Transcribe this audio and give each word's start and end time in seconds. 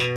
Thanks 0.00 0.16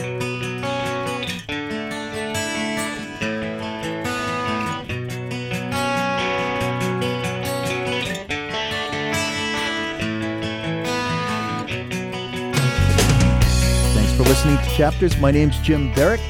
for 14.16 14.24
listening 14.24 14.58
to 14.58 14.70
Chapters. 14.70 15.18
My 15.18 15.32
name's 15.32 15.60
Jim 15.60 15.92
Derick. 15.94 16.22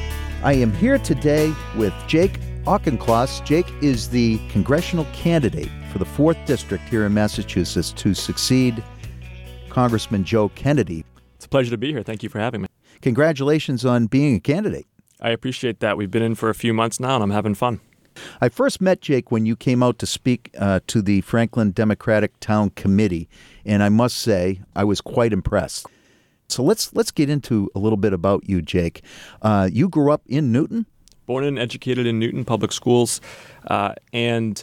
I 0.42 0.54
am 0.54 0.72
here 0.72 0.98
today 0.98 1.54
with 1.76 1.94
Jake 2.08 2.40
Auchincloss. 2.66 3.40
Jake 3.44 3.70
is 3.80 4.08
the 4.08 4.40
congressional 4.48 5.06
candidate 5.12 5.70
for 5.92 5.98
the 5.98 6.04
4th 6.04 6.44
District 6.44 6.82
here 6.88 7.06
in 7.06 7.14
Massachusetts 7.14 7.92
to 7.92 8.14
succeed 8.14 8.82
Congressman 9.68 10.24
Joe 10.24 10.48
Kennedy. 10.56 11.04
It's 11.36 11.46
a 11.46 11.48
pleasure 11.48 11.70
to 11.70 11.78
be 11.78 11.92
here. 11.92 12.02
Thank 12.02 12.24
you 12.24 12.28
for 12.28 12.40
having 12.40 12.62
me. 12.62 12.68
Congratulations 13.02 13.84
on 13.84 14.06
being 14.06 14.36
a 14.36 14.40
candidate. 14.40 14.86
I 15.20 15.30
appreciate 15.30 15.80
that. 15.80 15.96
We've 15.96 16.10
been 16.10 16.22
in 16.22 16.34
for 16.34 16.50
a 16.50 16.54
few 16.54 16.74
months 16.74 17.00
now, 17.00 17.14
and 17.14 17.22
I'm 17.22 17.30
having 17.30 17.54
fun. 17.54 17.80
I 18.40 18.48
first 18.48 18.80
met 18.80 19.00
Jake 19.00 19.32
when 19.32 19.46
you 19.46 19.56
came 19.56 19.82
out 19.82 19.98
to 19.98 20.06
speak 20.06 20.50
uh, 20.58 20.80
to 20.86 21.02
the 21.02 21.20
Franklin 21.22 21.72
Democratic 21.72 22.38
Town 22.40 22.70
Committee, 22.70 23.28
and 23.64 23.82
I 23.82 23.88
must 23.88 24.16
say 24.18 24.60
I 24.76 24.84
was 24.84 25.00
quite 25.00 25.32
impressed. 25.32 25.86
So 26.48 26.62
let's 26.62 26.94
let's 26.94 27.10
get 27.10 27.30
into 27.30 27.70
a 27.74 27.78
little 27.78 27.96
bit 27.96 28.12
about 28.12 28.48
you, 28.48 28.62
Jake. 28.62 29.02
Uh, 29.42 29.68
you 29.72 29.88
grew 29.88 30.12
up 30.12 30.22
in 30.26 30.52
Newton. 30.52 30.86
Born 31.26 31.44
and 31.44 31.58
educated 31.58 32.06
in 32.06 32.18
Newton 32.18 32.44
Public 32.44 32.70
Schools, 32.70 33.20
uh, 33.68 33.94
and 34.12 34.62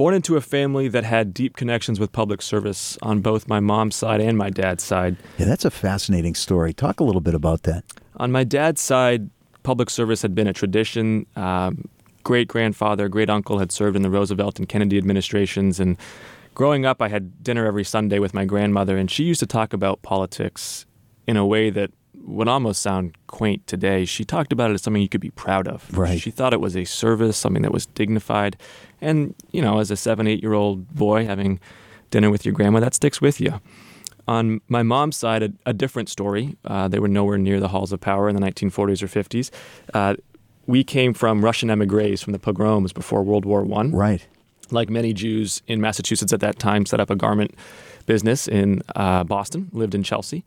born 0.00 0.14
into 0.14 0.34
a 0.34 0.40
family 0.40 0.88
that 0.88 1.04
had 1.04 1.34
deep 1.34 1.58
connections 1.58 2.00
with 2.00 2.10
public 2.10 2.40
service 2.40 2.96
on 3.02 3.20
both 3.20 3.46
my 3.46 3.60
mom's 3.60 3.94
side 3.94 4.18
and 4.18 4.38
my 4.38 4.48
dad's 4.48 4.82
side. 4.82 5.14
Yeah, 5.36 5.44
that's 5.44 5.66
a 5.66 5.70
fascinating 5.70 6.34
story. 6.34 6.72
Talk 6.72 7.00
a 7.00 7.04
little 7.04 7.20
bit 7.20 7.34
about 7.34 7.64
that. 7.64 7.84
On 8.16 8.32
my 8.32 8.42
dad's 8.42 8.80
side, 8.80 9.28
public 9.62 9.90
service 9.90 10.22
had 10.22 10.34
been 10.34 10.46
a 10.46 10.54
tradition. 10.54 11.26
Um, 11.36 11.86
great 12.24 12.48
grandfather, 12.48 13.10
great 13.10 13.28
uncle 13.28 13.58
had 13.58 13.70
served 13.70 13.94
in 13.94 14.00
the 14.00 14.08
Roosevelt 14.08 14.58
and 14.58 14.66
Kennedy 14.66 14.96
administrations. 14.96 15.78
And 15.78 15.98
growing 16.54 16.86
up, 16.86 17.02
I 17.02 17.08
had 17.08 17.44
dinner 17.44 17.66
every 17.66 17.84
Sunday 17.84 18.20
with 18.20 18.32
my 18.32 18.46
grandmother, 18.46 18.96
and 18.96 19.10
she 19.10 19.24
used 19.24 19.40
to 19.40 19.46
talk 19.46 19.74
about 19.74 20.00
politics 20.00 20.86
in 21.26 21.36
a 21.36 21.44
way 21.44 21.68
that 21.68 21.90
would 22.24 22.48
almost 22.48 22.82
sound 22.82 23.16
quaint 23.26 23.66
today. 23.66 24.04
She 24.04 24.24
talked 24.24 24.52
about 24.52 24.70
it 24.70 24.74
as 24.74 24.82
something 24.82 25.02
you 25.02 25.08
could 25.08 25.20
be 25.20 25.30
proud 25.30 25.66
of. 25.66 25.86
Right. 25.96 26.20
She 26.20 26.30
thought 26.30 26.52
it 26.52 26.60
was 26.60 26.76
a 26.76 26.84
service, 26.84 27.36
something 27.36 27.62
that 27.62 27.72
was 27.72 27.86
dignified. 27.86 28.56
And, 29.00 29.34
you 29.52 29.62
know, 29.62 29.78
as 29.78 29.90
a 29.90 29.96
seven, 29.96 30.26
eight 30.26 30.42
year 30.42 30.52
old 30.52 30.88
boy 30.94 31.24
having 31.24 31.60
dinner 32.10 32.30
with 32.30 32.44
your 32.44 32.52
grandma, 32.52 32.80
that 32.80 32.94
sticks 32.94 33.20
with 33.20 33.40
you. 33.40 33.60
On 34.28 34.60
my 34.68 34.82
mom's 34.82 35.16
side, 35.16 35.42
a, 35.42 35.52
a 35.66 35.72
different 35.72 36.08
story. 36.08 36.56
Uh, 36.64 36.88
they 36.88 36.98
were 36.98 37.08
nowhere 37.08 37.38
near 37.38 37.58
the 37.58 37.68
halls 37.68 37.92
of 37.92 38.00
power 38.00 38.28
in 38.28 38.36
the 38.36 38.42
1940s 38.42 39.02
or 39.02 39.08
50s. 39.08 39.50
Uh, 39.94 40.14
we 40.66 40.84
came 40.84 41.14
from 41.14 41.44
Russian 41.44 41.70
emigres 41.70 42.22
from 42.22 42.32
the 42.32 42.38
pogroms 42.38 42.92
before 42.92 43.22
World 43.22 43.44
War 43.44 43.62
One. 43.62 43.90
Right. 43.92 44.24
Like 44.70 44.88
many 44.88 45.12
Jews 45.12 45.62
in 45.66 45.80
Massachusetts 45.80 46.32
at 46.32 46.40
that 46.40 46.60
time, 46.60 46.86
set 46.86 47.00
up 47.00 47.10
a 47.10 47.16
garment 47.16 47.56
business 48.06 48.46
in 48.46 48.82
uh, 48.94 49.24
Boston, 49.24 49.68
lived 49.72 49.96
in 49.96 50.04
Chelsea. 50.04 50.44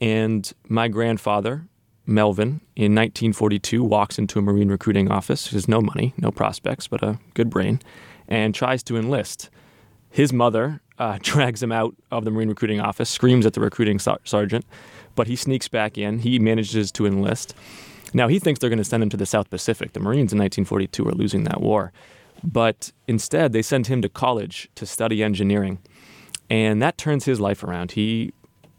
And 0.00 0.50
my 0.68 0.88
grandfather, 0.88 1.66
Melvin, 2.06 2.60
in 2.76 2.94
1942, 2.94 3.82
walks 3.82 4.18
into 4.18 4.38
a 4.38 4.42
Marine 4.42 4.68
recruiting 4.68 5.10
office. 5.10 5.48
He 5.48 5.56
has 5.56 5.68
no 5.68 5.80
money, 5.80 6.14
no 6.18 6.30
prospects, 6.30 6.86
but 6.86 7.02
a 7.02 7.18
good 7.34 7.50
brain, 7.50 7.80
and 8.28 8.54
tries 8.54 8.82
to 8.84 8.96
enlist. 8.96 9.50
His 10.10 10.32
mother 10.32 10.80
uh, 10.98 11.18
drags 11.22 11.62
him 11.62 11.72
out 11.72 11.94
of 12.10 12.24
the 12.24 12.30
Marine 12.30 12.48
recruiting 12.48 12.80
office, 12.80 13.10
screams 13.10 13.46
at 13.46 13.54
the 13.54 13.60
recruiting 13.60 13.98
sar- 13.98 14.20
sergeant, 14.24 14.64
but 15.14 15.26
he 15.26 15.36
sneaks 15.36 15.68
back 15.68 15.96
in. 15.98 16.20
He 16.20 16.38
manages 16.38 16.92
to 16.92 17.06
enlist. 17.06 17.54
Now, 18.14 18.28
he 18.28 18.38
thinks 18.38 18.60
they're 18.60 18.70
going 18.70 18.78
to 18.78 18.84
send 18.84 19.02
him 19.02 19.10
to 19.10 19.16
the 19.16 19.26
South 19.26 19.50
Pacific. 19.50 19.92
The 19.92 20.00
Marines 20.00 20.32
in 20.32 20.38
1942 20.38 21.08
are 21.08 21.12
losing 21.12 21.44
that 21.44 21.60
war. 21.60 21.92
But 22.44 22.92
instead, 23.08 23.52
they 23.52 23.62
send 23.62 23.88
him 23.88 24.02
to 24.02 24.08
college 24.08 24.68
to 24.74 24.86
study 24.86 25.22
engineering. 25.22 25.78
And 26.48 26.80
that 26.80 26.96
turns 26.96 27.24
his 27.24 27.40
life 27.40 27.64
around. 27.64 27.92
He 27.92 28.32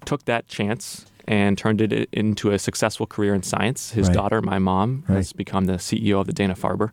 took 0.07 0.25
that 0.25 0.47
chance 0.47 1.05
and 1.27 1.57
turned 1.57 1.81
it 1.81 2.07
into 2.13 2.51
a 2.51 2.57
successful 2.57 3.05
career 3.05 3.33
in 3.35 3.43
science. 3.43 3.91
His 3.91 4.07
Right. 4.07 4.13
daughter, 4.15 4.41
my 4.41 4.59
mom, 4.59 5.03
Right. 5.07 5.17
has 5.17 5.33
become 5.33 5.65
the 5.65 5.77
CEO 5.79 6.19
of 6.21 6.27
the 6.27 6.33
Dana 6.33 6.55
Farber. 6.55 6.91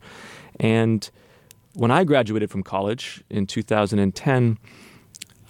And 0.59 1.09
when 1.75 1.91
I 1.93 2.03
graduated 2.05 2.51
from 2.51 2.63
college 2.65 3.23
in 3.31 3.47
2010, 3.47 4.59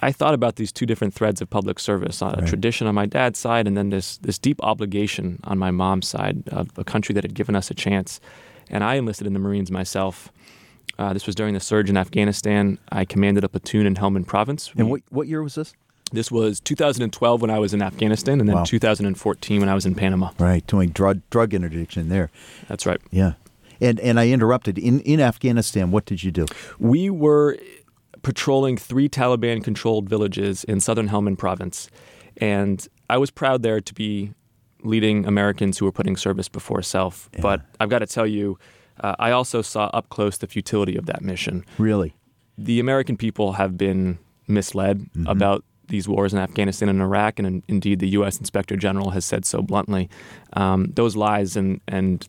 I 0.03 0.13
thought 0.13 0.35
about 0.35 0.57
these 0.57 0.71
two 0.71 0.85
different 0.85 1.15
threads 1.15 1.41
of 1.41 1.49
public 1.49 1.79
service: 1.81 2.21
a 2.21 2.27
Right. 2.27 2.47
tradition 2.47 2.87
on 2.87 2.95
my 2.95 3.07
dad's 3.07 3.39
side, 3.39 3.67
and 3.67 3.75
then 3.77 3.89
this 3.89 4.19
this 4.19 4.39
deep 4.39 4.63
obligation 4.63 5.39
on 5.45 5.57
my 5.59 5.71
mom's 5.71 6.07
side 6.07 6.43
of 6.49 6.69
a 6.77 6.85
country 6.85 7.15
that 7.15 7.25
had 7.25 7.33
given 7.35 7.57
us 7.57 7.71
a 7.71 7.75
chance. 7.75 8.21
And 8.71 8.85
I 8.85 8.97
enlisted 8.97 9.27
in 9.27 9.33
the 9.33 9.39
Marines 9.39 9.71
myself. 9.71 10.31
Uh, 10.99 11.13
this 11.15 11.27
was 11.27 11.35
during 11.35 11.55
the 11.55 11.61
surge 11.61 11.89
in 11.89 11.97
Afghanistan. 11.97 12.79
I 12.93 13.05
commanded 13.07 13.45
a 13.45 13.49
platoon 13.49 13.87
in 13.87 13.95
Helmand 13.95 14.27
Province. 14.27 14.71
And 14.77 14.87
We- 14.87 14.91
what 14.93 15.03
what 15.11 15.27
year 15.29 15.43
was 15.43 15.55
this? 15.55 15.73
This 16.15 16.31
was 16.31 16.61
2012 16.61 17.43
when 17.43 17.51
I 17.51 17.59
was 17.59 17.75
in 17.75 17.83
Afghanistan, 17.83 18.41
and 18.41 18.49
then 18.49 18.57
Wow. 18.57 18.65
2014 18.65 19.61
when 19.61 19.69
I 19.69 19.75
was 19.75 19.87
in 19.87 19.95
Panama. 19.95 20.31
Right, 20.39 20.67
doing 20.67 20.91
drug 20.91 21.21
drug 21.31 21.55
interdiction 21.55 22.09
there. 22.09 22.31
That's 22.69 22.87
right. 22.87 23.01
Yeah. 23.11 23.33
And 23.81 23.99
and 24.01 24.19
I 24.21 24.29
interrupted. 24.29 24.79
In 24.79 25.01
in 25.01 25.21
Afghanistan, 25.21 25.91
what 25.91 26.05
did 26.07 26.23
you 26.23 26.31
do? 26.31 26.47
We 26.79 27.11
were 27.11 27.59
patrolling 28.23 28.77
three 28.79 29.09
Taliban 29.09 29.63
controlled 29.63 30.09
villages 30.09 30.65
in 30.65 30.81
southern 30.81 31.09
Helmand 31.09 31.39
province. 31.39 31.89
And 32.39 32.87
I 33.11 33.19
was 33.19 33.31
proud 33.31 33.63
there 33.63 33.81
to 33.81 33.95
be 33.95 34.33
leading 34.83 35.27
Americans 35.27 35.79
who 35.79 35.85
were 35.85 35.93
putting 35.93 36.17
service 36.17 36.49
before 36.49 36.83
self. 36.83 37.29
But 37.41 37.61
I've 37.81 37.91
got 37.91 37.99
to 38.01 38.07
tell 38.07 38.27
you, 38.27 38.59
uh, 39.01 39.15
I 39.19 39.31
also 39.31 39.63
saw 39.63 39.85
up 39.93 40.09
close 40.09 40.39
the 40.39 40.47
futility 40.47 40.97
of 40.97 41.07
that 41.07 41.23
mission. 41.23 41.65
Really? 41.79 42.15
The 42.57 42.81
American 42.81 43.17
people 43.17 43.53
have 43.55 43.77
been 43.77 44.19
misled 44.49 45.07
about 45.27 45.65
these 45.89 46.09
wars 46.09 46.33
in 46.33 46.39
Afghanistan 46.39 46.89
and 46.89 47.01
Iraq, 47.01 47.39
and 47.39 47.47
in, 47.47 47.63
indeed 47.69 47.99
the 47.99 48.09
U.S. 48.11 48.39
Inspector 48.39 48.77
General 48.77 49.11
has 49.11 49.25
said 49.25 49.45
so 49.45 49.63
bluntly. 49.63 50.09
Um, 50.55 50.93
those 50.95 51.17
lies 51.17 51.57
and, 51.57 51.81
and 51.89 52.27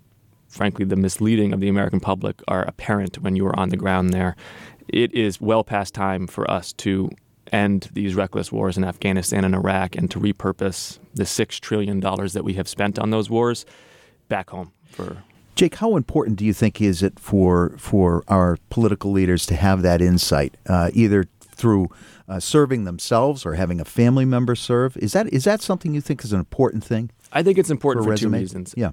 frankly, 0.48 0.86
the 0.86 0.96
misleading 0.96 1.54
of 1.54 1.60
the 1.60 1.70
American 1.70 2.00
public 2.00 2.42
are 2.48 2.64
apparent 2.64 3.20
when 3.20 3.36
you 3.36 3.46
are 3.46 3.58
on 3.60 3.70
the 3.70 3.78
ground 3.78 4.12
there. 4.12 4.36
It 4.88 5.14
is 5.14 5.42
well 5.42 5.64
past 5.64 5.94
time 5.94 6.28
for 6.28 6.50
us 6.50 6.74
to 6.74 7.10
end 7.52 7.90
these 7.94 8.16
reckless 8.16 8.52
wars 8.52 8.78
in 8.78 8.84
Afghanistan 8.84 9.46
and 9.46 9.56
Iraq 9.56 9.96
and 9.96 10.10
to 10.12 10.20
repurpose 10.20 11.00
the 11.14 11.24
$6 11.24 11.60
trillion 11.60 12.00
that 12.00 12.42
we 12.44 12.54
have 12.54 12.68
spent 12.68 12.98
on 12.98 13.12
those 13.12 13.30
wars 13.30 13.66
back 14.28 14.50
home 14.50 14.72
for 14.90 15.24
Jake, 15.56 15.76
how 15.76 15.96
important 15.96 16.38
do 16.38 16.44
you 16.44 16.52
think 16.52 16.82
is 16.82 17.02
it 17.02 17.18
for 17.18 17.76
for 17.78 18.26
our 18.28 18.58
political 18.70 19.12
leaders 19.12 19.46
to 19.46 19.56
have 19.56 19.84
that 19.84 20.02
insight, 20.02 20.58
uh, 20.68 20.90
either 20.94 21.28
through 21.56 21.90
uh, 22.28 22.40
serving 22.40 22.84
themselves 22.84 23.46
or 23.46 23.54
having 23.56 23.80
a 23.80 23.86
family 23.86 24.26
member 24.26 24.56
serve? 24.56 24.98
Is 24.98 25.14
that 25.14 25.32
is 25.34 25.44
that 25.46 25.62
something 25.62 25.94
you 25.94 26.02
think 26.02 26.24
is 26.24 26.34
an 26.34 26.40
important 26.40 26.84
thing 26.84 27.12
I 27.32 27.44
think 27.44 27.58
it's 27.58 27.70
important 27.70 28.06
for 28.06 28.12
for, 28.12 28.18
two 28.18 28.30
reasons. 28.30 28.74
Yeah. 28.78 28.92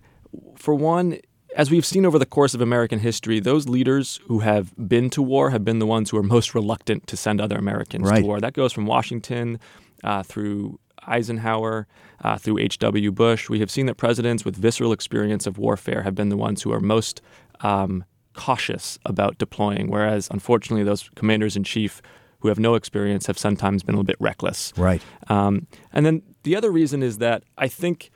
For 0.56 0.74
one, 0.74 1.18
as 1.56 1.70
we've 1.70 1.84
seen 1.86 2.04
over 2.06 2.18
the 2.18 2.26
course 2.26 2.54
of 2.54 2.60
American 2.60 2.98
history, 2.98 3.38
those 3.40 3.68
leaders 3.68 4.20
who 4.26 4.40
have 4.40 4.74
been 4.88 5.10
to 5.10 5.22
war 5.22 5.50
have 5.50 5.64
been 5.64 5.78
the 5.78 5.86
ones 5.86 6.10
who 6.10 6.16
are 6.16 6.22
most 6.22 6.54
reluctant 6.54 7.06
to 7.06 7.16
send 7.16 7.40
other 7.40 7.56
Americans 7.56 8.08
Right. 8.08 8.20
to 8.20 8.26
war. 8.26 8.40
That 8.40 8.54
goes 8.54 8.72
from 8.72 8.86
Washington 8.86 9.60
uh, 10.02 10.22
through 10.22 10.78
Eisenhower, 11.06 11.86
uh, 12.22 12.38
through 12.38 12.58
H.W. 12.58 13.12
Bush. 13.12 13.48
We 13.48 13.60
have 13.60 13.70
seen 13.70 13.86
that 13.86 13.96
presidents 13.96 14.44
with 14.44 14.56
visceral 14.56 14.92
experience 14.92 15.46
of 15.46 15.58
warfare 15.58 16.02
have 16.02 16.14
been 16.14 16.28
the 16.28 16.36
ones 16.36 16.62
who 16.62 16.72
are 16.72 16.80
most 16.80 17.20
um, 17.60 18.04
cautious 18.34 18.98
about 19.04 19.38
deploying, 19.38 19.90
whereas 19.90 20.28
unfortunately, 20.30 20.84
those 20.84 21.10
commanders 21.16 21.56
in 21.56 21.64
chief 21.64 22.00
who 22.42 22.48
have 22.48 22.58
no 22.58 22.74
experience 22.74 23.26
have 23.26 23.38
sometimes 23.38 23.82
been 23.82 23.94
a 23.94 23.98
little 23.98 24.04
bit 24.04 24.16
reckless. 24.18 24.72
Right. 24.76 25.00
Um, 25.28 25.66
and 25.92 26.04
then 26.04 26.22
the 26.42 26.56
other 26.56 26.70
reason 26.70 27.02
is 27.02 27.18
that 27.18 27.44
I 27.56 27.68
think 27.68 28.10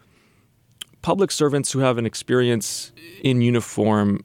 public 1.02 1.30
servants 1.30 1.70
who 1.70 1.78
have 1.78 1.96
an 1.96 2.06
experience 2.06 2.92
in 3.22 3.40
uniform 3.40 4.24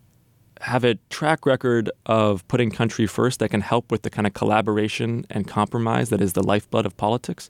have 0.61 0.83
a 0.83 0.95
track 1.09 1.45
record 1.45 1.91
of 2.07 2.47
putting 2.47 2.71
country 2.71 3.05
first 3.05 3.39
that 3.39 3.49
can 3.49 3.61
help 3.61 3.91
with 3.91 4.01
the 4.01 4.09
kind 4.09 4.25
of 4.27 4.33
collaboration 4.33 5.25
and 5.29 5.47
compromise 5.47 6.09
that 6.09 6.21
is 6.21 6.33
the 6.33 6.43
lifeblood 6.43 6.85
of 6.85 6.97
politics. 6.97 7.49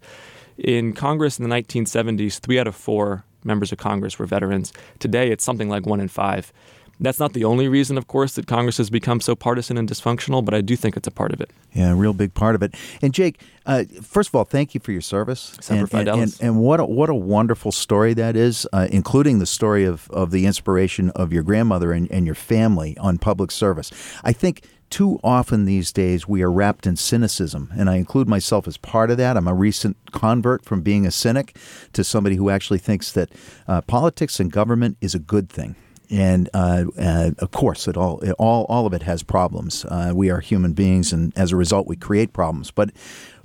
In 0.58 0.94
Congress 0.94 1.40
in 1.40 1.48
the 1.48 1.56
1970s, 1.56 2.40
three 2.40 2.60
out 2.60 2.68
of 2.68 2.76
four 2.76 3.26
members 3.44 3.72
of 3.72 3.78
Congress 3.78 4.20
were 4.20 4.26
veterans. 4.26 4.72
Today, 5.00 5.32
it's 5.32 5.44
something 5.44 5.70
like 5.70 5.86
one 5.86 6.00
in 6.00 6.08
five. 6.08 6.54
That's 7.02 7.20
not 7.20 7.34
the 7.34 7.44
only 7.44 7.68
reason, 7.68 7.98
of 7.98 8.08
course, 8.08 8.36
that 8.36 8.46
Congress 8.46 8.78
has 8.78 8.92
become 8.92 9.20
so 9.20 9.36
partisan 9.36 9.76
and 9.76 9.90
dysfunctional, 9.90 10.46
but 10.46 10.54
I 10.54 10.62
do 10.62 10.76
think 10.76 10.96
it's 10.96 11.08
a 11.08 11.12
part 11.12 11.34
of 11.34 11.42
it. 11.42 11.50
Yeah, 11.74 11.92
a 11.92 11.96
real 11.96 12.14
big 12.14 12.36
part 12.36 12.54
of 12.54 12.62
it. 12.62 12.76
And 13.02 13.12
Jake, 13.12 13.42
uh, 13.66 13.86
first 14.04 14.30
of 14.30 14.36
all, 14.36 14.46
thank 14.46 14.76
you 14.76 14.80
for 14.80 14.92
your 14.92 15.02
service. 15.02 15.58
Semper 15.60 15.98
and, 15.98 16.08
and, 16.08 16.22
and, 16.22 16.38
and 16.40 16.60
what 16.60 16.80
a, 16.80 16.86
what 16.86 17.10
a 17.10 17.16
wonderful 17.16 17.72
story 17.72 18.14
that 18.14 18.36
is, 18.36 18.68
uh, 18.72 18.88
including 18.92 19.40
the 19.40 19.48
story 19.48 19.84
of, 19.84 20.10
of 20.12 20.30
the 20.30 20.46
inspiration 20.46 21.10
of 21.12 21.34
your 21.34 21.42
grandmother 21.42 21.92
and, 21.92 22.10
and 22.12 22.28
your 22.28 22.36
family 22.36 22.96
on 23.00 23.18
public 23.18 23.50
service. 23.50 23.92
I 24.24 24.32
think 24.32 24.64
too 24.92 25.20
often 25.24 25.66
these 25.66 25.92
days 25.92 26.28
we 26.28 26.44
are 26.44 26.52
wrapped 26.52 26.86
in 26.86 26.98
cynicism, 26.98 27.72
and 27.76 27.90
I 27.90 27.96
include 27.96 28.28
myself 28.28 28.68
as 28.68 28.78
part 28.78 29.10
of 29.10 29.18
that. 29.18 29.38
I'm 29.38 29.48
a 29.48 29.56
recent 29.56 29.98
convert 30.12 30.66
from 30.66 30.82
being 30.82 31.08
a 31.08 31.12
cynic 31.12 31.56
to 31.94 32.04
somebody 32.04 32.36
who 32.36 32.52
actually 32.52 32.80
thinks 32.80 33.12
that 33.14 33.30
uh, 33.68 33.82
politics 33.82 34.40
and 34.40 34.52
government 34.52 34.98
is 35.02 35.16
a 35.16 35.20
good 35.20 35.50
thing. 35.50 35.76
And 36.12 36.50
uh, 36.54 36.86
uh, 37.00 37.32
of 37.40 37.52
course, 37.52 37.88
it 37.88 37.96
all, 37.96 38.20
it 38.20 38.34
all, 38.38 38.66
all 38.66 38.86
of 38.86 38.94
it 38.94 39.04
has 39.04 39.24
problems. 39.24 39.86
Uh, 39.86 40.12
we 40.14 40.30
are 40.30 40.42
human 40.42 40.74
beings, 40.74 41.14
and 41.14 41.32
as 41.38 41.54
a 41.54 41.56
result, 41.56 41.88
we 41.88 41.96
create 41.96 42.34
problems. 42.34 42.70
But 42.70 42.92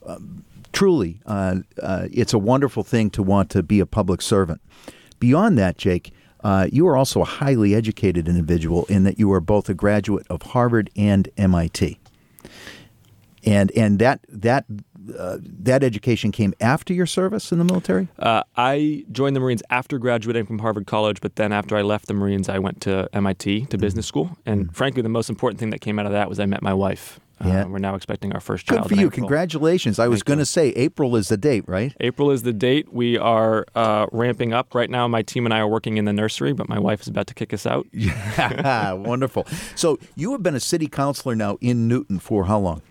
um, 0.05 0.45
truly, 0.73 1.21
uh, 1.27 1.61
uh, 1.81 2.09
it's 2.11 2.35
a 2.35 2.39
wonderful 2.39 2.83
thing 2.83 3.09
to 3.11 3.23
want 3.23 3.51
to 3.51 3.63
be 3.63 3.79
a 3.79 3.87
public 3.87 4.21
servant. 4.21 4.61
Beyond 5.21 5.57
that, 5.59 5.79
Jake, 5.79 6.13
uh, 6.43 6.67
you 6.71 6.87
are 6.89 6.97
also 6.97 7.23
a 7.23 7.25
highly 7.25 7.75
educated 7.75 8.29
individual 8.29 8.85
in 8.87 9.05
that 9.05 9.19
you 9.19 9.33
are 9.33 9.41
both 9.41 9.69
a 9.69 9.75
graduate 9.75 10.27
of 10.29 10.43
Harvard 10.43 10.91
and 10.97 11.29
MIT. 11.37 11.99
And 13.45 13.71
and 13.73 14.01
that 14.01 14.21
that 14.29 14.65
uh, 15.19 15.39
that 15.41 15.83
education 15.83 16.33
came 16.33 16.55
after 16.61 16.93
your 16.93 17.07
service 17.07 17.53
in 17.53 17.59
the 17.59 17.65
military? 17.65 18.09
Uh, 18.19 18.43
I 18.57 19.05
joined 19.13 19.37
the 19.37 19.41
Marines 19.41 19.63
after 19.71 19.99
graduating 19.99 20.47
from 20.47 20.59
Harvard 20.59 20.87
College, 20.87 21.21
but 21.21 21.37
then 21.37 21.53
after 21.53 21.77
I 21.77 21.83
left 21.83 22.07
the 22.07 22.15
Marines, 22.15 22.49
I 22.49 22.59
went 22.59 22.81
to 22.83 23.09
MIT 23.13 23.61
to 23.61 23.67
mm-hmm. 23.67 23.81
business 23.81 24.07
school. 24.07 24.37
And 24.47 24.65
mm-hmm. 24.65 24.73
frankly, 24.73 25.03
the 25.03 25.09
most 25.09 25.29
important 25.29 25.61
thing 25.61 25.71
that 25.71 25.81
came 25.81 25.99
out 25.99 26.07
of 26.07 26.13
that 26.13 26.29
was 26.29 26.41
I 26.41 26.47
met 26.47 26.63
my 26.63 26.75
wife. 26.75 27.21
Yeah. 27.45 27.65
Uh, 27.65 27.69
we're 27.69 27.79
now 27.79 27.95
expecting 27.95 28.33
our 28.33 28.41
first 28.41 28.67
child. 28.67 28.83
Good 28.83 28.89
for 28.89 28.95
you. 28.95 29.07
April. 29.09 29.21
Congratulations. 29.21 29.99
I 29.99 30.09
was 30.09 30.23
going 30.23 30.39
to 30.39 30.47
say 30.47 30.69
April 30.71 31.17
is 31.17 31.29
the 31.29 31.37
date, 31.37 31.65
right? 31.67 31.95
April 32.01 32.31
is 32.31 32.43
the 32.43 32.53
date. 32.53 32.93
We 32.93 33.19
are 33.19 33.67
uh, 33.75 34.07
ramping 34.11 34.53
up 34.53 34.75
right 34.75 34.89
now. 34.89 35.07
My 35.07 35.23
team 35.23 35.45
and 35.45 35.53
I 35.53 35.59
are 35.59 35.69
working 35.69 35.99
in 35.99 36.07
the 36.07 36.13
nursery, 36.13 36.53
but 36.53 36.69
my 36.69 36.79
wife 36.79 37.03
is 37.03 37.09
about 37.09 37.27
to 37.29 37.35
kick 37.35 37.53
us 37.53 37.67
out. 37.67 37.87
Yeah, 38.47 38.93
wonderful. 38.93 39.47
So 39.75 39.99
you 40.15 40.33
have 40.33 40.43
been 40.43 40.55
a 40.55 40.61
city 40.61 40.87
councilor 40.87 41.35
now 41.35 41.59
in 41.61 41.89
Newton 41.89 42.19
for 42.19 42.45
how 42.45 42.59
long? 42.59 42.83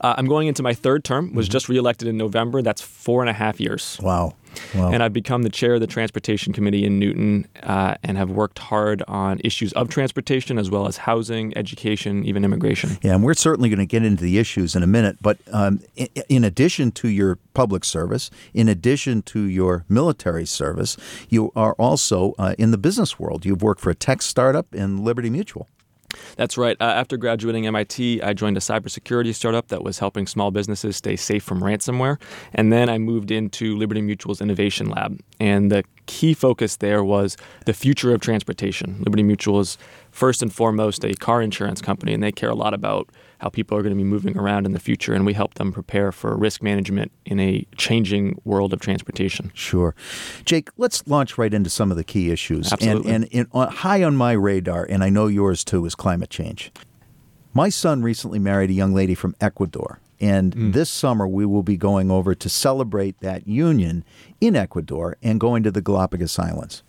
Uh, 0.00 0.14
I'm 0.16 0.26
going 0.26 0.48
into 0.48 0.62
my 0.62 0.74
third 0.74 1.04
term. 1.04 1.32
Was 1.34 1.46
mm-hmm. 1.46 1.52
just 1.52 1.68
reelected 1.68 2.08
in 2.08 2.16
November. 2.16 2.62
That's 2.62 2.80
four 2.80 3.22
and 3.22 3.30
a 3.30 3.32
half 3.32 3.60
years. 3.60 3.98
Wow. 4.02 4.34
Wow. 4.74 4.90
And 4.90 5.02
I've 5.02 5.12
become 5.12 5.42
the 5.42 5.50
chair 5.50 5.74
of 5.74 5.80
the 5.80 5.86
Transportation 5.86 6.52
Committee 6.52 6.84
in 6.84 6.98
Newton 6.98 7.46
uh, 7.62 7.94
and 8.02 8.16
have 8.16 8.30
worked 8.30 8.58
hard 8.58 9.02
on 9.08 9.40
issues 9.44 9.72
of 9.74 9.88
transportation 9.88 10.58
as 10.58 10.70
well 10.70 10.86
as 10.86 10.96
housing, 10.98 11.56
education, 11.56 12.24
even 12.24 12.44
immigration. 12.44 12.98
Yeah, 13.02 13.14
and 13.14 13.24
we're 13.24 13.34
certainly 13.34 13.68
going 13.68 13.78
to 13.78 13.86
get 13.86 14.04
into 14.04 14.22
the 14.22 14.38
issues 14.38 14.74
in 14.74 14.82
a 14.82 14.86
minute. 14.86 15.18
But 15.20 15.38
um, 15.52 15.80
in, 15.96 16.08
in 16.28 16.44
addition 16.44 16.90
to 16.92 17.08
your 17.08 17.38
public 17.54 17.84
service, 17.84 18.30
in 18.52 18.68
addition 18.68 19.22
to 19.22 19.44
your 19.44 19.84
military 19.88 20.46
service, 20.46 20.96
you 21.28 21.52
are 21.54 21.74
also 21.74 22.34
uh, 22.38 22.54
in 22.58 22.70
the 22.70 22.78
business 22.78 23.18
world. 23.18 23.44
You've 23.44 23.62
worked 23.62 23.80
for 23.80 23.90
a 23.90 23.94
tech 23.94 24.22
startup 24.22 24.74
in 24.74 25.04
Liberty 25.04 25.30
Mutual. 25.30 25.68
That's 26.36 26.56
right. 26.56 26.76
Uh, 26.80 26.84
after 26.84 27.16
graduating 27.16 27.66
MIT, 27.66 28.22
I 28.22 28.32
joined 28.32 28.56
a 28.56 28.60
cybersecurity 28.60 29.34
startup 29.34 29.68
that 29.68 29.82
was 29.82 29.98
helping 29.98 30.26
small 30.26 30.50
businesses 30.50 30.96
stay 30.96 31.16
safe 31.16 31.42
from 31.42 31.60
ransomware. 31.60 32.20
And 32.52 32.72
then 32.72 32.88
I 32.88 32.98
moved 32.98 33.30
into 33.30 33.76
Liberty 33.76 34.02
Mutual's 34.02 34.40
Innovation 34.40 34.88
Lab. 34.88 35.20
And 35.40 35.70
the 35.70 35.84
key 36.06 36.34
focus 36.34 36.76
there 36.76 37.02
was 37.02 37.36
the 37.66 37.74
future 37.74 38.12
of 38.14 38.20
transportation. 38.20 38.96
Liberty 39.00 39.22
Mutual 39.22 39.60
is 39.60 39.78
first 40.10 40.42
and 40.42 40.52
foremost 40.52 41.04
a 41.04 41.14
car 41.14 41.42
insurance 41.42 41.80
company, 41.80 42.12
and 42.12 42.22
they 42.22 42.32
care 42.32 42.50
a 42.50 42.54
lot 42.54 42.74
about 42.74 43.08
how 43.44 43.50
people 43.50 43.76
are 43.76 43.82
going 43.82 43.92
to 43.92 43.96
be 43.96 44.02
moving 44.02 44.38
around 44.38 44.64
in 44.64 44.72
the 44.72 44.80
future, 44.80 45.12
and 45.12 45.26
we 45.26 45.34
help 45.34 45.54
them 45.54 45.70
prepare 45.70 46.10
for 46.10 46.34
risk 46.34 46.62
management 46.62 47.12
in 47.26 47.38
a 47.38 47.66
changing 47.76 48.40
world 48.42 48.72
of 48.72 48.80
transportation. 48.80 49.52
Sure. 49.52 49.94
Jake, 50.46 50.70
let's 50.78 51.06
launch 51.06 51.36
right 51.36 51.52
into 51.52 51.68
some 51.68 51.90
of 51.90 51.98
the 51.98 52.04
key 52.04 52.30
issues. 52.30 52.72
Absolutely. 52.72 53.12
And, 53.12 53.24
and, 53.24 53.34
and 53.34 53.48
uh, 53.52 53.66
high 53.66 54.02
on 54.02 54.16
my 54.16 54.32
radar, 54.32 54.86
and 54.88 55.04
I 55.04 55.10
know 55.10 55.26
yours 55.26 55.62
too, 55.62 55.84
is 55.84 55.94
climate 55.94 56.30
change. 56.30 56.72
My 57.52 57.68
son 57.68 58.02
recently 58.02 58.38
married 58.38 58.70
a 58.70 58.72
young 58.72 58.94
lady 58.94 59.14
from 59.14 59.36
Ecuador. 59.42 60.00
And 60.20 60.56
mm. 60.56 60.72
this 60.72 60.88
summer, 60.88 61.28
we 61.28 61.44
will 61.44 61.62
be 61.62 61.76
going 61.76 62.10
over 62.10 62.34
to 62.34 62.48
celebrate 62.48 63.20
that 63.20 63.46
union 63.46 64.04
in 64.40 64.56
Ecuador 64.56 65.18
and 65.22 65.38
going 65.38 65.62
to 65.64 65.70
the 65.70 65.82
Galapagos 65.82 66.38
Islands. 66.38 66.82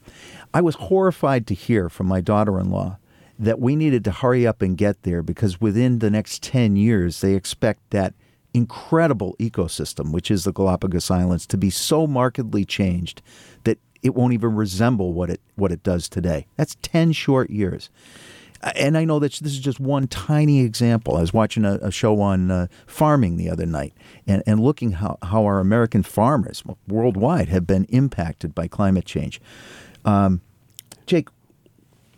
I 0.53 0.61
was 0.61 0.75
horrified 0.75 1.47
to 1.47 1.53
hear 1.53 1.89
from 1.89 2.07
my 2.07 2.21
daughter 2.21 2.61
in 2.61 2.69
law 2.69 2.97
that 3.37 3.59
we 3.59 3.75
needed 3.75 4.03
to 4.05 4.11
hurry 4.11 4.47
up 4.47 4.61
and 4.61 4.77
get 4.77 5.03
there 5.03 5.21
because 5.21 5.59
within 5.59 5.99
the 5.99 6.09
next 6.09 6.41
10 6.43 6.75
years, 6.75 7.21
they 7.21 7.33
expect 7.35 7.89
that 7.91 8.13
incredible 8.53 9.35
ecosystem, 9.39 10.11
which 10.11 10.31
is 10.31 10.45
the 10.45 10.53
Galapagos 10.53 11.11
Islands, 11.11 11.45
to 11.47 11.57
be 11.57 11.69
so 11.69 12.07
markedly 12.07 12.63
changed 12.63 13.21
that 13.65 13.77
it 14.01 14.15
won't 14.15 14.33
even 14.33 14.55
resemble 14.55 15.13
what 15.13 15.29
it, 15.29 15.41
what 15.55 15.71
it 15.71 15.83
does 15.83 16.07
today. 16.07 16.47
That's 16.55 16.77
10 16.81 17.11
short 17.11 17.49
years. 17.49 17.89
And 18.75 18.97
I 18.97 19.03
know 19.03 19.19
that 19.19 19.33
this 19.33 19.51
is 19.51 19.59
just 19.59 19.79
one 19.79 20.07
tiny 20.07 20.61
example. 20.61 21.17
I 21.17 21.21
was 21.21 21.33
watching 21.33 21.65
a, 21.65 21.73
a 21.81 21.91
show 21.91 22.21
on 22.21 22.49
uh, 22.49 22.67
farming 22.87 23.37
the 23.37 23.49
other 23.49 23.65
night 23.65 23.93
and, 24.25 24.41
and 24.47 24.59
looking 24.59 24.93
how, 24.93 25.17
how 25.21 25.43
our 25.45 25.59
American 25.59 26.01
farmers 26.01 26.63
worldwide 26.87 27.49
have 27.49 27.67
been 27.67 27.85
impacted 27.85 28.55
by 28.55 28.67
climate 28.67 29.05
change. 29.05 29.41
Um, 30.05 30.41
Jake, 31.05 31.29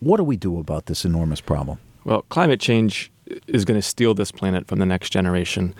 what 0.00 0.18
do 0.18 0.24
we 0.24 0.36
do 0.36 0.58
about 0.58 0.86
this 0.86 1.04
enormous 1.04 1.40
problem? 1.40 1.78
Well, 2.04 2.22
climate 2.22 2.60
change 2.60 3.10
is 3.46 3.64
going 3.64 3.78
to 3.78 3.86
steal 3.86 4.14
this 4.14 4.32
planet 4.32 4.66
from 4.66 4.78
the 4.78 4.86
next 4.86 5.10
generation. 5.10 5.74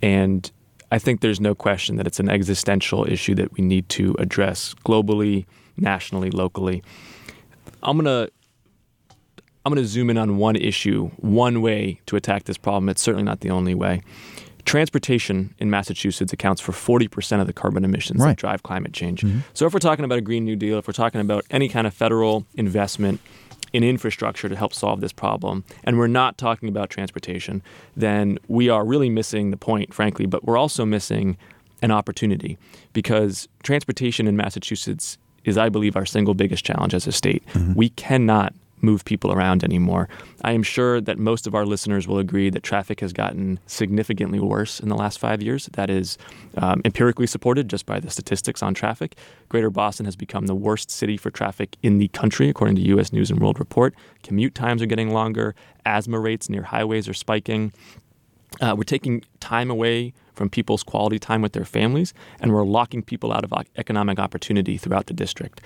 And 0.00 0.50
I 0.90 0.98
think 0.98 1.20
there's 1.20 1.40
no 1.40 1.54
question 1.54 1.96
that 1.96 2.06
it's 2.06 2.20
an 2.20 2.28
existential 2.28 3.10
issue 3.10 3.34
that 3.36 3.52
we 3.54 3.64
need 3.64 3.88
to 3.90 4.14
address 4.18 4.74
globally, 4.84 5.46
nationally, 5.76 6.30
locally. 6.30 6.82
I'm 7.82 7.98
going 7.98 8.04
to 8.26 8.32
I'm 9.64 9.72
going 9.72 9.82
to 9.82 9.88
zoom 9.88 10.10
in 10.10 10.18
on 10.18 10.38
one 10.38 10.56
issue, 10.56 11.10
one 11.18 11.62
way 11.62 12.00
to 12.06 12.16
attack 12.16 12.44
this 12.44 12.58
problem. 12.58 12.88
It's 12.88 13.00
certainly 13.00 13.22
not 13.22 13.40
the 13.40 13.50
only 13.50 13.74
way. 13.74 14.02
Transportation 14.64 15.54
in 15.58 15.70
Massachusetts 15.70 16.32
accounts 16.32 16.60
for 16.60 16.72
40% 16.72 17.40
of 17.40 17.46
the 17.46 17.52
carbon 17.52 17.84
emissions 17.84 18.20
right. 18.20 18.30
that 18.30 18.38
drive 18.38 18.62
climate 18.64 18.92
change. 18.92 19.22
Mm-hmm. 19.22 19.40
So, 19.54 19.66
if 19.66 19.72
we're 19.72 19.80
talking 19.80 20.04
about 20.04 20.18
a 20.18 20.20
Green 20.20 20.44
New 20.44 20.56
Deal, 20.56 20.78
if 20.78 20.86
we're 20.86 20.92
talking 20.92 21.20
about 21.20 21.44
any 21.50 21.68
kind 21.68 21.86
of 21.86 21.94
federal 21.94 22.46
investment 22.54 23.20
in 23.72 23.82
infrastructure 23.82 24.48
to 24.48 24.56
help 24.56 24.74
solve 24.74 25.00
this 25.00 25.12
problem, 25.12 25.64
and 25.84 25.98
we're 25.98 26.06
not 26.06 26.38
talking 26.38 26.68
about 26.68 26.90
transportation, 26.90 27.62
then 27.96 28.38
we 28.48 28.68
are 28.68 28.84
really 28.84 29.08
missing 29.08 29.50
the 29.50 29.56
point, 29.56 29.94
frankly, 29.94 30.26
but 30.26 30.44
we're 30.44 30.58
also 30.58 30.84
missing 30.84 31.36
an 31.80 31.90
opportunity 31.90 32.58
because 32.92 33.48
transportation 33.62 34.28
in 34.28 34.36
Massachusetts 34.36 35.18
is, 35.44 35.58
I 35.58 35.68
believe, 35.68 35.96
our 35.96 36.06
single 36.06 36.34
biggest 36.34 36.64
challenge 36.64 36.94
as 36.94 37.06
a 37.06 37.12
state. 37.12 37.44
Mm-hmm. 37.48 37.74
We 37.74 37.88
cannot 37.90 38.54
move 38.82 39.04
people 39.04 39.32
around 39.32 39.64
anymore. 39.64 40.08
I 40.42 40.52
am 40.52 40.62
sure 40.62 41.00
that 41.00 41.18
most 41.18 41.46
of 41.46 41.54
our 41.54 41.64
listeners 41.64 42.06
will 42.08 42.18
agree 42.18 42.50
that 42.50 42.62
traffic 42.62 43.00
has 43.00 43.12
gotten 43.12 43.58
significantly 43.66 44.40
worse 44.40 44.80
in 44.80 44.88
the 44.88 44.96
last 44.96 45.18
five 45.18 45.40
years. 45.40 45.68
That 45.72 45.88
is 45.88 46.18
um, 46.58 46.82
empirically 46.84 47.26
supported 47.26 47.68
just 47.68 47.86
by 47.86 48.00
the 48.00 48.10
statistics 48.10 48.62
on 48.62 48.74
traffic. 48.74 49.16
Greater 49.48 49.70
Boston 49.70 50.04
has 50.06 50.16
become 50.16 50.46
the 50.46 50.54
worst 50.54 50.90
city 50.90 51.16
for 51.16 51.30
traffic 51.30 51.76
in 51.82 51.98
the 51.98 52.08
country, 52.08 52.48
according 52.48 52.76
to 52.76 52.82
U.S. 52.82 53.12
News 53.12 53.30
and 53.30 53.40
World 53.40 53.58
Report. 53.58 53.94
Commute 54.22 54.54
times 54.54 54.82
are 54.82 54.86
getting 54.86 55.12
longer. 55.12 55.54
Asthma 55.86 56.18
rates 56.18 56.48
near 56.48 56.62
highways 56.62 57.08
are 57.08 57.14
spiking. 57.14 57.72
Uh, 58.60 58.74
we're 58.76 58.82
taking 58.82 59.24
time 59.40 59.70
away 59.70 60.12
from 60.34 60.48
people's 60.48 60.82
quality 60.82 61.18
time 61.18 61.42
with 61.42 61.52
their 61.52 61.64
families, 61.64 62.14
and 62.40 62.52
we're 62.52 62.64
locking 62.64 63.02
people 63.02 63.32
out 63.32 63.44
of 63.44 63.52
economic 63.76 64.18
opportunity 64.18 64.76
throughout 64.76 65.06
the 65.06 65.14
district. 65.14 65.60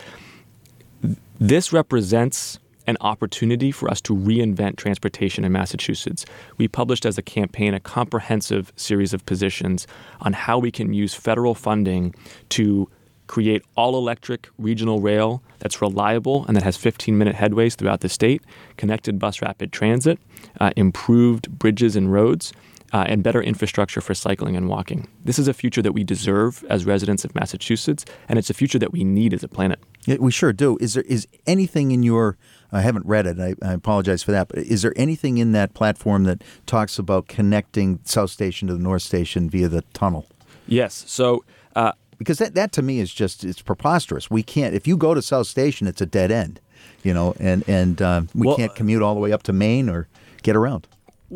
This 1.39 1.73
represents 1.73 2.59
an 2.87 2.97
opportunity 3.01 3.71
for 3.71 3.91
us 3.91 4.01
to 4.03 4.15
reinvent 4.15 4.77
transportation 4.77 5.45
in 5.45 5.53
Massachusetts. 5.53 6.25
We 6.57 6.69
published 6.69 7.05
as 7.07 7.19
a 7.19 7.23
campaign 7.23 7.75
a 7.75 7.81
comprehensive 7.81 8.73
series 8.77 9.13
of 9.13 9.25
positions 9.27 9.87
on 10.21 10.33
how 10.33 10.59
we 10.59 10.71
can 10.71 10.93
use 10.93 11.15
federal 11.15 11.55
funding 11.55 12.15
to 12.51 12.89
create 13.27 13.63
all 13.77 13.97
electric 13.97 14.49
regional 14.59 15.01
rail 15.01 15.43
that's 15.59 15.83
reliable 15.83 16.45
and 16.47 16.57
that 16.57 16.63
has 16.63 16.77
15 16.77 17.19
minute 17.19 17.35
headways 17.35 17.75
throughout 17.75 18.01
the 18.01 18.09
state, 18.09 18.43
connected 18.77 19.19
bus 19.19 19.43
rapid 19.43 19.73
transit, 19.73 20.19
uh, 20.61 20.71
improved 20.77 21.51
bridges 21.59 21.97
and 21.97 22.13
roads, 22.13 22.53
uh, 22.93 23.05
and 23.09 23.23
better 23.23 23.43
infrastructure 23.43 24.01
for 24.01 24.15
cycling 24.15 24.57
and 24.57 24.69
walking. 24.69 25.09
This 25.25 25.39
is 25.39 25.49
a 25.49 25.55
future 25.55 25.83
that 25.83 25.93
we 25.93 26.05
deserve 26.05 26.65
as 26.69 26.85
residents 26.85 27.25
of 27.25 27.35
Massachusetts, 27.35 28.05
and 28.29 28.39
it's 28.39 28.51
a 28.51 28.55
future 28.55 28.79
that 28.79 28.93
we 28.93 29.05
need 29.05 29.35
as 29.35 29.43
a 29.43 29.49
planet. 29.49 29.81
Yeah, 30.07 30.17
we 30.19 30.33
sure 30.33 30.53
do. 30.53 30.79
Is 30.81 30.95
there 30.95 31.05
is 31.05 31.27
anything 31.47 31.91
in 31.91 32.03
your 32.03 32.39
I 32.73 32.81
haven't 32.81 33.07
read 33.07 33.27
it. 33.27 33.39
I, 33.39 33.55
I, 33.63 33.73
apologize 33.73 34.23
for 34.23 34.33
that. 34.33 34.49
But 34.49 34.59
is 34.59 34.83
there 34.83 34.93
anything 34.97 35.39
in 35.39 35.53
that 35.53 35.75
platform 35.75 36.25
that 36.25 36.43
talks 36.67 36.99
about 36.99 37.29
connecting 37.29 38.01
South 38.05 38.31
Station 38.31 38.69
to 38.69 38.75
the 38.75 38.83
North 38.83 39.03
Station 39.03 39.49
via 39.49 39.69
the 39.69 39.83
tunnel? 39.93 40.27
Yes. 40.67 41.05
So. 41.07 41.45
Uh, 41.75 41.93
because 42.19 42.39
that, 42.39 42.55
that 42.55 42.73
to 42.73 42.81
me 42.81 42.99
is 42.99 43.13
just 43.13 43.45
it's 43.45 43.61
preposterous. 43.61 44.31
We 44.31 44.43
can't 44.43 44.75
if 44.75 44.87
you 44.87 44.97
go 44.97 45.13
to 45.13 45.21
South 45.21 45.47
Station, 45.47 45.87
it's 45.87 46.01
a 46.01 46.07
dead 46.07 46.31
end, 46.31 46.61
you 47.03 47.13
know, 47.13 47.35
and 47.39 47.63
and 47.69 48.01
uh, 48.01 48.23
we 48.35 48.47
well, 48.47 48.57
can't 48.57 48.75
commute 48.75 49.03
all 49.03 49.15
the 49.15 49.21
way 49.21 49.33
up 49.33 49.43
to 49.43 49.53
Maine 49.53 49.91
or 49.91 50.09
get 50.43 50.57
around. 50.57 50.87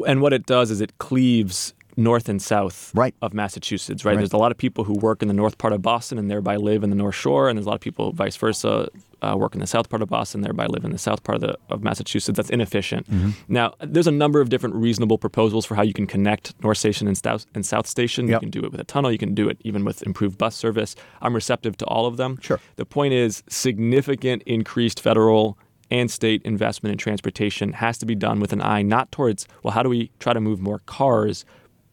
And 0.07 0.23
what 0.23 0.33
it 0.33 0.47
does 0.47 0.71
is 0.71 0.81
it 0.81 0.97
cleaves 0.97 1.75
north 2.01 2.29
and 2.29 2.41
south 2.41 2.91
Right. 2.95 3.15
of 3.23 3.35
Massachusetts, 3.35 4.05
right? 4.05 4.13
Right. 4.13 4.19
There's 4.19 4.33
a 4.33 4.37
lot 4.37 4.51
of 4.51 4.59
people 4.59 4.85
who 4.85 4.95
work 4.95 5.23
in 5.23 5.29
the 5.29 5.35
north 5.35 5.59
part 5.59 5.73
of 5.73 5.83
Boston 5.83 6.19
and 6.19 6.31
thereby 6.31 6.57
live 6.57 6.83
in 6.83 6.91
the 6.91 6.97
North 6.97 7.15
Shore, 7.15 7.49
and 7.49 7.57
there's 7.57 7.67
a 7.67 7.69
lot 7.69 7.75
of 7.77 7.81
people 7.81 8.13
vice 8.13 8.37
versa 8.37 8.89
uh, 9.23 9.35
work 9.37 9.55
in 9.55 9.61
the 9.61 9.67
south 9.67 9.91
part 9.91 10.01
of 10.03 10.09
Boston, 10.09 10.41
thereby 10.41 10.67
live 10.67 10.85
in 10.85 10.93
the 10.93 10.99
south 10.99 11.23
part 11.23 11.37
of, 11.37 11.43
the, 11.43 11.59
of 11.69 11.83
Massachusetts. 11.83 12.37
That's 12.37 12.49
inefficient. 12.51 13.09
Mm-hmm. 13.11 13.31
Now, 13.49 13.75
there's 13.81 14.07
a 14.07 14.13
number 14.13 14.41
of 14.41 14.49
different 14.49 14.75
reasonable 14.77 15.19
proposals 15.19 15.67
for 15.67 15.75
how 15.75 15.83
you 15.83 15.93
can 15.93 16.07
connect 16.07 16.55
North 16.63 16.79
Station 16.79 17.07
and 17.07 17.19
South, 17.19 17.45
and 17.55 17.65
South 17.67 17.87
Station. 17.87 18.27
Yep. 18.29 18.35
You 18.35 18.41
can 18.41 18.51
do 18.51 18.65
it 18.65 18.73
with 18.73 18.81
a 18.81 18.85
tunnel. 18.85 19.13
You 19.13 19.19
can 19.19 19.35
do 19.35 19.49
it 19.51 19.59
even 19.63 19.85
with 19.85 20.03
improved 20.05 20.39
bus 20.39 20.57
service. 20.57 20.97
I'm 21.21 21.35
receptive 21.35 21.77
to 21.79 21.85
all 21.85 22.07
of 22.07 22.17
them. 22.17 22.39
Sure. 22.41 22.59
The 22.77 22.87
point 22.87 23.13
is, 23.13 23.43
significant 23.49 24.43
increased 24.45 25.01
federal 25.01 25.59
and 25.91 26.11
state 26.11 26.41
investment 26.45 26.93
in 26.93 26.99
transportation 26.99 27.73
has 27.73 27.99
to 27.99 28.07
be 28.07 28.15
done 28.15 28.41
with 28.41 28.53
an 28.53 28.63
eye 28.63 28.81
not 28.81 29.11
towards, 29.11 29.47
well, 29.63 29.73
how 29.73 29.83
do 29.83 29.89
we 29.89 30.11
try 30.21 30.33
to 30.33 30.41
move 30.41 30.61
more 30.61 30.79
cars, 30.87 31.45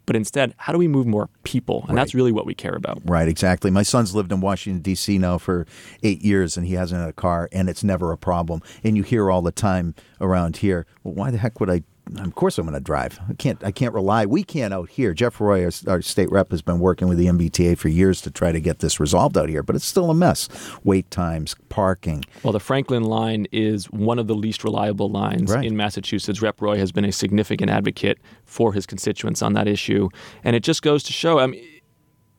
but 0.08 0.16
instead, 0.16 0.56
how 0.58 0.74
do 0.74 0.80
we 0.80 0.88
move 0.88 1.06
more 1.06 1.30
people? 1.44 1.86
And 1.88 1.96
that's 1.96 2.16
really 2.16 2.32
what 2.32 2.48
we 2.48 2.56
care 2.56 2.74
about. 2.74 3.00
Right, 3.06 3.28
exactly. 3.28 3.70
My 3.70 3.84
son's 3.84 4.16
lived 4.16 4.32
in 4.32 4.42
Washington 4.42 4.82
D.C. 4.82 5.20
now 5.20 5.38
for 5.38 5.68
eight 6.02 6.24
years, 6.24 6.58
and 6.58 6.66
he 6.66 6.74
hasn't 6.74 7.00
had 7.00 7.10
a 7.10 7.14
car, 7.14 7.50
and 7.52 7.70
it's 7.70 7.84
never 7.84 8.12
a 8.12 8.18
problem. 8.18 8.62
And 8.84 8.98
you 8.98 9.04
hear 9.04 9.30
all 9.30 9.44
the 9.44 9.52
time 9.52 9.94
around 10.20 10.58
here, 10.58 10.88
well, 11.04 11.14
why 11.14 11.30
the 11.30 11.38
heck 11.38 11.60
would 11.60 11.70
I? 11.70 11.84
Of 12.20 12.36
course, 12.36 12.58
I'm 12.58 12.66
going 12.66 12.74
to 12.76 12.80
drive. 12.84 13.20
I 13.30 13.34
can't. 13.34 13.64
I 13.64 13.72
can't 13.72 13.94
rely. 13.94 14.26
We 14.26 14.44
can't 14.44 14.74
out 14.74 14.90
here. 14.90 15.14
Jeff 15.14 15.40
Roy, 15.42 15.64
our, 15.66 15.72
our 15.88 16.02
state 16.02 16.30
rep, 16.32 16.52
has 16.52 16.62
been 16.62 16.80
working 16.80 17.08
with 17.08 17.18
the 17.18 17.26
MBTA 17.28 17.78
for 17.78 17.90
years 17.90 18.22
to 18.22 18.32
try 18.32 18.52
to 18.52 18.60
get 18.60 18.80
this 18.80 19.00
resolved 19.00 19.38
out 19.38 19.50
here, 19.50 19.64
but 19.64 19.76
it's 19.76 19.86
still 19.86 20.10
a 20.10 20.14
mess. 20.14 20.48
Wait 20.84 21.10
times, 21.12 21.56
parking. 21.70 22.24
Well, 22.44 22.54
the 22.54 22.60
Franklin 22.60 23.04
line 23.04 23.48
is 23.52 23.86
one 23.92 24.20
of 24.20 24.28
the 24.28 24.36
least 24.36 24.64
reliable 24.64 25.10
lines 25.10 25.52
Right. 25.52 25.66
in 25.66 25.76
Massachusetts. 25.78 26.42
Rep 26.42 26.62
Roy 26.62 26.78
has 26.78 26.92
been 26.92 27.06
a 27.06 27.12
significant 27.12 27.70
advocate 27.72 28.20
for 28.46 28.74
his 28.74 28.86
constituents 28.86 29.42
on 29.42 29.54
that 29.54 29.68
issue. 29.68 30.10
And 30.44 30.56
it 30.56 30.64
just 30.64 30.82
goes 30.82 31.04
to 31.04 31.14
show 31.14 31.40
I 31.40 31.48
mean, 31.48 31.64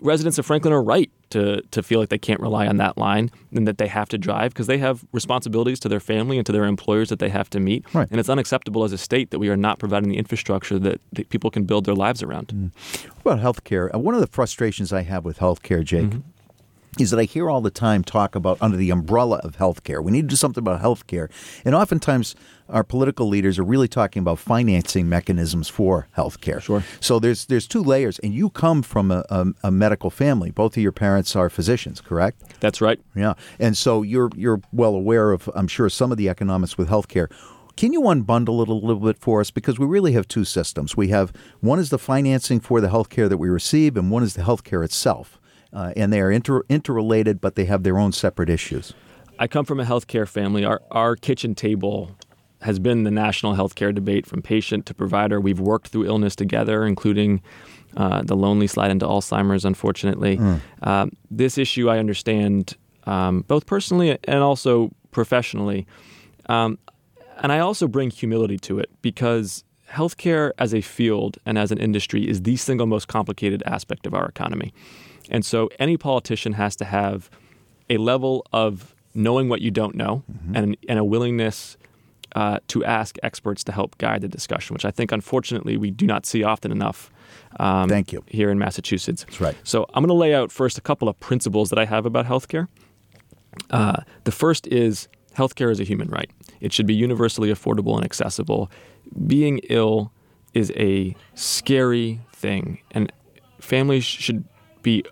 residents 0.01 0.39
of 0.39 0.47
Franklin 0.47 0.73
are 0.73 0.83
right 0.83 1.11
to, 1.31 1.61
to 1.71 1.83
feel 1.83 2.01
like 2.01 2.09
they 2.09 2.19
can't 2.19 2.41
rely 2.41 2.67
on 2.67 2.77
that 2.79 2.97
line 2.97 3.31
and 3.53 3.67
that 3.67 3.79
they 3.79 3.87
have 3.89 4.09
to 4.09 4.19
drive 4.19 4.53
because 4.53 4.67
they 4.67 4.79
have 4.79 5.05
responsibilities 5.13 5.79
to 5.81 5.89
their 5.89 6.01
family 6.01 6.39
and 6.39 6.47
to 6.47 6.53
their 6.53 6.65
employers 6.65 7.09
that 7.11 7.19
they 7.19 7.29
have 7.29 7.51
to 7.51 7.61
meet. 7.61 7.85
Right. 7.95 8.09
And 8.11 8.19
it's 8.19 8.29
unacceptable 8.29 8.85
as 8.85 8.93
a 8.93 8.99
state 8.99 9.31
that 9.31 9.39
we 9.39 9.49
are 9.49 9.57
not 9.57 9.79
providing 9.79 10.09
the 10.09 10.17
infrastructure 10.17 10.79
that, 10.79 11.01
that 11.13 11.29
people 11.29 11.51
can 11.51 11.65
build 11.65 11.85
their 11.85 11.95
lives 11.95 12.23
around. 12.23 12.73
What 13.23 13.33
about 13.35 13.45
healthcare? 13.45 13.95
Uh, 13.95 13.99
One 13.99 14.15
of 14.15 14.21
the 14.21 14.27
frustrations 14.29 14.93
I 14.93 15.03
have 15.03 15.25
with 15.25 15.39
healthcare, 15.39 15.85
Jake, 15.85 16.07
Mm-hmm. 16.07 16.28
Is 16.99 17.11
that 17.11 17.21
I 17.21 17.25
hear 17.25 17.49
all 17.49 17.61
the 17.61 17.71
time 17.71 18.03
talk 18.03 18.35
about 18.35 18.59
under 18.61 18.77
the 18.77 18.91
umbrella 18.91 19.41
of 19.45 19.57
healthcare. 19.57 20.03
We 20.03 20.13
need 20.13 20.23
to 20.23 20.29
do 20.29 20.37
something 20.37 20.63
about 20.63 20.83
healthcare, 20.83 21.31
and 21.65 21.75
oftentimes 21.75 22.35
our 22.69 22.85
political 22.85 23.29
leaders 23.29 23.59
are 23.59 23.65
really 23.65 23.89
talking 23.89 24.21
about 24.21 24.39
financing 24.39 25.09
mechanisms 25.09 25.69
for 25.69 26.07
healthcare. 26.17 26.61
Sure. 26.61 26.83
So 27.01 27.19
there's 27.19 27.47
there's 27.47 27.67
two 27.67 27.83
layers, 27.83 28.19
and 28.19 28.35
you 28.35 28.51
come 28.51 28.83
from 28.83 29.11
a, 29.11 29.25
a, 29.31 29.47
a 29.65 29.71
medical 29.71 30.11
family. 30.11 30.51
Both 30.51 30.77
of 30.77 30.83
your 30.83 30.93
parents 30.93 31.35
are 31.37 31.49
physicians, 31.49 32.01
correct? 32.01 32.61
That's 32.61 32.81
right. 32.81 33.01
Yeah, 33.15 33.35
and 33.59 33.77
so 33.77 34.03
you're 34.03 34.31
you're 34.37 34.61
well 34.73 34.95
aware 34.95 35.33
of, 35.33 35.49
I'm 35.55 35.69
sure, 35.69 35.89
some 35.89 36.13
of 36.13 36.19
the 36.19 36.29
economics 36.29 36.77
with 36.77 36.89
healthcare. 36.89 37.31
Can 37.77 37.93
you 37.93 38.01
unbundle 38.01 38.61
it 38.61 38.69
a 38.69 38.73
little 38.75 38.97
bit 38.97 39.19
for 39.19 39.41
us? 39.41 39.53
Because 39.53 39.79
we 39.79 39.87
really 39.87 40.11
have 40.11 40.27
two 40.27 40.45
systems. 40.45 40.97
We 40.97 41.09
have 41.09 41.33
one 41.61 41.79
is 41.79 41.91
the 41.91 41.99
financing 41.99 42.59
for 42.59 42.81
the 42.81 42.89
healthcare 42.89 43.29
that 43.29 43.37
we 43.37 43.49
receive, 43.49 43.97
and 43.97 44.11
one 44.11 44.25
is 44.25 44.35
the 44.35 44.43
healthcare 44.43 44.85
itself, 44.85 45.39
uh, 45.73 45.93
and 45.97 46.13
they 46.13 46.21
are 46.21 46.31
inter- 46.31 46.65
interrelated, 46.69 47.41
but 47.41 47.55
they 47.55 47.65
have 47.67 47.83
their 47.83 47.99
own 47.99 48.13
separate 48.13 48.51
issues. 48.51 48.95
I 49.39 49.47
come 49.47 49.65
from 49.65 49.81
a 49.81 49.85
healthcare 49.85 50.27
family. 50.27 50.65
Our, 50.65 50.83
our 50.91 51.15
kitchen 51.17 51.55
table 51.55 52.17
has 52.63 52.79
been 52.79 53.05
the 53.05 53.11
national 53.11 53.55
healthcare 53.55 53.95
debate 53.95 54.27
from 54.27 54.43
patient 54.43 54.85
to 54.87 54.95
provider. 54.95 55.41
We've 55.41 55.61
worked 55.61 55.89
through 55.89 56.07
illness 56.07 56.35
together, 56.35 56.85
including 56.85 57.41
uh, 57.97 58.23
the 58.23 58.35
lonely 58.35 58.67
slide 58.67 58.91
into 58.91 59.07
Alzheimer's, 59.07 59.65
unfortunately. 59.65 60.39
Um, 60.83 61.13
this 61.31 61.57
issue 61.57 61.89
I 61.89 61.99
understand 61.99 62.77
um, 63.07 63.43
both 63.47 63.67
personally 63.67 64.19
and 64.25 64.41
also 64.41 64.91
professionally. 65.13 65.87
Um, 66.47 66.79
and 67.39 67.53
I 67.53 67.61
also 67.61 67.87
bring 67.87 68.11
humility 68.11 68.59
to 68.59 68.81
it 68.81 68.91
because 69.03 69.63
healthcare 69.91 70.51
as 70.59 70.75
a 70.75 70.81
field 70.81 71.39
and 71.47 71.57
as 71.57 71.71
an 71.71 71.79
industry 71.79 72.29
is 72.29 72.43
the 72.43 72.57
single 72.57 72.87
most 72.87 73.09
complicated 73.09 73.63
aspect 73.67 74.07
of 74.07 74.15
our 74.15 74.27
economy. 74.27 74.75
And 75.29 75.45
so 75.45 75.69
any 75.79 75.97
politician 75.97 76.55
has 76.55 76.77
to 76.77 76.85
have 76.85 77.31
a 77.91 77.97
level 77.97 78.47
of 78.53 78.95
knowing 79.15 79.49
what 79.49 79.61
you 79.61 79.71
don't 79.71 79.95
know 79.95 80.23
and, 80.55 80.77
and 80.89 80.99
a 80.99 81.05
willingness 81.05 81.77
uh, 82.37 82.59
to 82.69 82.85
ask 82.85 83.17
experts 83.23 83.65
to 83.65 83.73
help 83.73 83.97
guide 83.99 84.21
the 84.21 84.29
discussion, 84.29 84.75
which 84.75 84.85
I 84.85 84.91
think, 84.91 85.13
unfortunately, 85.13 85.77
we 85.77 85.91
do 85.91 86.07
not 86.07 86.27
see 86.27 86.43
often 86.45 86.71
enough. 86.71 87.11
Um, 87.59 87.89
Thank 87.89 88.13
you. 88.13 88.23
Here 88.27 88.51
in 88.51 88.59
Massachusetts. 88.59 89.25
That's 89.25 89.41
right. 89.41 89.57
So 89.65 89.87
I'm 89.95 90.03
going 90.03 90.09
to 90.09 90.15
lay 90.15 90.35
out 90.35 90.53
first 90.53 90.79
a 90.79 90.81
couple 90.81 91.09
of 91.09 91.19
principles 91.21 91.71
that 91.71 91.79
I 91.79 91.87
have 91.87 92.07
about 92.07 92.27
healthcare. 92.27 92.69
Uh, 93.71 94.03
the 94.25 94.33
first 94.33 94.67
is 94.67 95.09
healthcare 95.35 95.71
is 95.71 95.81
a 95.81 95.85
human 95.85 96.09
right. 96.09 96.31
It 96.61 96.73
should 96.73 96.87
be 96.87 96.95
universally 96.95 97.51
affordable 97.51 97.97
and 97.97 98.05
accessible. 98.05 98.71
Being 99.27 99.61
ill 99.71 100.13
is 100.55 100.73
a 100.77 101.15
scary 101.35 102.21
thing, 102.33 102.81
and 102.91 103.13
families 103.61 104.05
should 104.05 104.45
be 104.83 105.05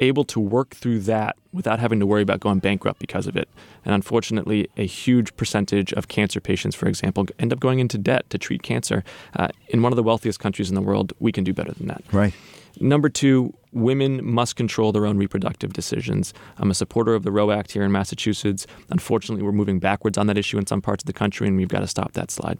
able 0.00 0.24
to 0.24 0.40
work 0.40 0.74
through 0.74 1.00
that 1.00 1.36
without 1.52 1.78
having 1.78 2.00
to 2.00 2.06
worry 2.06 2.22
about 2.22 2.40
going 2.40 2.58
bankrupt 2.58 2.98
because 2.98 3.26
of 3.26 3.36
it. 3.36 3.48
And 3.84 3.94
unfortunately, 3.94 4.68
a 4.76 4.86
huge 4.86 5.36
percentage 5.36 5.92
of 5.92 6.08
cancer 6.08 6.40
patients, 6.40 6.74
for 6.74 6.88
example, 6.88 7.26
end 7.38 7.52
up 7.52 7.60
going 7.60 7.78
into 7.78 7.98
debt 7.98 8.28
to 8.30 8.38
treat 8.38 8.62
cancer. 8.62 9.04
Uh, 9.36 9.48
in 9.68 9.82
one 9.82 9.92
of 9.92 9.96
the 9.96 10.02
wealthiest 10.02 10.40
countries 10.40 10.68
in 10.68 10.74
the 10.74 10.82
world, 10.82 11.12
we 11.20 11.32
can 11.32 11.44
do 11.44 11.52
better 11.52 11.72
than 11.72 11.86
that. 11.86 12.02
Right. 12.12 12.34
Number 12.80 13.08
two, 13.08 13.54
women 13.72 14.24
must 14.24 14.56
control 14.56 14.90
their 14.90 15.06
own 15.06 15.16
reproductive 15.16 15.72
decisions. 15.72 16.34
I'm 16.58 16.70
a 16.70 16.74
supporter 16.74 17.14
of 17.14 17.22
the 17.22 17.30
Roe 17.30 17.52
Act 17.52 17.72
here 17.72 17.84
in 17.84 17.92
Massachusetts. 17.92 18.66
Unfortunately, 18.90 19.44
we're 19.44 19.52
moving 19.52 19.78
backwards 19.78 20.18
on 20.18 20.26
that 20.26 20.36
issue 20.36 20.58
in 20.58 20.66
some 20.66 20.82
parts 20.82 21.02
of 21.02 21.06
the 21.06 21.12
country, 21.12 21.46
and 21.46 21.56
we've 21.56 21.68
got 21.68 21.80
to 21.80 21.86
stop 21.86 22.12
that 22.12 22.32
slide. 22.32 22.58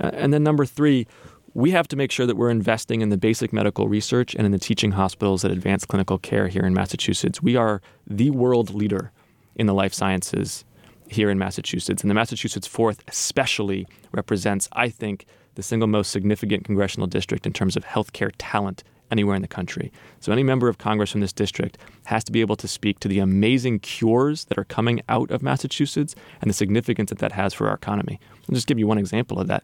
Uh, 0.00 0.10
and 0.14 0.32
then 0.32 0.42
number 0.42 0.66
three, 0.66 1.06
we 1.54 1.70
have 1.70 1.86
to 1.88 1.96
make 1.96 2.10
sure 2.10 2.26
that 2.26 2.36
we're 2.36 2.50
investing 2.50 3.00
in 3.00 3.10
the 3.10 3.16
basic 3.16 3.52
medical 3.52 3.88
research 3.88 4.34
and 4.34 4.44
in 4.44 4.50
the 4.50 4.58
teaching 4.58 4.92
hospitals 4.92 5.42
that 5.42 5.52
advance 5.52 5.84
clinical 5.84 6.18
care 6.18 6.48
here 6.48 6.64
in 6.64 6.74
Massachusetts. 6.74 7.40
We 7.40 7.54
are 7.54 7.80
the 8.06 8.30
world 8.30 8.74
leader 8.74 9.12
in 9.54 9.66
the 9.66 9.74
life 9.74 9.94
sciences 9.94 10.64
here 11.08 11.30
in 11.30 11.38
Massachusetts. 11.38 12.02
And 12.02 12.10
the 12.10 12.14
Massachusetts 12.14 12.66
4th 12.66 12.98
especially 13.06 13.86
represents, 14.10 14.68
I 14.72 14.88
think, 14.88 15.26
the 15.54 15.62
single 15.62 15.86
most 15.86 16.10
significant 16.10 16.64
congressional 16.64 17.06
district 17.06 17.46
in 17.46 17.52
terms 17.52 17.76
of 17.76 17.84
healthcare 17.84 18.32
talent 18.36 18.82
anywhere 19.12 19.36
in 19.36 19.42
the 19.42 19.48
country. 19.48 19.92
So 20.18 20.32
any 20.32 20.42
member 20.42 20.68
of 20.68 20.78
Congress 20.78 21.12
from 21.12 21.20
this 21.20 21.32
district 21.32 21.78
has 22.06 22.24
to 22.24 22.32
be 22.32 22.40
able 22.40 22.56
to 22.56 22.66
speak 22.66 22.98
to 23.00 23.06
the 23.06 23.20
amazing 23.20 23.78
cures 23.78 24.46
that 24.46 24.58
are 24.58 24.64
coming 24.64 25.02
out 25.08 25.30
of 25.30 25.40
Massachusetts 25.40 26.16
and 26.40 26.50
the 26.50 26.54
significance 26.54 27.10
that 27.10 27.20
that 27.20 27.32
has 27.32 27.54
for 27.54 27.68
our 27.68 27.74
economy. 27.74 28.18
I'll 28.48 28.54
just 28.54 28.66
give 28.66 28.78
you 28.78 28.88
one 28.88 28.98
example 28.98 29.38
of 29.38 29.46
that. 29.46 29.62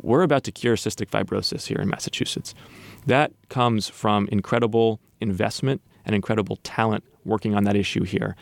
We're 0.00 0.22
about 0.22 0.44
to 0.44 0.52
cure 0.52 0.76
cystic 0.76 1.10
fibrosis 1.10 1.66
here 1.66 1.78
in 1.78 1.88
Massachusetts. 1.88 2.54
That 3.06 3.32
comes 3.48 3.88
from 3.88 4.28
incredible 4.30 5.00
investment 5.20 5.80
and 6.04 6.14
incredible 6.14 6.56
talent 6.62 7.04
working 7.24 7.54
on 7.54 7.64
that 7.64 7.76
issue 7.76 8.04
here. 8.04 8.36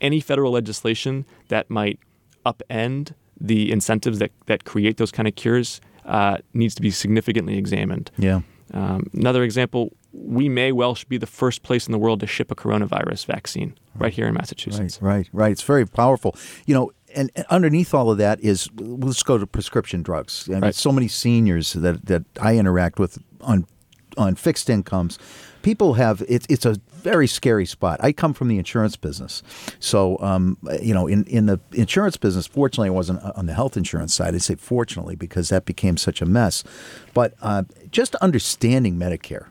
Any 0.00 0.20
federal 0.20 0.52
legislation 0.52 1.24
that 1.48 1.68
might 1.70 1.98
upend 2.46 3.14
the 3.40 3.70
incentives 3.72 4.18
that, 4.18 4.30
that 4.46 4.64
create 4.64 4.96
those 4.96 5.10
kind 5.10 5.28
of 5.28 5.34
cures 5.34 5.80
uh, 6.04 6.38
needs 6.54 6.74
to 6.74 6.82
be 6.82 6.90
significantly 6.90 7.58
examined. 7.58 8.10
Yeah. 8.16 8.40
Um, 8.72 9.10
another 9.12 9.42
example, 9.42 9.92
we 10.12 10.48
may 10.48 10.72
well 10.72 10.96
be 11.08 11.18
the 11.18 11.26
first 11.26 11.62
place 11.62 11.86
in 11.86 11.92
the 11.92 11.98
world 11.98 12.20
to 12.20 12.26
ship 12.26 12.50
a 12.50 12.54
coronavirus 12.54 13.26
vaccine 13.26 13.74
right 13.96 14.12
here 14.12 14.26
in 14.26 14.34
Massachusetts. 14.34 15.00
Right, 15.00 15.16
right, 15.16 15.28
right. 15.32 15.52
It's 15.52 15.62
very 15.62 15.86
powerful. 15.86 16.34
You 16.66 16.74
know, 16.74 16.90
and 17.18 17.30
and 17.36 17.46
underneath 17.50 17.94
all 17.94 18.10
of 18.10 18.18
that 18.18 18.40
is 18.40 18.68
let's 18.78 19.22
go 19.22 19.38
to 19.38 19.46
prescription 19.46 20.02
drugs. 20.02 20.46
I 20.48 20.52
mean, 20.52 20.60
Right. 20.62 20.74
so 20.74 20.92
many 20.92 21.08
seniors 21.08 21.72
that 21.72 22.06
that 22.06 22.24
I 22.40 22.56
interact 22.56 22.98
with 22.98 23.18
on 23.40 23.66
on 24.16 24.34
fixed 24.34 24.68
incomes. 24.70 25.18
People 25.62 25.94
have 25.94 26.22
it's 26.28 26.46
it's 26.48 26.64
a 26.66 26.76
very 27.02 27.26
scary 27.26 27.66
spot. 27.66 28.00
I 28.02 28.12
come 28.12 28.34
from 28.34 28.48
the 28.48 28.58
insurance 28.58 28.96
business, 28.96 29.42
so 29.80 30.18
um, 30.20 30.56
you 30.82 30.94
know, 30.94 31.06
in 31.06 31.24
in 31.24 31.46
the 31.46 31.58
insurance 31.72 32.16
business, 32.16 32.46
fortunately, 32.46 32.88
I 32.88 32.92
wasn't 32.92 33.22
on 33.36 33.46
the 33.46 33.54
health 33.54 33.76
insurance 33.76 34.14
side. 34.14 34.34
I 34.34 34.38
say 34.38 34.54
fortunately 34.56 35.16
because 35.16 35.48
that 35.50 35.64
became 35.64 35.96
such 35.96 36.22
a 36.22 36.26
mess. 36.26 36.64
But 37.14 37.34
uh, 37.42 37.64
just 37.90 38.14
understanding 38.16 38.96
Medicare 38.96 39.46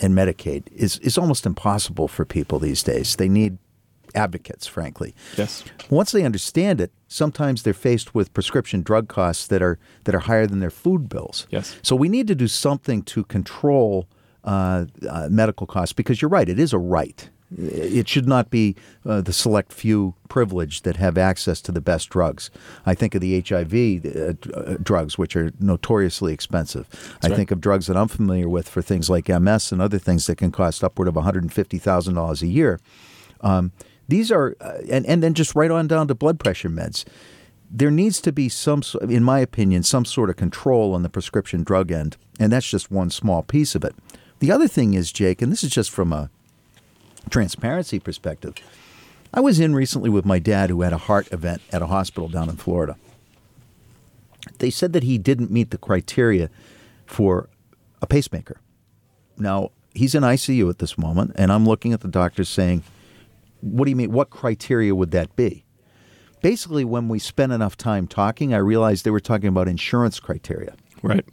and 0.00 0.14
Medicaid 0.14 0.62
is 0.74 0.98
is 1.00 1.18
almost 1.18 1.44
impossible 1.46 2.08
for 2.08 2.24
people 2.24 2.58
these 2.58 2.82
days. 2.82 3.16
They 3.16 3.28
need 3.28 3.58
advocates, 4.14 4.66
frankly. 4.66 5.14
Yes. 5.36 5.64
Once 5.90 6.12
they 6.12 6.24
understand 6.24 6.80
it, 6.80 6.92
sometimes 7.08 7.62
they're 7.62 7.74
faced 7.74 8.14
with 8.14 8.32
prescription 8.34 8.82
drug 8.82 9.08
costs 9.08 9.46
that 9.48 9.62
are 9.62 9.78
that 10.04 10.14
are 10.14 10.20
higher 10.20 10.46
than 10.46 10.60
their 10.60 10.70
food 10.70 11.08
bills. 11.08 11.46
Yes. 11.50 11.76
So 11.82 11.96
we 11.96 12.08
need 12.08 12.26
to 12.28 12.34
do 12.34 12.48
something 12.48 13.02
to 13.04 13.24
control 13.24 14.08
uh, 14.44 14.86
uh, 15.08 15.28
medical 15.30 15.66
costs 15.66 15.92
because 15.92 16.22
you're 16.22 16.28
right, 16.28 16.48
it 16.48 16.58
is 16.58 16.72
a 16.72 16.78
right. 16.78 17.28
It 17.56 18.08
should 18.08 18.28
not 18.28 18.50
be 18.50 18.76
uh, 19.06 19.22
the 19.22 19.32
select 19.32 19.72
few 19.72 20.14
privileged 20.28 20.84
that 20.84 20.96
have 20.96 21.16
access 21.16 21.62
to 21.62 21.72
the 21.72 21.80
best 21.80 22.10
drugs. 22.10 22.50
I 22.84 22.94
think 22.94 23.14
of 23.14 23.22
the 23.22 23.40
HIV 23.40 24.04
uh, 24.04 24.58
uh, 24.58 24.76
drugs, 24.82 25.16
which 25.16 25.34
are 25.34 25.50
notoriously 25.58 26.34
expensive. 26.34 26.88
That's 26.90 27.24
I 27.24 27.28
right. 27.28 27.36
think 27.36 27.50
of 27.50 27.60
drugs 27.60 27.86
that 27.86 27.96
I'm 27.96 28.08
familiar 28.08 28.50
with 28.50 28.68
for 28.68 28.82
things 28.82 29.08
like 29.08 29.28
MS 29.28 29.72
and 29.72 29.80
other 29.80 29.98
things 29.98 30.26
that 30.26 30.36
can 30.36 30.52
cost 30.52 30.84
upward 30.84 31.08
of 31.08 31.14
$150,000 31.14 32.42
a 32.42 32.46
year. 32.46 32.80
Um, 33.40 33.72
these 34.08 34.32
are, 34.32 34.56
uh, 34.60 34.78
and, 34.90 35.06
and 35.06 35.22
then 35.22 35.34
just 35.34 35.54
right 35.54 35.70
on 35.70 35.86
down 35.86 36.08
to 36.08 36.14
blood 36.14 36.40
pressure 36.40 36.70
meds. 36.70 37.04
There 37.70 37.90
needs 37.90 38.20
to 38.22 38.32
be 38.32 38.48
some, 38.48 38.82
in 39.02 39.22
my 39.22 39.40
opinion, 39.40 39.82
some 39.82 40.06
sort 40.06 40.30
of 40.30 40.36
control 40.36 40.94
on 40.94 41.02
the 41.02 41.10
prescription 41.10 41.62
drug 41.62 41.92
end, 41.92 42.16
and 42.40 42.50
that's 42.50 42.68
just 42.68 42.90
one 42.90 43.10
small 43.10 43.42
piece 43.42 43.74
of 43.74 43.84
it. 43.84 43.94
The 44.38 44.50
other 44.50 44.68
thing 44.68 44.94
is, 44.94 45.12
Jake, 45.12 45.42
and 45.42 45.52
this 45.52 45.62
is 45.62 45.70
just 45.70 45.90
from 45.90 46.12
a 46.12 46.30
transparency 47.28 47.98
perspective. 47.98 48.54
I 49.34 49.40
was 49.40 49.60
in 49.60 49.74
recently 49.74 50.08
with 50.08 50.24
my 50.24 50.38
dad 50.38 50.70
who 50.70 50.80
had 50.80 50.94
a 50.94 50.98
heart 50.98 51.30
event 51.30 51.60
at 51.70 51.82
a 51.82 51.86
hospital 51.86 52.28
down 52.28 52.48
in 52.48 52.56
Florida. 52.56 52.96
They 54.58 54.70
said 54.70 54.94
that 54.94 55.02
he 55.02 55.18
didn't 55.18 55.50
meet 55.50 55.70
the 55.70 55.76
criteria 55.76 56.48
for 57.04 57.50
a 58.00 58.06
pacemaker. 58.06 58.58
Now, 59.36 59.72
he's 59.94 60.14
in 60.14 60.22
ICU 60.22 60.70
at 60.70 60.78
this 60.78 60.96
moment, 60.96 61.32
and 61.34 61.52
I'm 61.52 61.66
looking 61.66 61.92
at 61.92 62.00
the 62.00 62.08
doctors 62.08 62.48
saying, 62.48 62.82
what 63.60 63.84
do 63.84 63.90
you 63.90 63.96
mean? 63.96 64.12
What 64.12 64.30
criteria 64.30 64.94
would 64.94 65.10
that 65.12 65.34
be? 65.36 65.64
Basically, 66.42 66.84
when 66.84 67.08
we 67.08 67.18
spent 67.18 67.52
enough 67.52 67.76
time 67.76 68.06
talking, 68.06 68.54
I 68.54 68.58
realized 68.58 69.04
they 69.04 69.10
were 69.10 69.20
talking 69.20 69.48
about 69.48 69.66
insurance 69.68 70.20
criteria. 70.20 70.74
Right. 71.02 71.24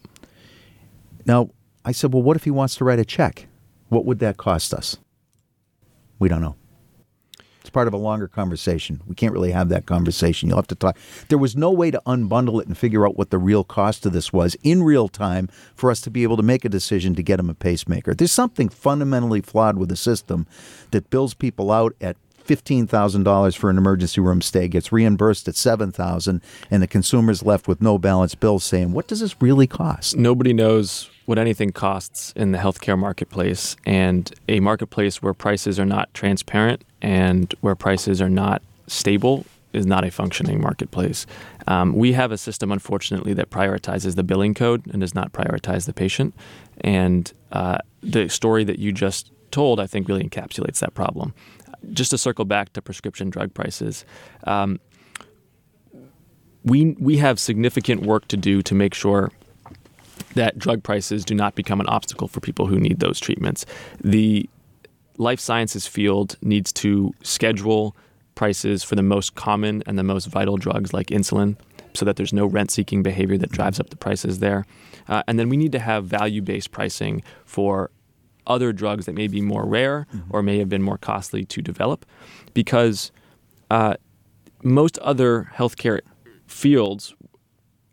Now, 1.25 1.49
I 1.83 1.91
said, 1.91 2.13
well, 2.13 2.23
what 2.23 2.35
if 2.35 2.43
he 2.43 2.51
wants 2.51 2.75
to 2.77 2.85
write 2.85 2.99
a 2.99 3.05
check? 3.05 3.47
What 3.89 4.05
would 4.05 4.19
that 4.19 4.37
cost 4.37 4.73
us? 4.73 4.97
We 6.17 6.29
don't 6.29 6.41
know. 6.41 6.55
Part 7.75 7.89
of 7.89 7.93
a 7.93 7.97
longer 7.97 8.29
conversation. 8.29 9.01
We 9.05 9.15
can't 9.15 9.33
really 9.33 9.51
have 9.51 9.67
that 9.67 9.85
conversation. 9.85 10.47
You'll 10.47 10.59
have 10.59 10.67
to 10.67 10.75
talk. 10.75 10.97
There 11.27 11.37
was 11.37 11.57
no 11.57 11.71
way 11.71 11.91
to 11.91 12.01
unbundle 12.05 12.61
it 12.61 12.67
and 12.67 12.77
figure 12.77 13.05
out 13.05 13.17
what 13.17 13.31
the 13.31 13.37
real 13.37 13.65
cost 13.65 14.05
of 14.05 14.13
this 14.13 14.31
was 14.31 14.55
in 14.63 14.81
real 14.81 15.09
time 15.09 15.49
for 15.75 15.91
us 15.91 15.99
to 16.01 16.09
be 16.09 16.23
able 16.23 16.37
to 16.37 16.41
make 16.41 16.63
a 16.63 16.69
decision 16.69 17.15
to 17.15 17.21
get 17.21 17.37
him 17.37 17.49
a 17.49 17.53
pacemaker. 17.53 18.13
There's 18.13 18.31
something 18.31 18.69
fundamentally 18.69 19.41
flawed 19.41 19.77
with 19.77 19.89
the 19.89 19.97
system 19.97 20.47
that 20.91 21.09
bills 21.09 21.33
people 21.33 21.69
out 21.69 21.93
at 21.99 22.15
$15,000 22.47 23.57
for 23.57 23.69
an 23.69 23.77
emergency 23.77 24.21
room 24.21 24.41
stay 24.41 24.69
gets 24.69 24.93
reimbursed 24.93 25.49
at 25.49 25.57
7000 25.57 26.41
and 26.71 26.81
the 26.81 26.87
consumer's 26.87 27.43
left 27.43 27.67
with 27.67 27.81
no 27.81 27.97
balance 27.97 28.35
bill 28.35 28.59
saying, 28.59 28.93
"What 28.93 29.09
does 29.09 29.19
this 29.19 29.35
really 29.41 29.67
cost?" 29.67 30.15
Nobody 30.15 30.53
knows 30.53 31.09
what 31.25 31.39
anything 31.39 31.71
costs 31.71 32.33
in 32.35 32.51
the 32.51 32.57
healthcare 32.57 32.97
marketplace 32.97 33.75
and 33.85 34.31
a 34.47 34.59
marketplace 34.59 35.21
where 35.21 35.33
prices 35.33 35.79
are 35.79 35.85
not 35.85 36.13
transparent 36.13 36.83
and 37.01 37.53
where 37.61 37.75
prices 37.75 38.21
are 38.21 38.29
not 38.29 38.61
stable 38.87 39.45
is 39.73 39.85
not 39.85 40.05
a 40.05 40.11
functioning 40.11 40.61
marketplace. 40.61 41.25
Um, 41.67 41.93
we 41.93 42.13
have 42.13 42.31
a 42.31 42.37
system, 42.37 42.71
unfortunately, 42.71 43.33
that 43.33 43.49
prioritizes 43.49 44.15
the 44.15 44.23
billing 44.23 44.53
code 44.53 44.85
and 44.87 45.01
does 45.01 45.13
not 45.13 45.33
prioritize 45.33 45.85
the 45.85 45.93
patient. 45.93 46.33
And 46.81 47.31
uh, 47.51 47.79
the 48.01 48.29
story 48.29 48.63
that 48.63 48.79
you 48.79 48.91
just 48.91 49.31
told, 49.51 49.79
I 49.79 49.87
think, 49.87 50.07
really 50.07 50.23
encapsulates 50.23 50.79
that 50.79 50.93
problem. 50.93 51.33
Just 51.91 52.11
to 52.11 52.17
circle 52.17 52.45
back 52.45 52.73
to 52.73 52.81
prescription 52.81 53.29
drug 53.29 53.53
prices, 53.53 54.05
um, 54.45 54.79
we 56.63 56.95
we 56.99 57.17
have 57.17 57.39
significant 57.39 58.01
work 58.01 58.27
to 58.29 58.37
do 58.37 58.63
to 58.63 58.73
make 58.73 58.95
sure 58.95 59.31
that 60.35 60.57
drug 60.57 60.83
prices 60.83 61.25
do 61.25 61.33
not 61.33 61.55
become 61.55 61.79
an 61.79 61.87
obstacle 61.87 62.27
for 62.27 62.39
people 62.39 62.67
who 62.67 62.79
need 62.79 62.99
those 62.99 63.19
treatments. 63.19 63.65
The 64.03 64.49
life 65.17 65.39
sciences 65.39 65.87
field 65.87 66.37
needs 66.41 66.71
to 66.73 67.13
schedule 67.23 67.95
prices 68.35 68.83
for 68.83 68.95
the 68.95 69.03
most 69.03 69.35
common 69.35 69.81
and 69.85 69.97
the 69.97 70.03
most 70.03 70.25
vital 70.25 70.57
drugs 70.57 70.93
like 70.93 71.07
insulin 71.07 71.55
so 71.93 72.05
that 72.05 72.17
there's 72.17 72.33
no 72.33 72.45
rent 72.45 72.69
seeking 72.69 73.01
behavior 73.01 73.37
that 73.37 73.51
drives 73.51 73.79
up 73.79 73.89
the 73.89 73.95
prices 73.95 74.39
there. 74.39 74.65
Uh, 75.07 75.23
and 75.27 75.39
then 75.39 75.49
we 75.49 75.57
need 75.57 75.71
to 75.71 75.79
have 75.79 76.05
value 76.05 76.41
based 76.41 76.71
pricing 76.71 77.23
for 77.45 77.89
other 78.47 78.73
drugs 78.73 79.05
that 79.05 79.15
may 79.15 79.27
be 79.27 79.41
more 79.41 79.65
rare 79.65 80.05
mm-hmm. 80.13 80.29
or 80.29 80.43
may 80.43 80.59
have 80.59 80.69
been 80.69 80.81
more 80.81 80.97
costly 80.97 81.43
to 81.45 81.61
develop 81.61 82.05
because 82.53 83.11
uh, 83.71 83.95
most 84.61 84.97
other 84.99 85.49
healthcare 85.55 86.01
fields 86.45 87.15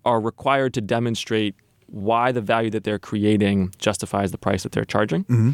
are 0.05 0.21
required 0.21 0.75
to 0.75 0.81
demonstrate 0.81 1.55
why 1.93 2.33
the 2.33 2.41
value 2.41 2.71
that 2.71 2.85
they're 2.85 2.99
creating 2.99 3.73
justifies 3.79 4.33
the 4.33 4.39
price 4.39 4.63
that 4.63 4.73
they're 4.73 4.85
charging. 4.85 5.25
Mm-hmm. 5.25 5.51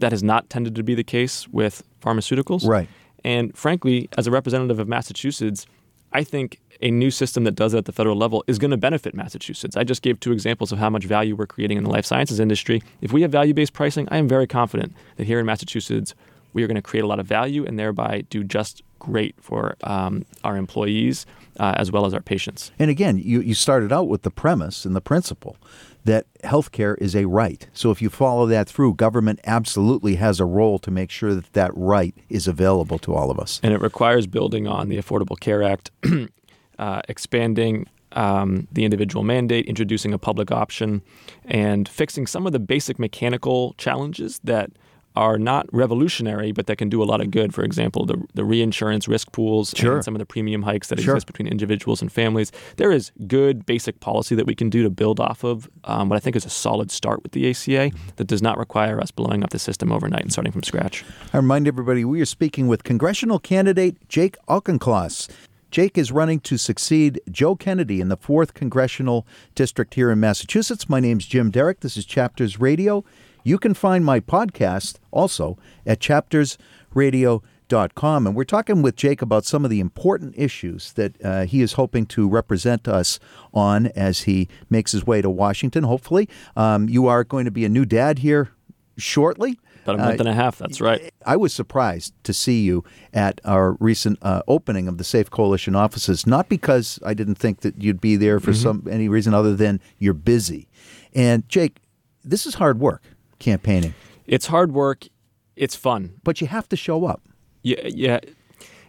That 0.00 0.12
has 0.12 0.22
not 0.22 0.50
tended 0.50 0.74
to 0.74 0.82
be 0.82 0.94
the 0.94 1.04
case 1.04 1.48
with 1.48 1.82
pharmaceuticals. 2.02 2.66
Right. 2.66 2.88
And 3.22 3.56
frankly, 3.56 4.08
as 4.18 4.26
a 4.26 4.30
representative 4.30 4.80
of 4.80 4.88
Massachusetts, 4.88 5.66
I 6.12 6.24
think 6.24 6.60
a 6.82 6.90
new 6.90 7.10
system 7.10 7.44
that 7.44 7.54
does 7.54 7.72
it 7.72 7.78
at 7.78 7.84
the 7.84 7.92
federal 7.92 8.16
level 8.16 8.44
is 8.46 8.58
going 8.58 8.72
to 8.72 8.76
benefit 8.76 9.14
Massachusetts. 9.14 9.76
I 9.76 9.84
just 9.84 10.02
gave 10.02 10.18
two 10.18 10.32
examples 10.32 10.72
of 10.72 10.78
how 10.78 10.90
much 10.90 11.04
value 11.04 11.36
we're 11.36 11.46
creating 11.46 11.78
in 11.78 11.84
the 11.84 11.90
life 11.90 12.04
sciences 12.04 12.40
industry. 12.40 12.82
If 13.00 13.12
we 13.12 13.22
have 13.22 13.30
value 13.30 13.54
based 13.54 13.72
pricing, 13.72 14.08
I 14.10 14.18
am 14.18 14.28
very 14.28 14.48
confident 14.48 14.92
that 15.16 15.26
here 15.26 15.38
in 15.38 15.46
Massachusetts, 15.46 16.14
we 16.52 16.62
are 16.62 16.66
going 16.66 16.76
to 16.76 16.82
create 16.82 17.02
a 17.02 17.06
lot 17.06 17.20
of 17.20 17.26
value 17.26 17.64
and 17.64 17.78
thereby 17.78 18.24
do 18.28 18.44
just 18.44 18.82
great 19.04 19.34
for 19.40 19.76
um, 19.82 20.24
our 20.42 20.56
employees 20.56 21.26
uh, 21.60 21.74
as 21.76 21.92
well 21.92 22.06
as 22.06 22.14
our 22.14 22.20
patients. 22.20 22.72
And 22.78 22.90
again, 22.90 23.18
you, 23.18 23.40
you 23.40 23.54
started 23.54 23.92
out 23.92 24.08
with 24.08 24.22
the 24.22 24.30
premise 24.30 24.84
and 24.84 24.96
the 24.96 25.00
principle 25.00 25.56
that 26.04 26.26
healthcare 26.42 26.96
is 26.98 27.14
a 27.14 27.26
right. 27.26 27.66
So 27.72 27.90
if 27.90 28.02
you 28.02 28.10
follow 28.10 28.46
that 28.46 28.68
through, 28.68 28.94
government 28.94 29.40
absolutely 29.44 30.16
has 30.16 30.40
a 30.40 30.44
role 30.44 30.78
to 30.80 30.90
make 30.90 31.10
sure 31.10 31.34
that 31.34 31.52
that 31.52 31.70
right 31.74 32.14
is 32.28 32.46
available 32.46 32.98
to 33.00 33.14
all 33.14 33.30
of 33.30 33.38
us. 33.38 33.60
And 33.62 33.72
it 33.72 33.80
requires 33.80 34.26
building 34.26 34.66
on 34.66 34.88
the 34.88 34.98
Affordable 34.98 35.38
Care 35.38 35.62
Act, 35.62 35.90
uh, 36.78 37.02
expanding 37.08 37.86
um, 38.12 38.68
the 38.70 38.84
individual 38.84 39.24
mandate, 39.24 39.66
introducing 39.66 40.12
a 40.12 40.18
public 40.18 40.52
option, 40.52 41.02
and 41.44 41.88
fixing 41.88 42.26
some 42.26 42.46
of 42.46 42.52
the 42.52 42.60
basic 42.60 42.98
mechanical 42.98 43.74
challenges 43.78 44.40
that 44.44 44.70
are 45.16 45.38
not 45.38 45.66
revolutionary, 45.72 46.50
but 46.50 46.66
that 46.66 46.76
can 46.76 46.88
do 46.88 47.02
a 47.02 47.04
lot 47.04 47.20
of 47.20 47.30
good. 47.30 47.54
For 47.54 47.62
example, 47.62 48.04
the, 48.04 48.22
the 48.34 48.44
reinsurance 48.44 49.06
risk 49.06 49.30
pools 49.32 49.72
sure. 49.76 49.96
and 49.96 50.04
some 50.04 50.14
of 50.14 50.18
the 50.18 50.26
premium 50.26 50.62
hikes 50.62 50.88
that 50.88 51.00
sure. 51.00 51.14
exist 51.14 51.26
between 51.26 51.46
individuals 51.46 52.02
and 52.02 52.10
families. 52.10 52.50
There 52.76 52.90
is 52.90 53.12
good 53.26 53.64
basic 53.64 54.00
policy 54.00 54.34
that 54.34 54.46
we 54.46 54.54
can 54.54 54.70
do 54.70 54.82
to 54.82 54.90
build 54.90 55.20
off 55.20 55.44
of 55.44 55.68
um, 55.84 56.08
what 56.08 56.16
I 56.16 56.20
think 56.20 56.34
is 56.34 56.44
a 56.44 56.50
solid 56.50 56.90
start 56.90 57.22
with 57.22 57.32
the 57.32 57.48
ACA 57.48 57.92
that 58.16 58.26
does 58.26 58.42
not 58.42 58.58
require 58.58 59.00
us 59.00 59.10
blowing 59.10 59.44
up 59.44 59.50
the 59.50 59.58
system 59.58 59.92
overnight 59.92 60.22
and 60.22 60.32
starting 60.32 60.52
from 60.52 60.64
scratch. 60.64 61.04
I 61.32 61.36
remind 61.36 61.68
everybody 61.68 62.04
we 62.04 62.20
are 62.20 62.26
speaking 62.26 62.66
with 62.66 62.82
congressional 62.82 63.38
candidate 63.38 64.08
Jake 64.08 64.36
Auchincloss. 64.48 65.28
Jake 65.70 65.98
is 65.98 66.12
running 66.12 66.38
to 66.38 66.56
succeed 66.56 67.20
Joe 67.28 67.56
Kennedy 67.56 68.00
in 68.00 68.08
the 68.08 68.16
4th 68.16 68.54
Congressional 68.54 69.26
District 69.56 69.94
here 69.94 70.08
in 70.12 70.20
Massachusetts. 70.20 70.88
My 70.88 71.00
name's 71.00 71.26
Jim 71.26 71.50
Derick. 71.50 71.80
This 71.80 71.96
is 71.96 72.04
Chapters 72.04 72.60
Radio. 72.60 73.04
You 73.44 73.58
can 73.58 73.74
find 73.74 74.04
my 74.04 74.18
podcast 74.20 74.96
also 75.10 75.58
at 75.84 75.98
chaptersradio.com. 76.00 78.26
And 78.26 78.34
we're 78.34 78.44
talking 78.44 78.80
with 78.80 78.96
Jake 78.96 79.20
about 79.20 79.44
some 79.44 79.62
of 79.64 79.70
the 79.70 79.80
important 79.80 80.32
issues 80.36 80.94
that 80.94 81.22
uh, 81.22 81.44
he 81.44 81.60
is 81.60 81.74
hoping 81.74 82.06
to 82.06 82.26
represent 82.26 82.88
us 82.88 83.20
on 83.52 83.88
as 83.88 84.22
he 84.22 84.48
makes 84.70 84.92
his 84.92 85.06
way 85.06 85.20
to 85.20 85.28
Washington, 85.28 85.84
hopefully. 85.84 86.26
Um, 86.56 86.88
you 86.88 87.06
are 87.06 87.22
going 87.22 87.44
to 87.44 87.50
be 87.50 87.66
a 87.66 87.68
new 87.68 87.84
dad 87.84 88.20
here 88.20 88.52
shortly. 88.96 89.58
About 89.82 89.96
a 89.96 89.98
month 89.98 90.20
uh, 90.20 90.22
and 90.22 90.28
a 90.30 90.32
half, 90.32 90.56
that's 90.56 90.80
right. 90.80 91.12
I 91.26 91.36
was 91.36 91.52
surprised 91.52 92.14
to 92.24 92.32
see 92.32 92.62
you 92.62 92.82
at 93.12 93.42
our 93.44 93.72
recent 93.80 94.18
uh, 94.22 94.40
opening 94.48 94.88
of 94.88 94.96
the 94.96 95.04
Safe 95.04 95.28
Coalition 95.28 95.76
offices, 95.76 96.26
not 96.26 96.48
because 96.48 96.98
I 97.04 97.12
didn't 97.12 97.34
think 97.34 97.60
that 97.60 97.82
you'd 97.82 98.00
be 98.00 98.16
there 98.16 98.40
for 98.40 98.52
mm-hmm. 98.52 98.62
some 98.62 98.88
any 98.90 99.10
reason 99.10 99.34
other 99.34 99.54
than 99.54 99.82
you're 99.98 100.14
busy. 100.14 100.68
And 101.14 101.46
Jake, 101.50 101.82
this 102.24 102.46
is 102.46 102.54
hard 102.54 102.80
work 102.80 103.02
campaigning. 103.44 103.94
It's 104.26 104.46
hard 104.46 104.72
work. 104.72 105.06
It's 105.54 105.76
fun. 105.76 106.14
But 106.24 106.40
you 106.40 106.46
have 106.48 106.68
to 106.70 106.76
show 106.76 107.04
up. 107.04 107.22
Yeah, 107.62 107.86
yeah. 107.86 108.20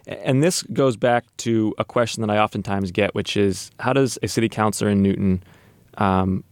And 0.06 0.42
this 0.42 0.62
goes 0.62 0.96
back 0.96 1.24
to 1.38 1.74
a 1.78 1.84
question 1.84 2.20
that 2.22 2.30
I 2.30 2.38
oftentimes 2.38 2.90
get, 2.92 3.14
which 3.14 3.36
is 3.36 3.70
how 3.80 3.92
does 3.92 4.18
a 4.22 4.28
city 4.28 4.48
councilor 4.48 4.90
in 4.90 5.02
Newton 5.02 5.42
um, 5.98 6.44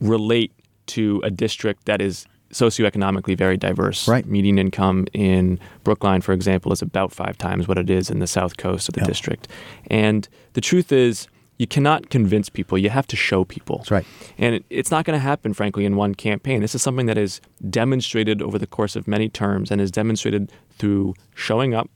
relate 0.00 0.52
to 0.86 1.20
a 1.24 1.30
district 1.30 1.86
that 1.86 2.00
is 2.00 2.26
socioeconomically 2.52 3.36
very 3.36 3.56
diverse? 3.56 4.08
Right. 4.08 4.26
Median 4.26 4.58
income 4.58 5.06
in 5.12 5.60
Brookline, 5.84 6.20
for 6.22 6.32
example, 6.32 6.72
is 6.72 6.82
about 6.82 7.12
five 7.12 7.38
times 7.38 7.68
what 7.68 7.78
it 7.78 7.88
is 7.88 8.10
in 8.10 8.18
the 8.18 8.26
south 8.26 8.56
coast 8.56 8.88
of 8.88 8.94
the 8.94 9.02
district. 9.02 9.48
And 9.88 10.28
the 10.54 10.60
truth 10.60 10.90
is, 10.92 11.28
you 11.58 11.66
cannot 11.66 12.10
convince 12.10 12.48
people. 12.48 12.76
You 12.76 12.90
have 12.90 13.06
to 13.08 13.16
show 13.16 13.44
people. 13.44 13.78
That's 13.78 13.90
right. 13.90 14.06
And 14.38 14.56
it, 14.56 14.64
it's 14.70 14.90
not 14.90 15.04
going 15.04 15.16
to 15.16 15.22
happen, 15.22 15.54
frankly, 15.54 15.84
in 15.84 15.96
one 15.96 16.14
campaign. 16.14 16.60
This 16.60 16.74
is 16.74 16.82
something 16.82 17.06
that 17.06 17.18
is 17.18 17.40
demonstrated 17.70 18.42
over 18.42 18.58
the 18.58 18.66
course 18.66 18.96
of 18.96 19.08
many 19.08 19.28
terms 19.28 19.70
and 19.70 19.80
is 19.80 19.90
demonstrated 19.90 20.52
through 20.78 21.14
showing 21.34 21.74
up 21.74 21.90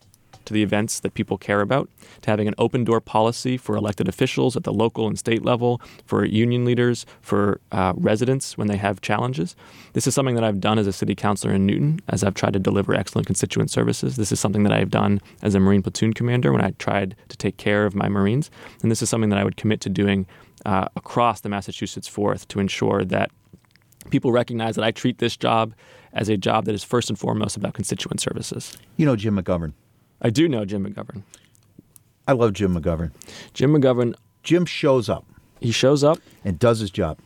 to 0.51 0.55
the 0.55 0.63
events 0.65 0.99
that 0.99 1.15
people 1.15 1.39
care 1.39 1.61
about, 1.61 1.89
to 2.23 2.31
having 2.31 2.49
an 2.49 2.55
open 2.59 2.83
door 2.83 3.01
policy 3.01 3.57
for 3.57 3.77
elected 3.77 4.09
officials 4.09 4.57
at 4.57 4.65
the 4.65 4.73
local 4.73 5.07
and 5.07 5.17
state 5.17 5.45
level, 5.45 5.81
for 6.07 6.25
union 6.25 6.65
leaders, 6.65 7.07
for 7.21 7.61
uh, 7.71 7.93
residents 7.97 8.59
when 8.59 8.67
they 8.67 8.77
have 8.77 9.01
challenges. 9.01 9.55
This 9.93 10.09
is 10.09 10.15
something 10.15 10.35
that 10.35 10.43
I've 10.43 10.59
done 10.59 10.77
as 10.77 10.89
a 10.89 10.93
city 10.93 11.15
councilor 11.15 11.53
in 11.55 11.67
Newton 11.67 12.01
as 12.09 12.25
I've 12.25 12.35
tried 12.35 12.55
to 12.55 12.59
deliver 12.59 12.95
excellent 12.95 13.29
constituent 13.29 13.71
services. 13.71 14.17
This 14.17 14.33
is 14.33 14.41
something 14.41 14.65
that 14.65 14.73
I've 14.73 14.91
done 14.91 15.21
as 15.41 15.55
a 15.55 15.61
Marine 15.61 15.83
platoon 15.83 16.15
commander 16.15 16.53
when 16.53 16.63
I 16.63 16.73
tried 16.81 17.15
to 17.29 17.37
take 17.37 17.57
care 17.57 17.87
of 17.87 17.95
my 17.95 18.09
Marines. 18.09 18.51
And 18.83 18.91
this 18.91 19.03
is 19.03 19.09
something 19.09 19.31
that 19.31 19.39
I 19.39 19.45
would 19.45 19.57
commit 19.57 19.81
to 19.83 19.89
doing 19.89 20.27
uh, 20.67 20.89
across 20.97 21.43
the 21.43 21.49
Massachusetts 21.49 22.09
Fourth 22.09 22.49
to 22.49 22.59
ensure 22.59 23.05
that 23.05 23.31
people 24.11 24.33
recognize 24.33 24.75
that 24.75 24.85
I 24.85 24.91
treat 24.91 25.19
this 25.19 25.37
job 25.37 25.75
as 26.13 26.29
a 26.29 26.37
job 26.37 26.65
that 26.65 26.75
is 26.75 26.83
first 26.83 27.09
and 27.09 27.17
foremost 27.17 27.57
about 27.57 27.75
constituent 27.75 28.21
services. 28.21 28.77
You 28.97 29.07
know 29.07 29.15
Jim 29.15 29.37
McGovern. 29.41 29.75
I 30.21 30.31
do 30.31 30.49
know 30.49 30.65
Jim 30.65 30.87
McGovern. 30.87 31.23
I 32.29 32.33
love 32.33 32.53
Jim 32.53 32.75
McGovern. 32.75 33.11
Jim 33.55 33.73
McGovern, 33.73 34.15
Jim 34.43 34.65
shows 34.67 35.09
up 35.09 35.25
he 35.61 35.71
shows 35.71 36.03
up 36.03 36.19
and 36.45 36.59
does 36.59 36.81
his 36.81 36.91
job. 36.91 37.19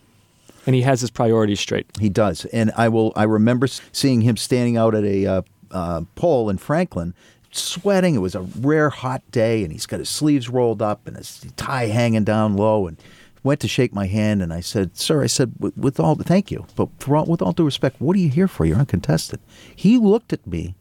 and 0.67 0.75
he 0.75 0.81
has 0.83 1.03
his 1.03 1.11
priorities 1.11 1.61
straight. 1.61 1.87
He 2.01 2.09
does, 2.09 2.47
and 2.47 2.73
I 2.75 2.89
will. 2.89 3.13
I 3.15 3.25
remember 3.25 3.67
seeing 3.67 4.23
him 4.23 4.37
standing 4.39 4.79
out 4.79 4.95
at 4.95 5.05
a 5.05 5.27
uh, 5.27 5.43
uh, 5.71 6.03
pole 6.15 6.49
in 6.49 6.57
Franklin, 6.57 7.13
sweating. 7.51 8.15
It 8.15 8.21
was 8.21 8.35
a 8.35 8.41
rare 8.41 8.89
hot 8.89 9.23
day, 9.31 9.63
and 9.63 9.71
he's 9.73 9.85
got 9.85 9.99
his 9.99 10.09
sleeves 10.09 10.49
rolled 10.49 10.81
up 10.81 11.07
and 11.07 11.19
his 11.19 11.45
tie 11.57 11.89
hanging 11.89 12.25
down 12.25 12.57
low, 12.57 12.87
and 12.87 12.97
went 13.43 13.61
to 13.61 13.69
shake 13.69 13.93
my 13.93 14.07
hand, 14.07 14.41
and 14.41 14.55
I 14.55 14.61
said, 14.61 14.97
"Sir," 14.97 15.23
I 15.23 15.27
said, 15.27 15.53
with, 15.59 15.77
with 15.77 16.01
all 16.01 16.15
thank 16.15 16.51
you, 16.51 16.67
but 16.77 16.89
for 16.99 17.15
all, 17.15 17.27
with 17.27 17.43
all 17.43 17.53
due 17.53 17.67
respect, 17.67 18.01
what 18.01 18.17
are 18.17 18.21
you 18.21 18.31
here 18.31 18.49
for? 18.49 18.65
You're 18.65 18.79
uncontested. 18.79 19.41
He 19.77 19.99
looked 19.99 20.33
at 20.33 20.47
me. 20.47 20.77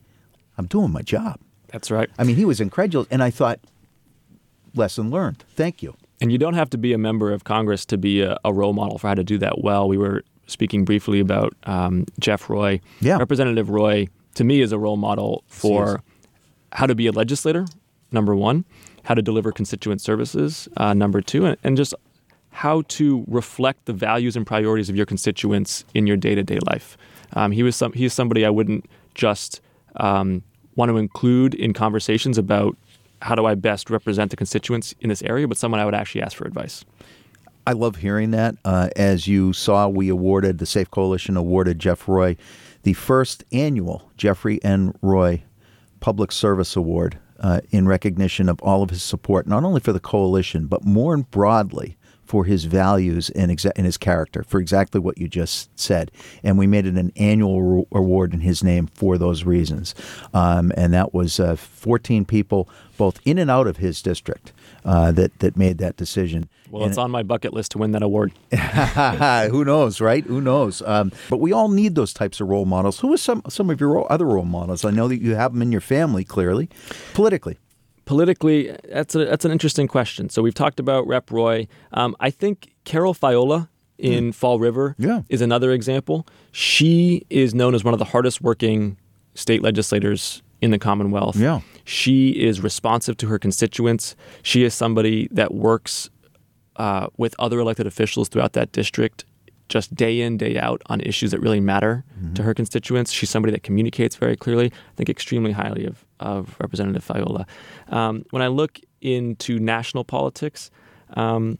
I'm 0.57 0.67
doing 0.67 0.91
my 0.91 1.01
job. 1.01 1.41
That's 1.73 1.91
right. 1.91 2.09
I 2.17 2.23
mean, 2.23 2.35
he 2.35 2.45
was 2.45 2.61
incredulous, 2.61 3.07
and 3.11 3.21
I 3.21 3.31
thought, 3.31 3.59
lesson 4.75 5.09
learned. 5.09 5.43
Thank 5.55 5.83
you. 5.83 5.95
And 6.21 6.31
you 6.31 6.37
don't 6.37 6.53
have 6.53 6.69
to 6.69 6.77
be 6.77 6.93
a 6.93 6.97
member 6.97 7.33
of 7.33 7.43
Congress 7.43 7.83
to 7.87 7.97
be 7.97 8.21
a, 8.21 8.37
a 8.45 8.53
role 8.53 8.73
model 8.73 8.99
for 8.99 9.07
how 9.07 9.15
to 9.15 9.23
do 9.23 9.37
that 9.39 9.61
well. 9.61 9.89
We 9.89 9.97
were 9.97 10.23
speaking 10.45 10.85
briefly 10.85 11.19
about 11.19 11.53
um, 11.63 12.05
Jeff 12.19 12.49
Roy. 12.49 12.79
Yeah. 13.01 13.17
Representative 13.17 13.69
Roy, 13.69 14.07
to 14.35 14.43
me, 14.43 14.61
is 14.61 14.71
a 14.71 14.77
role 14.77 14.97
model 14.97 15.43
for 15.47 16.01
how 16.71 16.85
to 16.85 16.95
be 16.95 17.07
a 17.07 17.11
legislator, 17.11 17.65
number 18.11 18.35
one, 18.35 18.65
how 19.03 19.15
to 19.15 19.21
deliver 19.21 19.51
constituent 19.51 19.99
services, 19.99 20.69
uh, 20.77 20.93
number 20.93 21.21
two, 21.21 21.45
and, 21.45 21.57
and 21.63 21.75
just 21.75 21.93
how 22.51 22.83
to 22.87 23.25
reflect 23.27 23.85
the 23.85 23.93
values 23.93 24.35
and 24.35 24.45
priorities 24.45 24.89
of 24.89 24.95
your 24.95 25.07
constituents 25.07 25.85
in 25.95 26.05
your 26.05 26.17
day 26.17 26.35
to 26.35 26.43
day 26.43 26.59
life. 26.67 26.97
Um, 27.33 27.51
he 27.51 27.63
was 27.63 27.75
some, 27.75 27.93
he's 27.93 28.13
somebody 28.13 28.45
I 28.45 28.51
wouldn't 28.51 28.85
just 29.15 29.59
um, 29.95 30.43
want 30.75 30.89
to 30.89 30.97
include 30.97 31.53
in 31.55 31.73
conversations 31.73 32.37
about 32.37 32.77
how 33.21 33.35
do 33.35 33.45
I 33.45 33.55
best 33.55 33.89
represent 33.89 34.31
the 34.31 34.37
constituents 34.37 34.93
in 34.99 35.09
this 35.09 35.21
area, 35.21 35.47
but 35.47 35.57
someone 35.57 35.79
I 35.79 35.85
would 35.85 35.95
actually 35.95 36.21
ask 36.21 36.35
for 36.35 36.45
advice. 36.45 36.83
I 37.65 37.71
love 37.71 37.97
hearing 37.97 38.31
that. 38.31 38.55
Uh, 38.65 38.89
as 38.95 39.27
you 39.27 39.53
saw, 39.53 39.87
we 39.87 40.09
awarded 40.09 40.57
the 40.57 40.65
Safe 40.65 40.91
Coalition 40.91 41.37
awarded 41.37 41.79
Jeff 41.79 42.07
Roy 42.07 42.35
the 42.83 42.93
first 42.93 43.45
annual 43.53 44.11
Jeffrey 44.17 44.61
N. 44.63 44.93
Roy 45.01 45.43
Public 46.01 46.33
Service 46.33 46.75
Award 46.75 47.17
uh, 47.39 47.61
in 47.71 47.87
recognition 47.87 48.49
of 48.49 48.61
all 48.61 48.83
of 48.83 48.89
his 48.89 49.01
support, 49.01 49.47
not 49.47 49.63
only 49.63 49.79
for 49.79 49.93
the 49.93 49.99
coalition, 49.99 50.67
but 50.67 50.83
more 50.83 51.15
broadly 51.17 51.97
for 52.25 52.45
his 52.45 52.65
values 52.65 53.29
and, 53.31 53.51
exa- 53.51 53.71
and 53.75 53.85
his 53.85 53.97
character, 53.97 54.43
for 54.47 54.59
exactly 54.59 54.99
what 54.99 55.17
you 55.17 55.27
just 55.27 55.69
said. 55.79 56.11
And 56.43 56.57
we 56.57 56.67
made 56.67 56.85
it 56.85 56.95
an 56.95 57.11
annual 57.15 57.61
ro- 57.61 57.87
award 57.91 58.33
in 58.33 58.39
his 58.41 58.63
name 58.63 58.87
for 58.93 59.17
those 59.17 59.43
reasons. 59.43 59.93
Um, 60.33 60.71
and 60.77 60.93
that 60.93 61.13
was 61.13 61.39
uh, 61.39 61.55
14 61.55 62.25
people, 62.25 62.69
both 62.97 63.19
in 63.25 63.37
and 63.37 63.51
out 63.51 63.67
of 63.67 63.77
his 63.77 64.01
district, 64.01 64.51
uh, 64.85 65.11
that, 65.11 65.37
that 65.39 65.57
made 65.57 65.77
that 65.79 65.97
decision. 65.97 66.49
Well, 66.71 66.83
And- 66.83 66.91
it's 66.91 66.97
on 66.97 67.11
my 67.11 67.21
bucket 67.23 67.53
list 67.53 67.71
to 67.73 67.77
win 67.77 67.91
that 67.91 68.01
award. 68.03 68.31
Who 69.51 69.63
knows, 69.65 70.01
right? 70.01 70.23
Who 70.23 70.41
knows? 70.41 70.81
Um, 70.81 71.11
but 71.29 71.37
we 71.39 71.51
all 71.51 71.69
need 71.69 71.95
those 71.95 72.13
types 72.13 72.39
of 72.41 72.47
role 72.47 72.65
models. 72.65 72.99
Who 72.99 73.13
are 73.13 73.17
some 73.17 73.41
some 73.49 73.69
of 73.69 73.79
your 73.79 74.11
other 74.11 74.25
role 74.25 74.45
models? 74.45 74.83
I 74.83 74.89
know 74.91 75.07
that 75.07 75.21
you 75.21 75.35
have 75.35 75.53
them 75.53 75.61
in 75.61 75.71
your 75.71 75.81
family, 75.81 76.23
clearly, 76.23 76.69
politically. 77.13 77.57
Politically, 78.05 78.75
that's 78.89 79.15
a, 79.15 79.25
that's 79.25 79.45
an 79.45 79.51
interesting 79.51 79.87
question. 79.87 80.29
So 80.29 80.41
we've 80.41 80.53
talked 80.53 80.79
about 80.79 81.07
Rep 81.07 81.31
Roy. 81.31 81.67
Um, 81.93 82.15
I 82.19 82.29
think 82.29 82.73
Carole 82.83 83.13
Fiola 83.13 83.69
in 83.97 84.31
Fall 84.31 84.59
River. 84.59 84.95
Yeah. 84.97 85.21
is 85.29 85.41
another 85.41 85.71
example. 85.71 86.27
She 86.51 87.25
is 87.29 87.53
known 87.53 87.75
as 87.75 87.83
one 87.83 87.93
of 87.93 87.99
the 87.99 88.05
hardest 88.05 88.41
working 88.41 88.97
state 89.35 89.61
legislators 89.61 90.41
in 90.61 90.71
the 90.71 90.79
Commonwealth. 90.79 91.35
Yeah. 91.35 91.61
She 91.85 92.29
is 92.31 92.61
responsive 92.61 93.17
to 93.17 93.27
her 93.27 93.39
constituents. 93.39 94.15
She 94.41 94.63
is 94.63 94.73
somebody 94.73 95.27
that 95.31 95.53
works 95.53 96.09
uh, 96.77 97.07
with 97.17 97.35
other 97.39 97.59
elected 97.59 97.87
officials 97.87 98.29
throughout 98.29 98.53
that 98.53 98.71
district 98.71 99.25
just 99.69 99.95
day 99.95 100.21
in, 100.21 100.37
day 100.37 100.57
out 100.57 100.81
on 100.87 101.01
issues 101.01 101.31
that 101.31 101.39
really 101.39 101.59
matter 101.59 102.03
to 102.35 102.43
her 102.43 102.53
constituents. 102.53 103.11
She's 103.11 103.29
somebody 103.29 103.51
that 103.53 103.63
communicates 103.63 104.15
very 104.15 104.35
clearly. 104.35 104.67
I 104.67 104.95
think 104.95 105.09
extremely 105.09 105.51
highly 105.51 105.85
of, 105.85 106.05
of 106.23 106.55
Representative 106.59 107.03
Fiola. 107.05 107.45
Um, 107.89 108.23
when 108.31 108.41
I 108.41 108.47
look 108.47 108.79
into 109.01 109.59
national 109.59 110.03
politics, 110.03 110.71
um, 111.15 111.57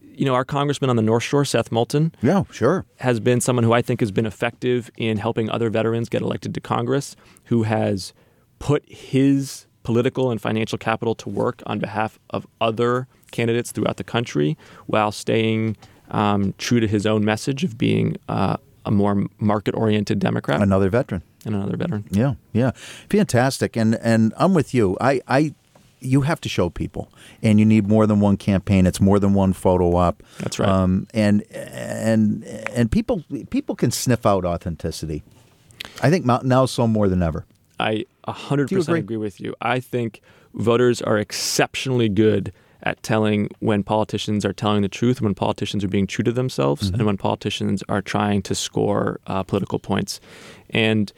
you 0.00 0.24
know, 0.24 0.34
our 0.34 0.44
congressman 0.44 0.90
on 0.90 0.96
the 0.96 1.02
North 1.02 1.22
Shore, 1.22 1.44
Seth 1.44 1.70
Moulton, 1.70 2.12
Yeah, 2.22 2.42
sure. 2.50 2.84
has 2.96 3.20
been 3.20 3.40
someone 3.40 3.64
who 3.64 3.72
I 3.72 3.82
think 3.82 4.00
has 4.00 4.10
been 4.10 4.26
effective 4.26 4.90
in 4.96 5.18
helping 5.18 5.48
other 5.50 5.70
veterans 5.70 6.08
get 6.08 6.22
elected 6.22 6.54
to 6.54 6.60
Congress, 6.60 7.14
who 7.44 7.62
has 7.64 8.12
put 8.58 8.82
his 8.90 9.66
political 9.84 10.30
and 10.30 10.40
financial 10.42 10.76
capital 10.78 11.14
to 11.14 11.28
work 11.28 11.62
on 11.66 11.78
behalf 11.78 12.18
of 12.30 12.46
other 12.60 13.06
candidates 13.30 13.70
throughout 13.72 13.96
the 13.96 14.04
country 14.04 14.56
while 14.86 15.12
staying 15.12 15.76
um, 16.10 16.52
true 16.58 16.80
to 16.80 16.88
his 16.88 17.06
own 17.06 17.24
message 17.24 17.62
of 17.64 17.78
being 17.78 18.16
uh, 18.28 18.56
a 18.84 18.90
more 18.90 19.26
market 19.38 19.74
oriented 19.74 20.18
Democrat 20.18 20.60
Another 20.60 20.88
veteran. 20.90 21.22
And 21.44 21.54
another 21.54 21.76
veteran. 21.76 22.04
Yeah, 22.10 22.34
yeah, 22.52 22.72
fantastic. 23.10 23.76
And 23.76 23.94
and 23.96 24.32
I'm 24.36 24.54
with 24.54 24.74
you. 24.74 24.96
I 25.00 25.20
I 25.28 25.54
you 26.00 26.20
have 26.22 26.40
to 26.42 26.48
show 26.48 26.70
people, 26.70 27.10
and 27.42 27.58
you 27.58 27.64
need 27.66 27.88
more 27.88 28.06
than 28.06 28.20
one 28.20 28.36
campaign. 28.36 28.86
It's 28.86 29.00
more 29.00 29.18
than 29.18 29.34
one 29.34 29.52
photo 29.52 29.96
op. 29.96 30.22
That's 30.38 30.58
right. 30.58 30.68
Um, 30.68 31.06
and 31.14 31.42
and 31.52 32.44
and 32.44 32.90
people 32.90 33.24
people 33.50 33.74
can 33.74 33.90
sniff 33.90 34.24
out 34.26 34.44
authenticity. 34.44 35.22
I 36.02 36.10
think 36.10 36.24
mo- 36.24 36.40
now 36.44 36.66
so 36.66 36.86
more 36.86 37.08
than 37.08 37.22
ever. 37.22 37.44
I 37.80 38.04
100% 38.26 38.82
agree? 38.88 38.98
agree 38.98 39.16
with 39.16 39.40
you. 39.40 39.54
I 39.60 39.80
think 39.80 40.20
voters 40.54 41.00
are 41.02 41.18
exceptionally 41.18 42.08
good 42.08 42.52
at 42.82 43.00
telling 43.02 43.48
when 43.60 43.82
politicians 43.82 44.44
are 44.44 44.52
telling 44.52 44.82
the 44.82 44.88
truth, 44.88 45.20
when 45.20 45.34
politicians 45.34 45.82
are 45.84 45.88
being 45.88 46.06
true 46.06 46.22
to 46.24 46.32
themselves, 46.32 46.86
Mm-hmm. 46.90 46.94
and 46.94 47.06
when 47.06 47.16
politicians 47.16 47.82
are 47.88 48.02
trying 48.02 48.42
to 48.42 48.54
score 48.54 49.18
uh, 49.26 49.42
political 49.44 49.78
points. 49.78 50.20
And 50.70 51.12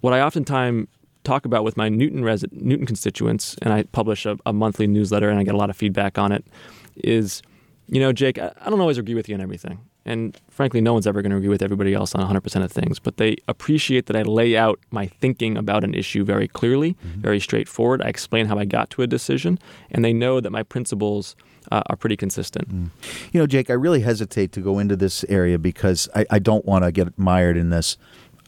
what 0.00 0.12
I 0.12 0.20
oftentimes 0.20 0.88
talk 1.24 1.44
about 1.44 1.64
with 1.64 1.76
my 1.76 1.88
Newton 1.88 2.22
resi- 2.22 2.52
Newton 2.52 2.86
constituents, 2.86 3.56
and 3.62 3.72
I 3.72 3.82
publish 3.84 4.26
a, 4.26 4.38
a 4.46 4.52
monthly 4.52 4.86
newsletter 4.86 5.28
and 5.28 5.38
I 5.38 5.42
get 5.42 5.54
a 5.54 5.58
lot 5.58 5.70
of 5.70 5.76
feedback 5.76 6.18
on 6.18 6.32
it, 6.32 6.44
is, 6.96 7.42
you 7.88 8.00
know, 8.00 8.12
Jake, 8.12 8.38
I, 8.38 8.52
I 8.60 8.70
don't 8.70 8.80
always 8.80 8.98
agree 8.98 9.14
with 9.14 9.28
you 9.28 9.34
on 9.34 9.40
everything. 9.40 9.80
And 10.04 10.40
frankly, 10.48 10.80
no 10.80 10.92
one's 10.92 11.06
ever 11.08 11.20
going 11.20 11.32
to 11.32 11.36
agree 11.36 11.48
with 11.48 11.62
everybody 11.62 11.92
else 11.92 12.14
on 12.14 12.24
100% 12.24 12.62
of 12.62 12.70
things, 12.70 13.00
but 13.00 13.16
they 13.16 13.38
appreciate 13.48 14.06
that 14.06 14.14
I 14.14 14.22
lay 14.22 14.56
out 14.56 14.78
my 14.92 15.06
thinking 15.08 15.56
about 15.56 15.82
an 15.82 15.94
issue 15.94 16.22
very 16.24 16.46
clearly, 16.46 16.96
very 17.02 17.40
straightforward. 17.40 18.00
I 18.02 18.06
explain 18.08 18.46
how 18.46 18.56
I 18.56 18.66
got 18.66 18.88
to 18.90 19.02
a 19.02 19.08
decision, 19.08 19.58
and 19.90 20.04
they 20.04 20.12
know 20.12 20.40
that 20.40 20.50
my 20.50 20.62
principles 20.62 21.34
uh, 21.72 21.82
are 21.86 21.96
pretty 21.96 22.16
consistent. 22.16 22.68
You 23.32 23.40
know, 23.40 23.48
Jake, 23.48 23.68
I 23.68 23.72
really 23.72 24.02
hesitate 24.02 24.52
to 24.52 24.60
go 24.60 24.78
into 24.78 24.94
this 24.94 25.24
area 25.28 25.58
because 25.58 26.08
I, 26.14 26.24
I 26.30 26.38
don't 26.38 26.64
want 26.64 26.84
to 26.84 26.92
get 26.92 27.18
mired 27.18 27.56
in 27.56 27.70
this. 27.70 27.98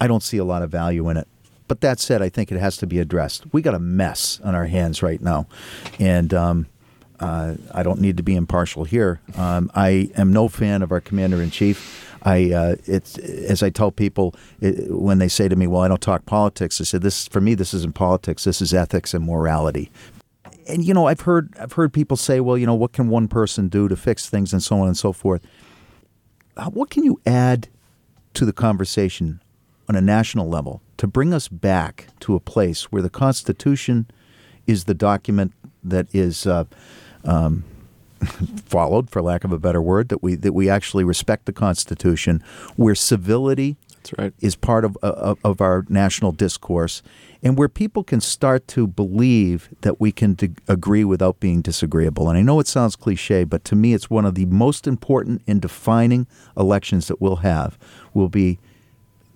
I 0.00 0.06
don't 0.06 0.22
see 0.22 0.38
a 0.38 0.44
lot 0.44 0.62
of 0.62 0.70
value 0.70 1.08
in 1.08 1.16
it. 1.16 1.26
But 1.68 1.82
that 1.82 2.00
said, 2.00 2.22
I 2.22 2.28
think 2.28 2.50
it 2.50 2.58
has 2.58 2.76
to 2.78 2.86
be 2.86 2.98
addressed. 2.98 3.44
We 3.52 3.62
got 3.62 3.74
a 3.74 3.78
mess 3.78 4.40
on 4.42 4.54
our 4.54 4.66
hands 4.66 5.02
right 5.02 5.20
now, 5.20 5.46
and 5.98 6.32
um, 6.34 6.66
uh, 7.20 7.54
I 7.72 7.82
don't 7.82 8.00
need 8.00 8.16
to 8.16 8.22
be 8.22 8.34
impartial 8.34 8.84
here. 8.84 9.20
Um, 9.36 9.70
I 9.74 10.10
am 10.16 10.32
no 10.32 10.48
fan 10.48 10.82
of 10.82 10.90
our 10.90 11.00
commander 11.00 11.42
in 11.42 11.50
chief. 11.50 12.06
I 12.22 12.52
uh, 12.52 12.76
it's 12.86 13.18
as 13.18 13.62
I 13.62 13.70
tell 13.70 13.92
people 13.92 14.34
it, 14.60 14.90
when 14.90 15.18
they 15.18 15.28
say 15.28 15.46
to 15.48 15.54
me, 15.56 15.66
"Well, 15.66 15.82
I 15.82 15.88
don't 15.88 16.00
talk 16.00 16.26
politics." 16.26 16.80
I 16.80 16.84
said, 16.84 17.02
"This 17.02 17.28
for 17.28 17.40
me, 17.40 17.54
this 17.54 17.74
isn't 17.74 17.94
politics. 17.94 18.44
This 18.44 18.60
is 18.60 18.74
ethics 18.74 19.14
and 19.14 19.24
morality." 19.24 19.90
and 20.68 20.84
you 20.84 20.92
know 20.94 21.06
I've 21.06 21.22
heard 21.22 21.54
I've 21.58 21.72
heard 21.72 21.92
people 21.92 22.16
say, 22.16 22.40
well, 22.40 22.58
you 22.58 22.66
know, 22.66 22.74
what 22.74 22.92
can 22.92 23.08
one 23.08 23.26
person 23.26 23.68
do 23.68 23.88
to 23.88 23.96
fix 23.96 24.28
things 24.28 24.52
and 24.52 24.62
so 24.62 24.80
on 24.80 24.86
and 24.86 24.96
so 24.96 25.12
forth. 25.12 25.42
Uh, 26.56 26.70
What 26.70 26.90
can 26.90 27.04
you 27.04 27.20
add 27.24 27.68
to 28.34 28.44
the 28.44 28.52
conversation 28.52 29.40
on 29.88 29.96
a 29.96 30.00
national 30.00 30.48
level 30.48 30.82
to 30.98 31.06
bring 31.06 31.32
us 31.32 31.48
back 31.48 32.08
to 32.20 32.34
a 32.34 32.40
place 32.40 32.92
where 32.92 33.02
the 33.02 33.10
Constitution 33.10 34.06
is 34.66 34.84
the 34.84 34.94
document 34.94 35.52
that 35.82 36.06
is 36.12 36.46
uh, 36.46 36.64
um, 37.24 37.64
followed, 38.66 39.08
for 39.08 39.22
lack 39.22 39.44
of 39.44 39.52
a 39.52 39.58
better 39.58 39.80
word, 39.80 40.08
that 40.10 40.22
we 40.22 40.34
that 40.34 40.52
we 40.52 40.68
actually 40.68 41.04
respect 41.04 41.46
the 41.46 41.52
Constitution, 41.52 42.42
where 42.76 42.94
civility 42.94 43.76
right. 44.18 44.34
is 44.40 44.56
part 44.56 44.84
of, 44.84 44.96
of 44.98 45.38
of 45.44 45.60
our 45.60 45.84
national 45.88 46.32
discourse, 46.32 47.00
and 47.44 47.56
where 47.56 47.68
people 47.68 48.02
can 48.02 48.20
start 48.20 48.66
to 48.68 48.88
believe 48.88 49.68
that 49.82 50.00
we 50.00 50.10
can 50.10 50.34
d- 50.34 50.50
agree 50.66 51.04
without 51.04 51.38
being 51.38 51.62
disagreeable. 51.62 52.28
And 52.28 52.36
I 52.36 52.42
know 52.42 52.58
it 52.58 52.66
sounds 52.66 52.96
cliche, 52.96 53.44
but 53.44 53.64
to 53.66 53.76
me, 53.76 53.94
it's 53.94 54.10
one 54.10 54.24
of 54.24 54.34
the 54.34 54.46
most 54.46 54.88
important 54.88 55.42
and 55.46 55.62
defining 55.62 56.26
elections 56.56 57.06
that 57.06 57.20
we'll 57.20 57.36
have. 57.36 57.78
Will 58.14 58.28
be 58.28 58.58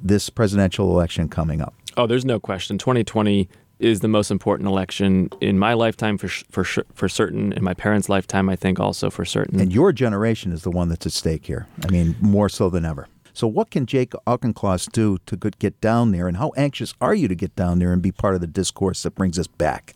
this 0.03 0.31
presidential 0.31 0.91
election 0.91 1.29
coming 1.29 1.61
up. 1.61 1.75
Oh, 1.97 2.07
there's 2.07 2.25
no 2.25 2.41
question. 2.41 2.79
2020 2.79 3.49
is 3.79 4.01
the 4.01 4.09
most 4.09 4.31
important 4.31 4.69
election 4.69 5.29
in 5.41 5.59
my 5.59 5.75
lifetime 5.75 6.17
for 6.17 6.29
for 6.29 6.65
for 6.65 7.09
certain 7.09 7.53
in 7.53 7.65
my 7.65 7.75
parents' 7.75 8.09
lifetime 8.09 8.49
I 8.49 8.57
think 8.57 8.79
also 8.79 9.11
for 9.11 9.25
certain. 9.25 9.61
And 9.61 9.73
your 9.73 9.93
generation 9.93 10.53
is 10.53 10.63
the 10.63 10.71
one 10.71 10.89
that's 10.89 11.07
at 11.07 11.13
stake 11.13 11.47
here. 11.47 11.67
I 11.85 11.91
mean, 11.91 12.15
more 12.21 12.49
so 12.49 12.71
than 12.71 12.85
ever. 12.85 13.09
So 13.35 13.47
what 13.47 13.71
can 13.71 13.87
Jake 13.87 14.13
Auchincloss 14.27 14.87
do 14.87 15.19
to 15.27 15.37
get 15.37 15.81
down 15.81 16.13
there 16.13 16.29
and 16.29 16.37
how 16.37 16.53
anxious 16.57 16.95
are 17.01 17.15
you 17.15 17.29
to 17.29 17.35
get 17.35 17.57
down 17.57 17.79
there 17.79 17.93
and 17.93 18.03
be 18.03 18.13
part 18.13 18.35
of 18.35 18.41
the 18.41 18.47
discourse 18.47 19.03
that 19.03 19.15
brings 19.15 19.39
us 19.39 19.47
back? 19.47 19.95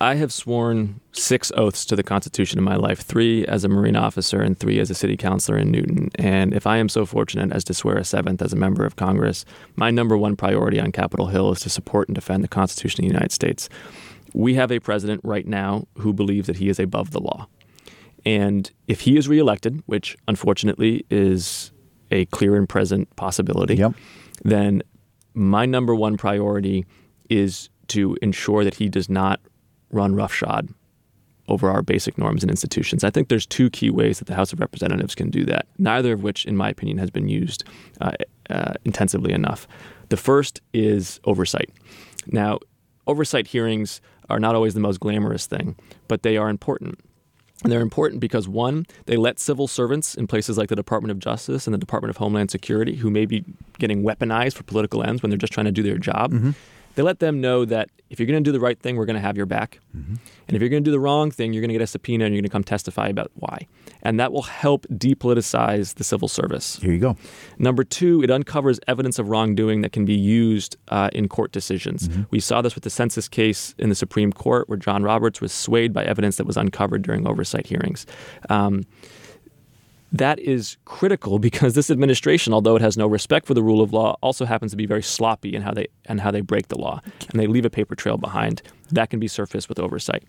I 0.00 0.14
have 0.14 0.32
sworn 0.32 1.00
six 1.12 1.50
oaths 1.56 1.84
to 1.86 1.96
the 1.96 2.04
Constitution 2.04 2.58
in 2.58 2.64
my 2.64 2.76
life 2.76 3.00
three 3.00 3.44
as 3.46 3.64
a 3.64 3.68
Marine 3.68 3.96
officer 3.96 4.40
and 4.40 4.56
three 4.56 4.78
as 4.78 4.90
a 4.90 4.94
city 4.94 5.16
councilor 5.16 5.58
in 5.58 5.72
Newton. 5.72 6.10
And 6.16 6.54
if 6.54 6.68
I 6.68 6.76
am 6.76 6.88
so 6.88 7.04
fortunate 7.04 7.52
as 7.52 7.64
to 7.64 7.74
swear 7.74 7.96
a 7.96 8.04
seventh 8.04 8.40
as 8.40 8.52
a 8.52 8.56
member 8.56 8.84
of 8.84 8.94
Congress, 8.94 9.44
my 9.74 9.90
number 9.90 10.16
one 10.16 10.36
priority 10.36 10.78
on 10.78 10.92
Capitol 10.92 11.26
Hill 11.26 11.50
is 11.50 11.60
to 11.60 11.70
support 11.70 12.08
and 12.08 12.14
defend 12.14 12.44
the 12.44 12.48
Constitution 12.48 13.04
of 13.04 13.08
the 13.08 13.14
United 13.14 13.32
States. 13.32 13.68
We 14.34 14.54
have 14.54 14.70
a 14.70 14.78
president 14.78 15.20
right 15.24 15.46
now 15.46 15.88
who 15.96 16.12
believes 16.12 16.46
that 16.46 16.56
he 16.56 16.68
is 16.68 16.78
above 16.78 17.10
the 17.10 17.20
law. 17.20 17.48
And 18.24 18.70
if 18.86 19.00
he 19.00 19.16
is 19.16 19.28
reelected, 19.28 19.82
which 19.86 20.16
unfortunately 20.28 21.06
is 21.10 21.72
a 22.10 22.26
clear 22.26 22.54
and 22.54 22.68
present 22.68 23.14
possibility, 23.16 23.76
yep. 23.76 23.94
then 24.44 24.82
my 25.34 25.66
number 25.66 25.94
one 25.94 26.16
priority 26.16 26.86
is 27.28 27.68
to 27.88 28.16
ensure 28.22 28.64
that 28.64 28.74
he 28.74 28.88
does 28.88 29.08
not 29.08 29.40
run 29.90 30.14
roughshod 30.14 30.68
over 31.48 31.70
our 31.70 31.82
basic 31.82 32.18
norms 32.18 32.42
and 32.42 32.50
institutions. 32.50 33.02
I 33.02 33.10
think 33.10 33.28
there's 33.28 33.46
two 33.46 33.70
key 33.70 33.90
ways 33.90 34.18
that 34.18 34.26
the 34.26 34.34
House 34.34 34.52
of 34.52 34.60
Representatives 34.60 35.14
can 35.14 35.30
do 35.30 35.44
that, 35.46 35.66
neither 35.78 36.12
of 36.12 36.22
which, 36.22 36.44
in 36.44 36.56
my 36.56 36.68
opinion, 36.68 36.98
has 36.98 37.10
been 37.10 37.28
used 37.28 37.64
uh, 38.00 38.12
uh, 38.50 38.74
intensively 38.84 39.32
enough. 39.32 39.66
The 40.10 40.16
first 40.16 40.60
is 40.72 41.20
oversight. 41.24 41.70
Now, 42.26 42.58
oversight 43.06 43.46
hearings 43.46 44.00
are 44.28 44.38
not 44.38 44.54
always 44.54 44.74
the 44.74 44.80
most 44.80 45.00
glamorous 45.00 45.46
thing, 45.46 45.74
but 46.06 46.22
they 46.22 46.36
are 46.36 46.50
important. 46.50 47.00
And 47.64 47.72
they're 47.72 47.80
important 47.80 48.20
because 48.20 48.46
one, 48.46 48.86
they 49.06 49.16
let 49.16 49.40
civil 49.40 49.66
servants 49.66 50.14
in 50.14 50.26
places 50.28 50.56
like 50.56 50.68
the 50.68 50.76
Department 50.76 51.10
of 51.10 51.18
Justice 51.18 51.66
and 51.66 51.74
the 51.74 51.78
Department 51.78 52.10
of 52.10 52.18
Homeland 52.18 52.50
Security, 52.50 52.94
who 52.94 53.10
may 53.10 53.26
be 53.26 53.44
getting 53.78 54.04
weaponized 54.04 54.54
for 54.54 54.62
political 54.62 55.02
ends 55.02 55.22
when 55.22 55.30
they're 55.30 55.38
just 55.38 55.52
trying 55.52 55.66
to 55.66 55.72
do 55.72 55.82
their 55.82 55.98
job, 55.98 56.32
mm-hmm 56.32 56.50
they 56.98 57.02
let 57.04 57.20
them 57.20 57.40
know 57.40 57.64
that 57.64 57.90
if 58.10 58.18
you're 58.18 58.26
going 58.26 58.42
to 58.42 58.48
do 58.48 58.50
the 58.50 58.58
right 58.58 58.76
thing, 58.76 58.96
we're 58.96 59.06
going 59.06 59.14
to 59.14 59.22
have 59.22 59.36
your 59.36 59.46
back. 59.46 59.78
Mm-hmm. 59.96 60.14
And 60.48 60.56
if 60.56 60.60
you're 60.60 60.68
going 60.68 60.82
to 60.82 60.88
do 60.88 60.90
the 60.90 60.98
wrong 60.98 61.30
thing, 61.30 61.52
you're 61.52 61.60
going 61.60 61.68
to 61.68 61.74
get 61.74 61.80
a 61.80 61.86
subpoena 61.86 62.24
and 62.24 62.34
you're 62.34 62.40
going 62.40 62.48
to 62.48 62.52
come 62.52 62.64
testify 62.64 63.06
about 63.06 63.30
why. 63.36 63.68
And 64.02 64.18
that 64.18 64.32
will 64.32 64.42
help 64.42 64.84
depoliticize 64.88 65.94
the 65.94 66.02
civil 66.02 66.26
service. 66.26 66.74
Here 66.82 66.90
you 66.90 66.98
go. 66.98 67.16
Number 67.56 67.84
two, 67.84 68.20
it 68.24 68.32
uncovers 68.32 68.80
evidence 68.88 69.20
of 69.20 69.28
wrongdoing 69.28 69.82
that 69.82 69.92
can 69.92 70.06
be 70.06 70.16
used 70.16 70.76
uh, 70.88 71.08
in 71.12 71.28
court 71.28 71.52
decisions. 71.52 72.08
Mm-hmm. 72.08 72.22
We 72.32 72.40
saw 72.40 72.62
this 72.62 72.74
with 72.74 72.82
the 72.82 72.90
census 72.90 73.28
case 73.28 73.76
in 73.78 73.90
the 73.90 73.94
Supreme 73.94 74.32
Court, 74.32 74.68
where 74.68 74.76
John 74.76 75.04
Roberts 75.04 75.40
was 75.40 75.52
swayed 75.52 75.92
by 75.92 76.02
evidence 76.02 76.34
that 76.38 76.48
was 76.48 76.56
uncovered 76.56 77.02
during 77.02 77.28
oversight 77.28 77.68
hearings. 77.68 78.06
Um, 78.50 78.82
that 80.12 80.38
is 80.38 80.76
critical 80.84 81.38
because 81.38 81.74
this 81.74 81.90
administration, 81.90 82.52
although 82.52 82.76
it 82.76 82.82
has 82.82 82.96
no 82.96 83.06
respect 83.06 83.46
for 83.46 83.54
the 83.54 83.62
rule 83.62 83.82
of 83.82 83.92
law, 83.92 84.16
also 84.22 84.44
happens 84.44 84.70
to 84.72 84.76
be 84.76 84.86
very 84.86 85.02
sloppy 85.02 85.54
in 85.54 85.62
how 85.62 85.72
they 85.72 85.88
and 86.06 86.20
how 86.20 86.30
they 86.30 86.40
break 86.40 86.68
the 86.68 86.78
law, 86.78 87.00
and 87.30 87.38
they 87.38 87.46
leave 87.46 87.64
a 87.64 87.70
paper 87.70 87.94
trail 87.94 88.16
behind. 88.16 88.62
That 88.90 89.10
can 89.10 89.20
be 89.20 89.28
surfaced 89.28 89.68
with 89.68 89.78
oversight. 89.78 90.24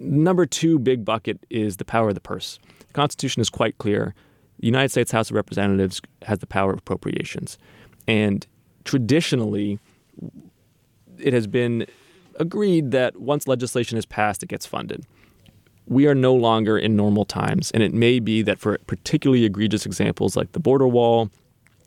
Number 0.00 0.46
two 0.46 0.78
big 0.78 1.04
bucket 1.04 1.44
is 1.50 1.76
the 1.76 1.84
power 1.84 2.08
of 2.08 2.14
the 2.14 2.20
purse. 2.20 2.58
The 2.78 2.92
Constitution 2.92 3.40
is 3.40 3.50
quite 3.50 3.78
clear. 3.78 4.14
The 4.60 4.66
United 4.66 4.90
States 4.90 5.12
House 5.12 5.30
of 5.30 5.36
Representatives 5.36 6.00
has 6.22 6.40
the 6.40 6.46
power 6.46 6.72
of 6.72 6.78
appropriations, 6.78 7.58
and 8.08 8.46
traditionally, 8.84 9.78
it 11.18 11.32
has 11.32 11.46
been 11.46 11.86
agreed 12.40 12.90
that 12.90 13.20
once 13.20 13.46
legislation 13.46 13.98
is 13.98 14.06
passed, 14.06 14.42
it 14.42 14.48
gets 14.48 14.66
funded 14.66 15.04
we 15.88 16.06
are 16.06 16.14
no 16.14 16.34
longer 16.34 16.78
in 16.78 16.96
normal 16.96 17.24
times. 17.24 17.70
And 17.72 17.82
it 17.82 17.94
may 17.94 18.20
be 18.20 18.42
that 18.42 18.58
for 18.58 18.78
particularly 18.86 19.44
egregious 19.44 19.86
examples 19.86 20.36
like 20.36 20.52
the 20.52 20.60
border 20.60 20.86
wall 20.86 21.30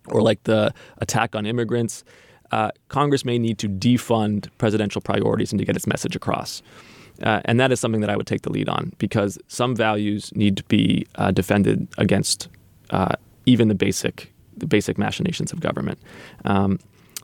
or 0.08 0.22
like 0.22 0.44
the 0.44 0.74
attack 0.98 1.36
on 1.36 1.46
immigrants, 1.46 2.04
uh, 2.52 2.72
Congress 2.90 3.24
may 3.24 3.38
need 3.38 3.58
to 3.60 3.70
defund 3.70 4.50
presidential 4.58 5.02
priorities 5.02 5.52
and 5.52 5.60
to 5.60 5.66
get 5.66 5.76
its 5.76 5.88
message 5.88 6.16
across. 6.16 6.62
Uh, 7.22 7.42
and 7.46 7.60
that 7.60 7.72
is 7.72 7.80
something 7.80 8.02
that 8.02 8.10
I 8.10 8.18
would 8.18 8.28
take 8.28 8.42
the 8.42 8.52
lead 8.52 8.68
on 8.68 8.94
because 8.98 9.38
some 9.48 9.76
values 9.76 10.32
need 10.36 10.58
to 10.58 10.64
be 10.64 11.06
uh, 11.16 11.32
defended 11.32 11.88
against 11.98 12.50
uh, 12.90 13.16
even 13.46 13.68
the 13.68 13.76
basic 13.76 14.34
the 14.58 14.68
basic 14.68 14.98
machinations 14.98 15.54
of 15.54 15.60
government. 15.62 15.98
Um, 16.46 16.78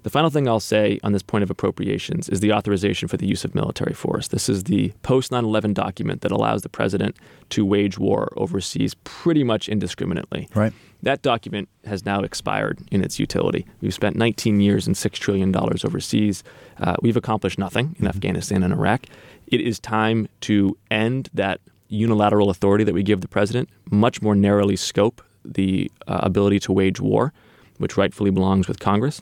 the 0.08 0.12
final 0.12 0.30
thing 0.30 0.48
I'll 0.48 0.62
say 0.62 1.02
on 1.04 1.12
this 1.12 1.22
point 1.22 1.44
of 1.44 1.50
appropriations 1.50 2.30
is 2.30 2.40
the 2.40 2.54
authorization 2.54 3.10
for 3.10 3.18
the 3.18 3.28
use 3.28 3.44
of 3.44 3.54
military 3.54 3.94
force. 3.94 4.30
This 4.30 4.48
is 4.48 4.64
the 4.64 4.94
post 5.04 5.34
9 5.34 5.44
11 5.44 5.74
document 5.74 6.22
that 6.22 6.32
allows 6.32 6.62
the 6.62 6.70
president 6.70 7.18
to 7.50 7.66
wage 7.66 8.00
war 8.00 8.32
overseas 8.38 8.94
pretty 9.04 9.44
much 9.44 9.68
indiscriminately. 9.68 10.48
Right. 10.56 10.72
That 11.04 11.24
document 11.24 11.68
has 11.84 12.06
now 12.06 12.22
expired 12.22 12.80
in 12.90 13.04
its 13.04 13.20
utility. 13.20 13.66
We've 13.82 13.94
spent 13.94 14.16
19 14.16 14.62
years 14.62 14.88
and 14.88 14.96
$6 14.96 15.12
trillion 15.12 15.54
overseas. 15.54 16.42
Uh, 16.80 16.96
we've 17.02 17.18
accomplished 17.18 17.60
nothing 17.60 17.88
in 17.88 17.94
mm-hmm. 17.94 18.08
Afghanistan 18.08 18.64
and 18.64 18.72
Iraq. 18.72 19.08
It 19.48 19.60
is 19.60 19.78
time 19.78 20.30
to 20.42 20.78
end 20.90 21.28
that 21.34 21.60
unilateral 21.90 22.50
authority 22.50 22.86
that 22.86 22.94
we 22.94 23.04
give 23.04 23.20
the 23.20 23.28
president, 23.28 23.68
much 23.92 24.22
more 24.22 24.36
narrowly 24.36 24.78
scope 24.78 25.22
the 25.44 25.92
uh, 26.08 26.22
ability 26.24 26.62
to 26.62 26.72
wage 26.72 27.02
war, 27.02 27.34
which 27.78 27.98
rightfully 27.98 28.32
belongs 28.32 28.70
with 28.70 28.80
Congress 28.80 29.20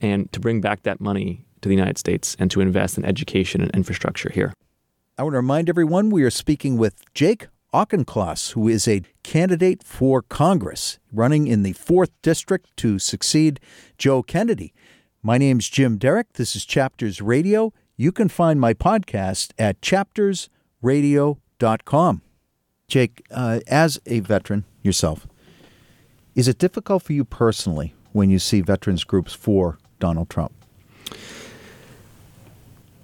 and 0.00 0.32
to 0.32 0.40
bring 0.40 0.60
back 0.60 0.82
that 0.82 1.00
money 1.00 1.46
to 1.60 1.68
the 1.68 1.74
United 1.74 1.98
States 1.98 2.36
and 2.38 2.50
to 2.50 2.60
invest 2.60 2.98
in 2.98 3.04
education 3.04 3.60
and 3.60 3.70
infrastructure 3.72 4.30
here. 4.30 4.52
I 5.16 5.22
want 5.22 5.32
to 5.32 5.38
remind 5.38 5.68
everyone 5.68 6.10
we 6.10 6.22
are 6.22 6.30
speaking 6.30 6.78
with 6.78 7.02
Jake 7.14 7.48
Auchincloss, 7.74 8.52
who 8.52 8.68
is 8.68 8.88
a 8.88 9.02
candidate 9.22 9.82
for 9.82 10.22
Congress 10.22 10.98
running 11.12 11.48
in 11.48 11.62
the 11.62 11.74
4th 11.74 12.10
District 12.22 12.74
to 12.78 12.98
succeed 12.98 13.60
Joe 13.98 14.22
Kennedy. 14.22 14.72
My 15.22 15.36
name's 15.36 15.68
Jim 15.68 15.98
Derick. 15.98 16.32
This 16.34 16.56
is 16.56 16.64
Chapters 16.64 17.20
Radio. 17.20 17.74
You 17.96 18.12
can 18.12 18.28
find 18.28 18.60
my 18.60 18.72
podcast 18.72 19.52
at 19.58 19.80
chaptersradio.com. 19.80 22.22
Jake, 22.86 23.26
uh, 23.30 23.60
as 23.66 24.00
a 24.06 24.20
veteran 24.20 24.64
yourself, 24.82 25.26
is 26.34 26.48
it 26.48 26.58
difficult 26.58 27.02
for 27.02 27.12
you 27.12 27.24
personally 27.24 27.94
when 28.12 28.30
you 28.30 28.38
see 28.38 28.60
veterans 28.60 29.04
groups 29.04 29.34
for 29.34 29.78
Donald 29.98 30.30
Trump? 30.30 30.52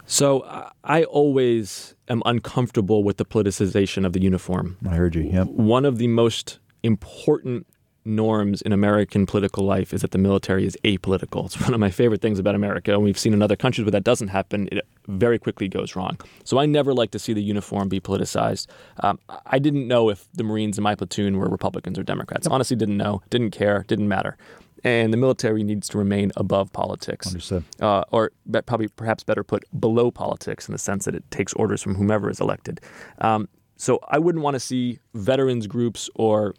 So 0.07 0.71
I 0.85 1.05
always 1.05 1.95
am 2.09 2.23
uncomfortable 2.27 3.03
with 3.03 3.17
the 3.17 3.25
politicization 3.25 4.05
of 4.05 4.13
the 4.13 4.21
uniform. 4.21 4.77
I 4.89 4.95
heard 4.95 5.15
you. 5.15 5.23
Yep. 5.23 5.49
One 5.49 5.85
of 5.85 5.99
the 5.99 6.09
most 6.09 6.59
important 6.83 7.67
norms 8.07 8.61
in 8.61 8.73
American 8.73 9.25
political 9.25 9.65
life 9.65 9.95
is 9.95 10.03
that 10.03 10.11
the 10.11 10.19
military 10.19 10.67
is 10.67 10.77
apolitical. 10.85 11.47
It's 11.47 11.59
one 11.61 11.73
of 11.73 11.81
my 11.81 11.91
favorite 11.91 12.21
things 12.21 12.39
about 12.39 12.55
America, 12.55 12.93
and 12.93 13.03
we've 13.03 13.19
seen 13.19 13.33
in 13.33 13.41
other 13.41 13.57
countries 13.57 13.87
where 13.87 13.93
that 13.93 14.05
doesn't 14.05 14.29
happen. 14.29 14.69
It 14.71 14.87
very 15.09 15.39
quickly 15.39 15.69
goes 15.69 15.97
wrong. 15.97 16.19
So 16.45 16.59
I 16.59 16.67
never 16.67 16.93
like 16.93 17.11
to 17.13 17.19
see 17.19 17.33
the 17.33 17.43
uniform 17.43 17.89
be 17.89 18.01
politicized. 18.01 18.67
Um, 19.01 19.19
I 19.47 19.59
didn't 19.59 19.89
know 19.89 20.11
if 20.11 20.29
the 20.35 20.45
Marines 20.45 20.77
in 20.77 20.85
my 20.85 20.95
platoon 20.95 21.39
were 21.39 21.49
Republicans 21.49 21.99
or 21.99 22.03
Democrats. 22.03 22.47
Honestly, 22.47 22.77
didn't 22.77 22.99
know, 22.99 23.23
didn't 23.31 23.53
care, 23.53 23.85
didn't 23.89 24.09
matter 24.09 24.37
and 24.85 25.13
the 25.13 25.17
military 25.17 25.65
needs 25.65 25.89
to 25.89 25.99
remain 25.99 26.31
above 26.37 26.73
politics. 26.73 27.27
Understood. 27.27 27.65
Uh, 27.81 28.05
or 28.13 28.31
probably, 28.67 28.89
perhaps 28.89 29.25
better 29.25 29.43
put, 29.43 29.65
below 29.81 30.11
politics 30.11 30.69
in 30.69 30.73
the 30.73 30.79
sense 30.79 31.07
that 31.07 31.15
it 31.15 31.29
takes 31.31 31.55
orders 31.55 31.83
from 31.83 31.95
whomever 31.95 32.31
is 32.31 32.39
elected. 32.39 32.81
Um, 33.19 33.49
so 33.77 33.99
I 34.09 34.19
wouldn't 34.19 34.45
want 34.45 34.55
to 34.55 34.61
see 34.61 35.01
veterans 35.15 35.67
groups 35.67 36.09
or 36.15 36.55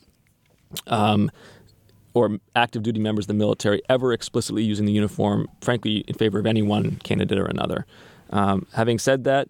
um, 0.87 1.31
or 2.13 2.39
active 2.55 2.81
duty 2.81 2.99
members 2.99 3.25
of 3.25 3.27
the 3.27 3.33
military 3.33 3.81
ever 3.89 4.11
explicitly 4.11 4.63
using 4.63 4.85
the 4.85 4.91
uniform, 4.91 5.47
frankly, 5.61 5.97
in 6.07 6.15
favor 6.15 6.39
of 6.39 6.45
any 6.45 6.61
one 6.61 6.95
candidate 7.03 7.37
or 7.37 7.45
another. 7.45 7.85
Um, 8.31 8.67
having 8.73 8.99
said 8.99 9.25
that, 9.25 9.47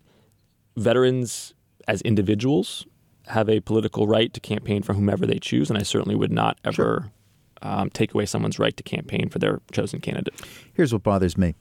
veterans 0.75 1.53
as 1.88 2.01
individuals 2.01 2.85
have 3.27 3.49
a 3.49 3.59
political 3.61 4.07
right 4.07 4.33
to 4.33 4.39
campaign 4.39 4.83
for 4.83 4.93
whomever 4.93 5.25
they 5.25 5.39
choose, 5.39 5.69
and 5.69 5.79
I 5.79 5.83
certainly 5.83 6.15
would 6.15 6.31
not 6.31 6.59
ever 6.63 6.73
sure 6.73 7.11
um, 7.65 7.89
take 7.89 8.13
away 8.13 8.25
someone's 8.25 8.60
right 8.60 8.75
to 8.78 8.84
campaign 8.84 9.30
for 9.30 9.39
their 9.39 9.62
chosen 9.71 9.99
candidate. 9.99 10.34
Here's 10.73 10.93
what 10.93 11.04
bothers 11.04 11.38
me 11.38 11.56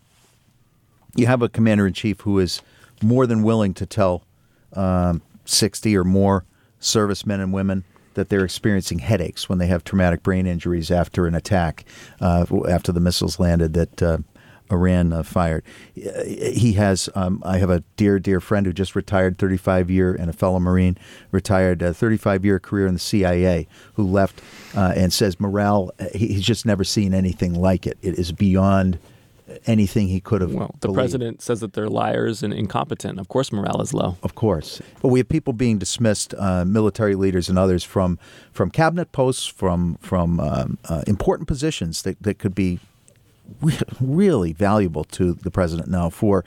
you 1.17 1.27
have 1.27 1.43
a 1.43 1.49
commander 1.49 1.87
in 1.87 1.93
chief 1.93 2.21
who 2.21 2.39
is 2.39 2.61
more 3.03 3.27
than 3.27 3.43
willing 3.43 3.73
to 3.75 3.87
tell 3.87 4.25
um, 4.73 5.23
60 5.45 5.97
or 5.97 6.05
more 6.05 6.45
servicemen 6.81 7.41
and 7.41 7.53
women 7.53 7.85
that 8.15 8.29
they're 8.29 8.45
experiencing 8.45 9.01
headaches 9.01 9.49
when 9.49 9.59
they 9.59 9.67
have 9.67 9.85
traumatic 9.85 10.23
brain 10.23 10.47
injuries 10.47 10.91
after 10.91 11.27
an 11.27 11.35
attack, 11.35 11.85
uh, 12.21 12.47
after 12.69 12.93
the 12.93 13.01
missiles 13.01 13.41
landed 13.41 13.75
that 13.75 14.03
uh, 14.03 14.19
Iran 14.71 15.13
uh, 15.13 15.23
fired. 15.23 15.65
He 15.95 16.75
has, 16.75 17.09
um, 17.15 17.43
I 17.45 17.59
have 17.59 17.71
a 17.71 17.81
dear, 17.97 18.19
dear 18.19 18.41
friend 18.41 18.67
who 18.67 18.73
just 18.73 18.97
retired, 18.97 19.39
35 19.39 19.91
year, 19.91 20.15
and 20.15 20.31
a 20.31 20.33
fellow 20.33 20.59
Marine, 20.59 20.97
retired, 21.31 21.83
a 21.83 21.93
35 21.93 22.45
year 22.45 22.59
career 22.59 22.87
in 22.87 22.95
the 22.95 23.01
CIA, 23.01 23.67
who 23.95 24.05
left 24.05 24.41
uh, 24.75 24.93
and 24.97 25.13
says 25.13 25.39
morale, 25.39 25.91
he, 26.13 26.29
he's 26.29 26.45
just 26.45 26.65
never 26.67 26.85
seen 26.85 27.15
anything 27.15 27.55
like 27.55 27.87
it. 27.87 27.99
It 28.03 28.19
is 28.19 28.33
beyond 28.33 28.99
anything 29.67 30.09
he 30.09 30.21
could 30.21 30.41
have. 30.41 30.53
Well, 30.53 30.75
the 30.81 30.89
believed. 30.89 30.97
president 30.97 31.43
says 31.43 31.61
that 31.61 31.75
they're 31.75 31.89
liars 31.89 32.43
and 32.43 32.53
incompetent. 32.53 33.19
Of 33.19 33.29
course, 33.29 33.53
morale 33.53 33.81
is 33.81 33.93
low. 33.93 34.17
Of 34.23 34.35
course, 34.35 34.81
but 35.03 35.09
we 35.09 35.21
have 35.21 35.29
people 35.29 35.53
being 35.53 35.79
dismissed, 35.79 36.35
uh, 36.39 36.65
military 36.65 37.15
leaders 37.15 37.49
and 37.49 37.59
others 37.59 37.85
from 37.85 38.19
from 38.53 38.71
cabinet 38.71 39.13
posts, 39.13 39.47
from 39.47 39.97
from 39.97 40.41
um, 40.41 40.79
uh, 40.89 41.03
important 41.07 41.49
positions 41.49 42.03
that, 42.03 42.23
that 42.23 42.39
could 42.39 42.55
be 42.55 42.81
really 44.01 44.53
valuable 44.53 45.05
to 45.05 45.35
the 45.35 45.51
president 45.51 45.89
now 45.89 46.11
for 46.11 46.45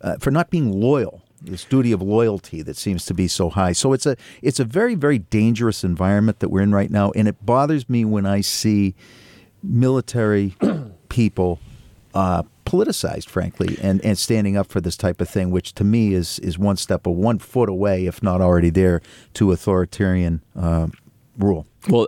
uh, 0.00 0.16
for 0.18 0.30
not 0.30 0.50
being 0.50 0.72
loyal. 0.72 1.22
This 1.42 1.64
duty 1.64 1.90
of 1.92 2.02
loyalty 2.02 2.60
that 2.62 2.76
seems 2.76 3.06
to 3.06 3.14
be 3.14 3.26
so 3.26 3.48
high. 3.48 3.72
So 3.72 3.92
it's 3.92 4.04
a 4.04 4.16
it's 4.42 4.60
a 4.60 4.64
very 4.64 4.94
very 4.94 5.18
dangerous 5.18 5.84
environment 5.84 6.40
that 6.40 6.50
we're 6.50 6.62
in 6.62 6.72
right 6.72 6.90
now, 6.90 7.12
and 7.12 7.26
it 7.28 7.44
bothers 7.44 7.88
me 7.88 8.04
when 8.04 8.26
I 8.26 8.40
see 8.42 8.94
military 9.62 10.54
people 11.08 11.60
uh, 12.14 12.42
politicized, 12.64 13.28
frankly, 13.28 13.78
and, 13.82 14.04
and 14.04 14.18
standing 14.18 14.56
up 14.56 14.68
for 14.68 14.80
this 14.80 14.96
type 14.96 15.20
of 15.20 15.28
thing, 15.28 15.50
which 15.50 15.74
to 15.74 15.84
me 15.84 16.14
is 16.14 16.38
is 16.40 16.58
one 16.58 16.76
step 16.76 17.06
or 17.06 17.14
one 17.14 17.38
foot 17.38 17.68
away, 17.68 18.06
if 18.06 18.22
not 18.22 18.40
already 18.40 18.70
there, 18.70 19.00
to 19.34 19.52
authoritarian 19.52 20.42
uh, 20.56 20.88
rule. 21.38 21.66
Well, 21.88 22.06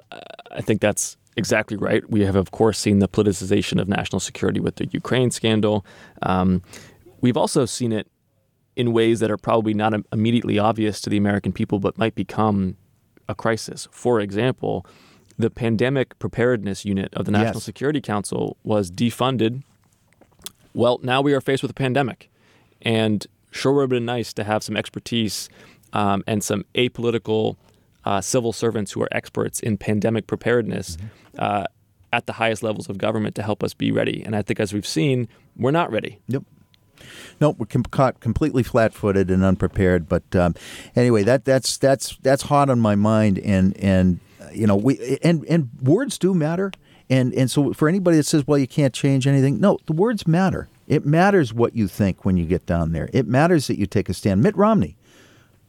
I 0.51 0.61
think 0.61 0.81
that's 0.81 1.17
exactly 1.37 1.77
right. 1.77 2.09
We 2.11 2.23
have, 2.23 2.37
of 2.37 2.51
course, 2.51 2.79
seen 2.79 2.99
the 2.99 3.09
politicization 3.09 3.81
of 3.81 3.89
national 3.89 4.21
security 4.21 4.61
with 4.61 4.77
the 4.77 4.87
Ukraine 4.87 5.31
scandal. 5.31 5.85
Um, 6.23 6.63
we've 7.21 7.37
also 7.37 7.65
seen 7.65 7.93
it 7.93 8.09
in 8.77 8.93
ways 8.93 9.21
that 9.21 9.31
are 9.31 9.37
probably 9.37 9.75
not 9.75 9.93
immediately 10.13 10.59
obvious 10.59 11.01
to 11.03 11.11
the 11.11 11.17
American 11.17 11.53
people, 11.53 11.79
but 11.79 11.99
might 11.99 12.15
become 12.15 12.77
a 13.29 13.35
crisis. 13.35 13.89
For 13.91 14.21
example, 14.21 14.87
the 15.39 15.51
pandemic 15.51 16.19
preparedness 16.19 16.85
unit 16.85 17.13
of 17.15 17.25
the 17.25 17.33
National 17.33 17.57
Yes. 17.57 17.65
Security 17.65 18.01
Council 18.01 18.57
was 18.63 18.91
defunded. 18.91 19.63
Well, 20.75 21.01
now 21.03 21.21
we 21.21 21.35
are 21.35 21.41
faced 21.41 21.63
with 21.63 21.71
a 21.71 21.75
pandemic, 21.75 22.31
and 22.81 23.27
sure 23.51 23.73
would 23.73 23.83
have 23.83 23.91
been 23.91 24.07
nice 24.07 24.33
to 24.35 24.45
have 24.45 24.63
some 24.63 24.77
expertise 24.77 25.51
um, 25.93 26.25
and 26.27 26.43
some 26.43 26.65
apolitical 26.75 27.57
uh, 28.05 28.21
civil 28.21 28.53
servants 28.53 28.93
who 28.93 29.03
are 29.03 29.09
experts 29.13 29.61
in 29.61 29.77
pandemic 29.77 30.27
preparedness 30.27 30.99
uh, 31.39 31.65
at 32.13 32.27
the 32.27 32.35
highest 32.35 32.63
levels 32.63 32.89
of 32.89 32.99
government 32.99 33.35
to 33.37 33.43
help 33.43 33.63
us 33.63 33.75
be 33.75 33.91
ready. 33.91 34.23
And 34.25 34.37
I 34.37 34.43
think, 34.43 34.61
as 34.61 34.73
we've 34.73 34.87
seen, 34.87 35.29
we're 35.57 35.71
not 35.71 35.91
ready. 35.91 36.19
Yep. 36.29 36.45
No, 37.41 37.51
we're 37.51 37.67
com- 37.67 37.85
caught 37.85 38.21
completely 38.21 38.63
flat-footed 38.63 39.31
and 39.31 39.43
unprepared. 39.43 40.09
But 40.09 40.37
um, 40.37 40.55
anyway, 40.95 41.23
that 41.25 41.45
that's 41.45 41.77
that's 41.79 42.17
that's 42.23 42.43
hot 42.43 42.71
on 42.71 42.79
my 42.79 42.95
mind, 42.95 43.39
and 43.39 43.77
and 43.79 44.21
uh, 44.41 44.51
you 44.53 44.67
know 44.67 44.77
we 44.77 45.19
and 45.23 45.45
and 45.47 45.71
words 45.83 46.19
do 46.19 46.35
matter, 46.35 46.71
and 47.11 47.33
and 47.35 47.51
so 47.51 47.73
for 47.73 47.89
anybody 47.89 48.19
that 48.19 48.27
says, 48.27 48.47
well, 48.47 48.59
you 48.59 48.69
can't 48.69 48.95
change 48.95 49.27
anything, 49.27 49.59
no, 49.59 49.79
the 49.87 49.93
words 49.93 50.27
matter. 50.27 50.69
It 50.87 51.07
matters 51.07 51.55
what 51.55 51.75
you 51.75 51.89
think 51.89 52.25
when 52.25 52.37
you 52.37 52.45
get 52.45 52.67
down 52.67 52.93
there. 52.93 53.09
It 53.13 53.27
matters 53.27 53.67
that 53.69 53.79
you 53.79 53.87
take 53.87 54.09
a 54.09 54.15
stand. 54.15 54.43
Mitt 54.43 54.57
Romney, 54.57 54.97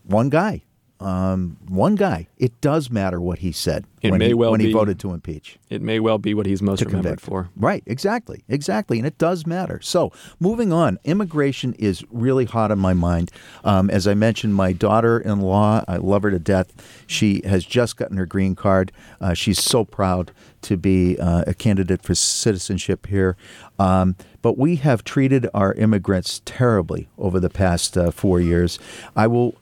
one 0.03 0.29
guy, 0.29 0.63
um, 0.99 1.57
one 1.67 1.95
guy. 1.95 2.27
It 2.37 2.59
does 2.61 2.89
matter 2.89 3.19
what 3.19 3.39
he 3.39 3.51
said 3.51 3.85
It 4.01 4.11
when, 4.11 4.19
may 4.19 4.27
he, 4.27 4.33
well 4.33 4.51
when 4.51 4.59
he 4.61 4.71
voted 4.71 4.99
to 5.01 5.11
impeach 5.11 5.59
It 5.69 5.81
may 5.81 5.99
well 5.99 6.17
be 6.17 6.33
what 6.33 6.45
he's 6.45 6.61
most 6.61 6.81
remembered 6.81 7.03
convict. 7.03 7.21
for. 7.21 7.49
Right, 7.55 7.83
exactly, 7.85 8.43
exactly, 8.47 8.99
and 8.99 9.07
it 9.07 9.17
does 9.17 9.45
matter. 9.45 9.79
So, 9.81 10.11
moving 10.39 10.71
on, 10.71 10.99
immigration 11.03 11.73
is 11.73 12.03
really 12.09 12.45
hot 12.45 12.71
on 12.71 12.79
my 12.79 12.93
mind. 12.93 13.31
Um, 13.63 13.89
as 13.89 14.07
I 14.07 14.13
mentioned, 14.13 14.55
my 14.55 14.71
daughter-in-law, 14.71 15.85
I 15.87 15.97
love 15.97 16.23
her 16.23 16.31
to 16.31 16.39
death. 16.39 17.03
She 17.07 17.41
has 17.45 17.65
just 17.65 17.97
gotten 17.97 18.17
her 18.17 18.25
green 18.25 18.55
card. 18.55 18.91
Uh, 19.19 19.33
she's 19.33 19.61
so 19.61 19.83
proud 19.83 20.31
to 20.61 20.77
be 20.77 21.17
uh, 21.19 21.43
a 21.45 21.53
candidate 21.53 22.01
for 22.01 22.15
citizenship 22.15 23.07
here. 23.07 23.35
Um, 23.77 24.15
but 24.41 24.57
we 24.57 24.77
have 24.77 25.03
treated 25.03 25.49
our 25.53 25.73
immigrants 25.73 26.41
terribly 26.45 27.09
over 27.17 27.39
the 27.39 27.49
past 27.49 27.97
uh, 27.97 28.11
four 28.11 28.39
years. 28.39 28.79
I 29.15 29.27
will. 29.27 29.55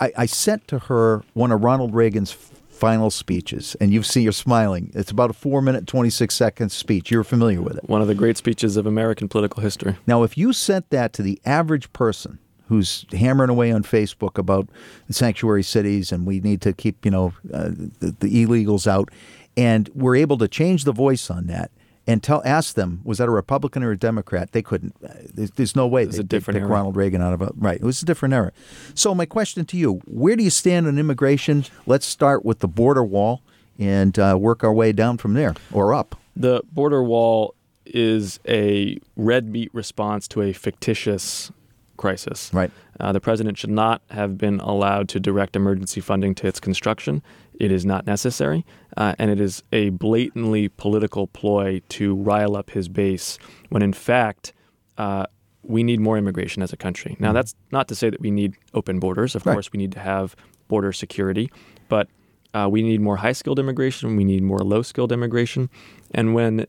I, 0.00 0.12
I 0.16 0.26
sent 0.26 0.68
to 0.68 0.78
her 0.80 1.22
one 1.34 1.52
of 1.52 1.62
Ronald 1.62 1.94
Reagan's 1.94 2.32
final 2.78 3.10
speeches, 3.10 3.76
and 3.80 3.92
you've 3.92 4.06
seen 4.06 4.22
you're 4.22 4.32
smiling. 4.32 4.92
It's 4.94 5.10
about 5.10 5.30
a 5.30 5.32
four 5.32 5.60
minute, 5.60 5.86
26 5.86 6.34
second 6.34 6.70
speech. 6.70 7.10
You're 7.10 7.24
familiar 7.24 7.60
with 7.60 7.76
it. 7.76 7.88
One 7.88 8.00
of 8.00 8.08
the 8.08 8.14
great 8.14 8.36
speeches 8.36 8.76
of 8.76 8.86
American 8.86 9.28
political 9.28 9.62
history. 9.62 9.96
Now, 10.06 10.22
if 10.22 10.38
you 10.38 10.52
sent 10.52 10.90
that 10.90 11.12
to 11.14 11.22
the 11.22 11.40
average 11.44 11.92
person 11.92 12.38
who's 12.68 13.06
hammering 13.12 13.50
away 13.50 13.72
on 13.72 13.82
Facebook 13.82 14.38
about 14.38 14.68
sanctuary 15.10 15.62
cities 15.62 16.12
and 16.12 16.26
we 16.26 16.38
need 16.38 16.60
to 16.60 16.72
keep, 16.72 17.04
you 17.04 17.10
know, 17.10 17.32
uh, 17.52 17.70
the, 17.98 18.14
the 18.20 18.44
illegals 18.44 18.86
out, 18.86 19.10
and 19.56 19.90
we're 19.94 20.14
able 20.14 20.38
to 20.38 20.46
change 20.46 20.84
the 20.84 20.92
voice 20.92 21.30
on 21.30 21.46
that 21.46 21.72
and 22.08 22.22
tell 22.22 22.42
ask 22.44 22.74
them 22.74 23.00
was 23.04 23.18
that 23.18 23.28
a 23.28 23.30
Republican 23.30 23.84
or 23.84 23.92
a 23.92 23.98
Democrat? 23.98 24.50
They 24.52 24.62
couldn't. 24.62 24.96
uh, 25.04 25.12
There's, 25.32 25.50
there's 25.52 25.76
no 25.76 25.86
way 25.86 26.06
was 26.06 26.16
they 26.16 26.22
a 26.22 26.24
different 26.24 26.58
pick. 26.58 26.68
Ronald 26.68 26.96
Reagan 26.96 27.22
out 27.22 27.34
of 27.34 27.42
a 27.42 27.52
right. 27.54 27.76
It 27.76 27.84
was 27.84 28.02
a 28.02 28.06
different 28.06 28.34
era. 28.34 28.50
So 28.94 29.14
my 29.14 29.26
question 29.26 29.64
to 29.66 29.76
you: 29.76 30.00
Where 30.06 30.34
do 30.34 30.42
you 30.42 30.50
stand 30.50 30.88
on 30.88 30.98
immigration? 30.98 31.66
Let's 31.86 32.06
start 32.06 32.44
with 32.44 32.58
the 32.60 32.68
border 32.68 33.04
wall 33.04 33.42
and 33.78 34.18
uh, 34.18 34.36
work 34.40 34.64
our 34.64 34.72
way 34.72 34.90
down 34.90 35.18
from 35.18 35.34
there 35.34 35.54
or 35.72 35.94
up. 35.94 36.16
The 36.34 36.62
border 36.72 37.02
wall 37.02 37.54
is 37.84 38.40
a 38.48 38.98
red 39.16 39.48
meat 39.48 39.70
response 39.72 40.26
to 40.28 40.42
a 40.42 40.52
fictitious 40.52 41.52
crisis. 41.96 42.50
Right. 42.52 42.70
Uh, 43.00 43.12
the 43.12 43.20
president 43.20 43.58
should 43.58 43.70
not 43.70 44.02
have 44.10 44.38
been 44.38 44.60
allowed 44.60 45.08
to 45.10 45.20
direct 45.20 45.56
emergency 45.56 46.00
funding 46.00 46.34
to 46.36 46.46
its 46.46 46.60
construction. 46.60 47.22
It 47.58 47.72
is 47.72 47.84
not 47.84 48.06
necessary, 48.06 48.64
uh, 48.96 49.14
and 49.18 49.30
it 49.30 49.40
is 49.40 49.62
a 49.72 49.90
blatantly 49.90 50.68
political 50.68 51.26
ploy 51.26 51.82
to 51.90 52.14
rile 52.14 52.56
up 52.56 52.70
his 52.70 52.88
base 52.88 53.36
when, 53.68 53.82
in 53.82 53.92
fact, 53.92 54.52
uh, 54.96 55.26
we 55.64 55.82
need 55.82 56.00
more 56.00 56.16
immigration 56.16 56.62
as 56.62 56.72
a 56.72 56.76
country. 56.76 57.16
Now, 57.18 57.32
that's 57.32 57.54
not 57.72 57.88
to 57.88 57.94
say 57.94 58.10
that 58.10 58.20
we 58.20 58.30
need 58.30 58.54
open 58.74 59.00
borders. 59.00 59.34
Of 59.34 59.44
Right. 59.44 59.54
course, 59.54 59.72
we 59.72 59.78
need 59.78 59.92
to 59.92 59.98
have 60.00 60.36
border 60.68 60.92
security, 60.92 61.50
but 61.88 62.08
uh, 62.54 62.68
we 62.70 62.80
need 62.82 63.00
more 63.00 63.16
high 63.16 63.32
skilled 63.32 63.58
immigration. 63.58 64.16
We 64.16 64.24
need 64.24 64.42
more 64.42 64.60
low 64.60 64.82
skilled 64.82 65.10
immigration. 65.12 65.68
And 66.12 66.34
when 66.34 66.66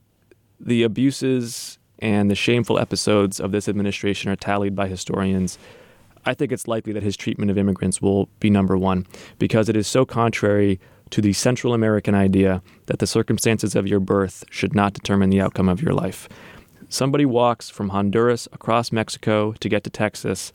the 0.59 0.83
abuses 0.83 1.77
and 1.99 2.31
the 2.31 2.35
shameful 2.35 2.79
episodes 2.79 3.39
of 3.39 3.51
this 3.51 3.69
administration 3.69 4.31
are 4.31 4.35
tallied 4.35 4.75
by 4.75 4.87
historians, 4.87 5.57
I 6.29 6.35
think 6.35 6.51
it's 6.51 6.67
likely 6.67 6.93
that 6.93 7.01
his 7.01 7.17
treatment 7.17 7.49
of 7.49 7.57
immigrants 7.57 8.03
will 8.03 8.29
be 8.39 8.51
number 8.51 8.77
one 8.77 9.07
because 9.39 9.67
it 9.67 9.75
is 9.75 9.87
so 9.87 10.05
contrary 10.05 10.79
to 11.09 11.21
the 11.21 11.33
Central 11.33 11.73
American 11.73 12.13
idea 12.13 12.61
that 12.85 12.99
the 12.99 13.07
circumstances 13.07 13.75
of 13.75 13.87
your 13.87 13.99
birth 13.99 14.43
should 14.51 14.75
not 14.75 14.93
determine 14.93 15.31
the 15.31 15.41
outcome 15.41 15.67
of 15.67 15.81
your 15.81 15.91
life. 15.91 16.29
Somebody 16.87 17.25
walks 17.25 17.71
from 17.71 17.89
Honduras 17.89 18.47
across 18.53 18.91
Mexico 18.91 19.53
to 19.53 19.69
get 19.69 19.83
to 19.85 19.89
Texas. 19.89 20.53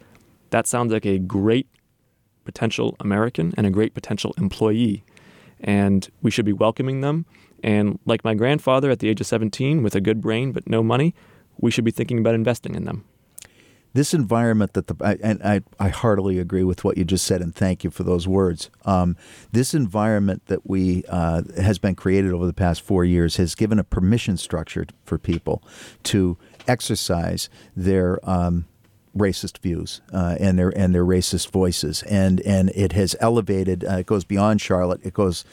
That 0.50 0.68
sounds 0.68 0.92
like 0.92 1.06
a 1.06 1.18
great 1.18 1.66
potential 2.44 2.94
American 3.00 3.52
and 3.56 3.66
a 3.66 3.70
great 3.70 3.94
potential 3.94 4.32
employee. 4.38 5.02
And 5.58 6.08
we 6.22 6.30
should 6.30 6.44
be 6.44 6.52
welcoming 6.52 7.00
them. 7.00 7.26
And 7.64 7.98
like 8.06 8.22
my 8.22 8.34
grandfather 8.34 8.92
at 8.92 9.00
the 9.00 9.08
age 9.08 9.20
of 9.20 9.26
17 9.26 9.82
with 9.82 9.96
a 9.96 10.00
good 10.00 10.20
brain 10.20 10.52
but 10.52 10.68
no 10.68 10.84
money, 10.84 11.16
we 11.58 11.72
should 11.72 11.84
be 11.84 11.90
thinking 11.90 12.20
about 12.20 12.36
investing 12.36 12.76
in 12.76 12.84
them. 12.84 13.04
This 13.94 14.12
environment 14.12 14.74
that 14.74 14.88
the 14.88 15.18
and 15.22 15.40
I, 15.42 15.62
I 15.78 15.88
heartily 15.88 16.38
agree 16.38 16.64
with 16.64 16.84
what 16.84 16.98
you 16.98 17.04
just 17.04 17.24
said 17.24 17.40
and 17.40 17.54
thank 17.54 17.84
you 17.84 17.90
for 17.90 18.02
those 18.02 18.28
words. 18.28 18.68
Um, 18.84 19.16
this 19.52 19.72
environment 19.72 20.42
that 20.46 20.68
we 20.68 21.04
uh, 21.08 21.42
has 21.56 21.78
been 21.78 21.94
created 21.94 22.32
over 22.32 22.44
the 22.44 22.52
past 22.52 22.82
four 22.82 23.04
years 23.04 23.36
has 23.36 23.54
given 23.54 23.78
a 23.78 23.84
permission 23.84 24.36
structure 24.36 24.86
for 25.04 25.16
people 25.16 25.62
to 26.04 26.36
exercise 26.66 27.48
their 27.76 28.18
um, 28.28 28.66
racist 29.16 29.58
views 29.58 30.00
uh, 30.12 30.36
and 30.40 30.58
their 30.58 30.76
and 30.76 30.92
their 30.92 31.04
racist 31.04 31.50
voices 31.52 32.02
and 32.04 32.40
and 32.40 32.70
it 32.70 32.92
has 32.92 33.14
elevated. 33.20 33.84
Uh, 33.84 33.98
it 33.98 34.06
goes 34.06 34.24
beyond 34.24 34.60
Charlotte. 34.60 35.00
It 35.04 35.14
goes 35.14 35.44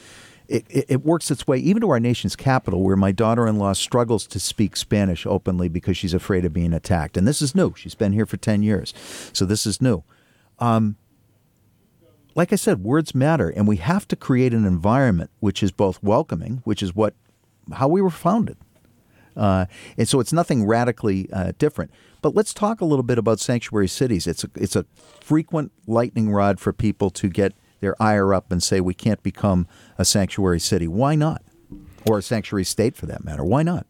it, 0.52 0.66
it, 0.68 0.86
it 0.88 1.04
works 1.04 1.30
its 1.30 1.46
way 1.46 1.56
even 1.58 1.80
to 1.80 1.90
our 1.90 2.00
nation's 2.00 2.36
capital, 2.36 2.82
where 2.82 2.96
my 2.96 3.10
daughter 3.10 3.46
in 3.46 3.58
law 3.58 3.72
struggles 3.72 4.26
to 4.28 4.38
speak 4.38 4.76
Spanish 4.76 5.24
openly 5.24 5.68
because 5.68 5.96
she's 5.96 6.12
afraid 6.12 6.44
of 6.44 6.52
being 6.52 6.74
attacked. 6.74 7.16
And 7.16 7.26
this 7.26 7.40
is 7.40 7.54
new. 7.54 7.72
She's 7.76 7.94
been 7.94 8.12
here 8.12 8.26
for 8.26 8.36
10 8.36 8.62
years. 8.62 8.92
So 9.32 9.46
this 9.46 9.66
is 9.66 9.80
new. 9.80 10.04
Um, 10.58 10.96
like 12.34 12.52
I 12.52 12.56
said, 12.56 12.82
words 12.82 13.14
matter, 13.14 13.48
and 13.48 13.66
we 13.66 13.76
have 13.76 14.06
to 14.08 14.16
create 14.16 14.52
an 14.52 14.64
environment 14.64 15.30
which 15.40 15.62
is 15.62 15.72
both 15.72 16.02
welcoming, 16.02 16.60
which 16.64 16.82
is 16.82 16.94
what 16.94 17.14
how 17.72 17.88
we 17.88 18.02
were 18.02 18.10
founded. 18.10 18.56
Uh, 19.34 19.64
and 19.96 20.06
so 20.06 20.20
it's 20.20 20.32
nothing 20.32 20.66
radically 20.66 21.30
uh, 21.32 21.52
different. 21.58 21.90
But 22.20 22.34
let's 22.34 22.52
talk 22.52 22.80
a 22.80 22.84
little 22.84 23.02
bit 23.02 23.18
about 23.18 23.40
sanctuary 23.40 23.88
cities. 23.88 24.26
It's 24.26 24.44
a, 24.44 24.50
it's 24.54 24.76
a 24.76 24.84
frequent 25.20 25.72
lightning 25.86 26.30
rod 26.30 26.60
for 26.60 26.72
people 26.72 27.10
to 27.10 27.28
get 27.28 27.54
their 27.82 28.00
ire 28.00 28.32
up 28.32 28.50
and 28.50 28.62
say 28.62 28.80
we 28.80 28.94
can't 28.94 29.22
become 29.22 29.66
a 29.98 30.04
sanctuary 30.04 30.60
city. 30.60 30.88
Why 30.88 31.16
not? 31.16 31.42
Or 32.06 32.18
a 32.18 32.22
sanctuary 32.22 32.64
state 32.64 32.96
for 32.96 33.06
that 33.06 33.24
matter. 33.24 33.44
Why 33.44 33.62
not? 33.62 33.86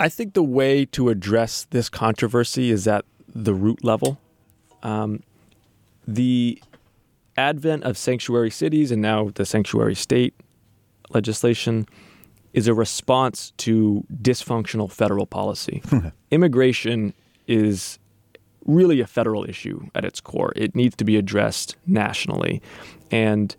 I 0.00 0.08
think 0.08 0.34
the 0.34 0.42
way 0.42 0.84
to 0.86 1.10
address 1.10 1.66
this 1.70 1.88
controversy 1.88 2.70
is 2.70 2.88
at 2.88 3.04
the 3.28 3.54
root 3.54 3.84
level. 3.84 4.18
Um, 4.82 5.22
the 6.08 6.60
advent 7.36 7.84
of 7.84 7.98
sanctuary 7.98 8.50
cities 8.50 8.90
and 8.90 9.02
now 9.02 9.30
the 9.34 9.44
sanctuary 9.44 9.94
state 9.94 10.34
legislation 11.10 11.86
is 12.54 12.66
a 12.66 12.74
response 12.74 13.52
to 13.58 14.04
dysfunctional 14.22 14.90
federal 14.90 15.26
policy. 15.26 15.82
Immigration 16.30 17.12
is 17.46 17.98
really 18.66 19.00
a 19.00 19.06
federal 19.06 19.48
issue 19.48 19.88
at 19.94 20.04
its 20.04 20.20
core. 20.20 20.52
It 20.56 20.74
needs 20.74 20.96
to 20.96 21.04
be 21.04 21.16
addressed 21.16 21.76
nationally. 21.86 22.60
And 23.10 23.54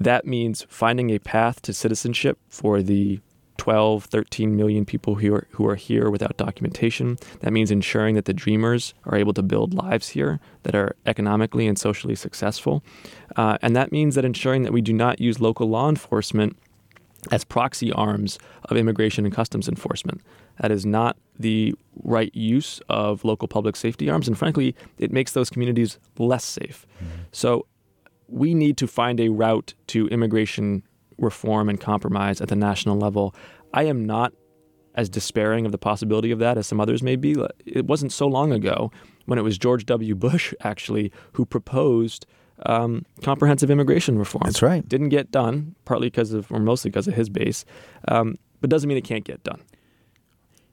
that 0.00 0.26
means 0.26 0.66
finding 0.68 1.10
a 1.10 1.18
path 1.18 1.62
to 1.62 1.72
citizenship 1.72 2.38
for 2.48 2.82
the 2.82 3.20
12, 3.58 4.06
13 4.06 4.56
million 4.56 4.84
people 4.84 5.14
who 5.14 5.34
are, 5.34 5.46
who 5.52 5.68
are 5.68 5.76
here 5.76 6.10
without 6.10 6.36
documentation. 6.36 7.16
That 7.40 7.52
means 7.52 7.70
ensuring 7.70 8.16
that 8.16 8.24
the 8.24 8.34
dreamers 8.34 8.92
are 9.04 9.16
able 9.16 9.32
to 9.34 9.42
build 9.42 9.72
lives 9.72 10.08
here 10.08 10.40
that 10.64 10.74
are 10.74 10.96
economically 11.06 11.68
and 11.68 11.78
socially 11.78 12.16
successful. 12.16 12.82
Uh, 13.36 13.58
and 13.62 13.76
that 13.76 13.92
means 13.92 14.16
that 14.16 14.24
ensuring 14.24 14.62
that 14.62 14.72
we 14.72 14.80
do 14.80 14.92
not 14.92 15.20
use 15.20 15.38
local 15.38 15.68
law 15.68 15.88
enforcement 15.88 16.56
as 17.30 17.44
proxy 17.44 17.92
arms 17.92 18.38
of 18.64 18.76
immigration 18.76 19.24
and 19.24 19.32
customs 19.32 19.68
enforcement. 19.68 20.20
That 20.60 20.70
is 20.70 20.86
not 20.86 21.16
the 21.38 21.74
right 22.02 22.34
use 22.34 22.80
of 22.88 23.24
local 23.24 23.48
public 23.48 23.76
safety 23.76 24.08
arms. 24.08 24.28
And 24.28 24.36
frankly, 24.36 24.74
it 24.98 25.12
makes 25.12 25.32
those 25.32 25.50
communities 25.50 25.98
less 26.18 26.44
safe. 26.44 26.86
Mm-hmm. 26.96 27.22
So 27.32 27.66
we 28.28 28.54
need 28.54 28.76
to 28.78 28.86
find 28.86 29.20
a 29.20 29.28
route 29.28 29.74
to 29.88 30.08
immigration 30.08 30.82
reform 31.18 31.68
and 31.68 31.80
compromise 31.80 32.40
at 32.40 32.48
the 32.48 32.56
national 32.56 32.96
level. 32.96 33.34
I 33.74 33.84
am 33.84 34.04
not 34.04 34.32
as 34.94 35.08
despairing 35.08 35.64
of 35.66 35.72
the 35.72 35.78
possibility 35.78 36.30
of 36.30 36.38
that 36.38 36.58
as 36.58 36.66
some 36.66 36.80
others 36.80 37.02
may 37.02 37.16
be. 37.16 37.34
It 37.64 37.86
wasn't 37.86 38.12
so 38.12 38.26
long 38.26 38.52
ago 38.52 38.90
when 39.26 39.38
it 39.38 39.42
was 39.42 39.56
George 39.56 39.86
W. 39.86 40.14
Bush, 40.14 40.52
actually, 40.60 41.12
who 41.32 41.46
proposed 41.46 42.26
um, 42.66 43.04
comprehensive 43.22 43.70
immigration 43.70 44.18
reform. 44.18 44.42
That's 44.44 44.62
right. 44.62 44.86
Didn't 44.86 45.08
get 45.08 45.30
done, 45.30 45.74
partly 45.84 46.08
because 46.08 46.32
of, 46.32 46.50
or 46.52 46.58
mostly 46.58 46.90
because 46.90 47.08
of 47.08 47.14
his 47.14 47.28
base, 47.28 47.64
um, 48.08 48.36
but 48.60 48.70
doesn't 48.70 48.88
mean 48.88 48.98
it 48.98 49.04
can't 49.04 49.24
get 49.24 49.42
done. 49.42 49.62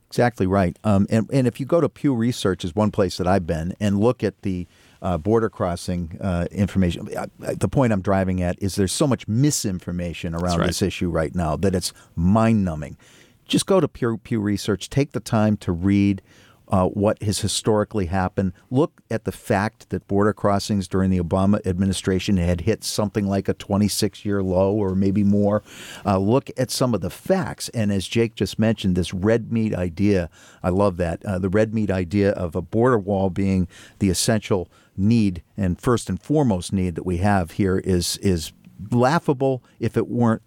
Exactly 0.10 0.48
right. 0.48 0.78
Um, 0.84 1.06
and, 1.10 1.30
and 1.32 1.46
if 1.46 1.60
you 1.60 1.68
go 1.68 1.80
to 1.80 1.88
Pew 1.88 2.16
Research, 2.16 2.66
is 2.66 2.76
one 2.76 2.90
place 2.90 3.18
that 3.18 3.28
I've 3.28 3.46
been, 3.46 3.76
and 3.80 4.00
look 4.00 4.24
at 4.24 4.42
the 4.42 4.68
uh, 5.04 5.20
border 5.20 5.50
crossing 5.50 6.18
uh, 6.20 6.48
information. 6.52 7.08
the 7.40 7.68
point 7.68 7.94
I'm 7.94 8.02
driving 8.02 8.42
at 8.42 8.62
is 8.62 8.76
there's 8.76 8.92
so 8.92 9.06
much 9.06 9.28
misinformation 9.28 10.34
around 10.34 10.60
right. 10.60 10.68
this 10.68 10.82
issue 10.82 11.10
right 11.10 11.34
now 11.34 11.56
that 11.58 11.76
it's 11.76 11.94
mind 12.16 12.66
numbing. 12.66 12.98
Just 13.46 13.68
go 13.68 13.80
to 13.80 13.88
Pew, 13.88 14.18
Pew 14.18 14.40
Research, 14.40 14.90
take 14.90 15.12
the 15.12 15.20
time 15.20 15.58
to 15.58 15.72
read 15.72 16.22
uh, 16.70 16.88
what 16.88 17.22
has 17.24 17.40
historically 17.40 18.06
happened. 18.06 18.54
Look 18.70 19.02
at 19.10 19.26
the 19.26 19.32
fact 19.32 19.90
that 19.90 20.08
border 20.08 20.34
crossings 20.34 20.88
during 20.88 21.10
the 21.10 21.20
Obama 21.20 21.66
administration 21.66 22.38
had 22.38 22.62
hit 22.62 22.84
something 22.84 23.28
like 23.28 23.48
a 23.48 23.54
26 23.54 24.24
year 24.24 24.44
low 24.44 24.74
or 24.74 24.96
maybe 24.96 25.24
more. 25.24 25.64
Uh, 26.06 26.18
look 26.18 26.50
at 26.58 26.72
some 26.72 26.94
of 26.94 27.02
the 27.02 27.10
facts. 27.10 27.70
And 27.70 27.92
as 27.92 28.08
Jake 28.08 28.36
just 28.36 28.60
mentioned, 28.60 28.96
this 28.96 29.14
red 29.14 29.52
meat 29.52 29.74
idea, 29.74 30.30
I 30.62 30.70
love 30.70 30.98
that. 30.98 31.26
Uh, 31.26 31.40
the 31.40 31.50
red 31.50 31.74
meat 31.74 31.90
idea 31.90 32.32
of 32.32 32.56
a 32.56 32.62
border 32.62 33.00
wall 33.00 33.30
being 33.30 33.68
the 34.00 34.10
essential 34.10 34.70
need 34.96 35.42
and 35.58 35.80
first 35.80 36.10
and 36.10 36.22
foremost 36.22 36.74
need 36.74 36.96
that 36.96 37.06
we 37.06 37.18
have 37.18 37.52
here 37.52 37.78
is 37.80 38.18
is 38.18 38.52
laughable 38.92 39.64
if 39.80 39.96
it 39.98 40.08
weren't 40.08 40.42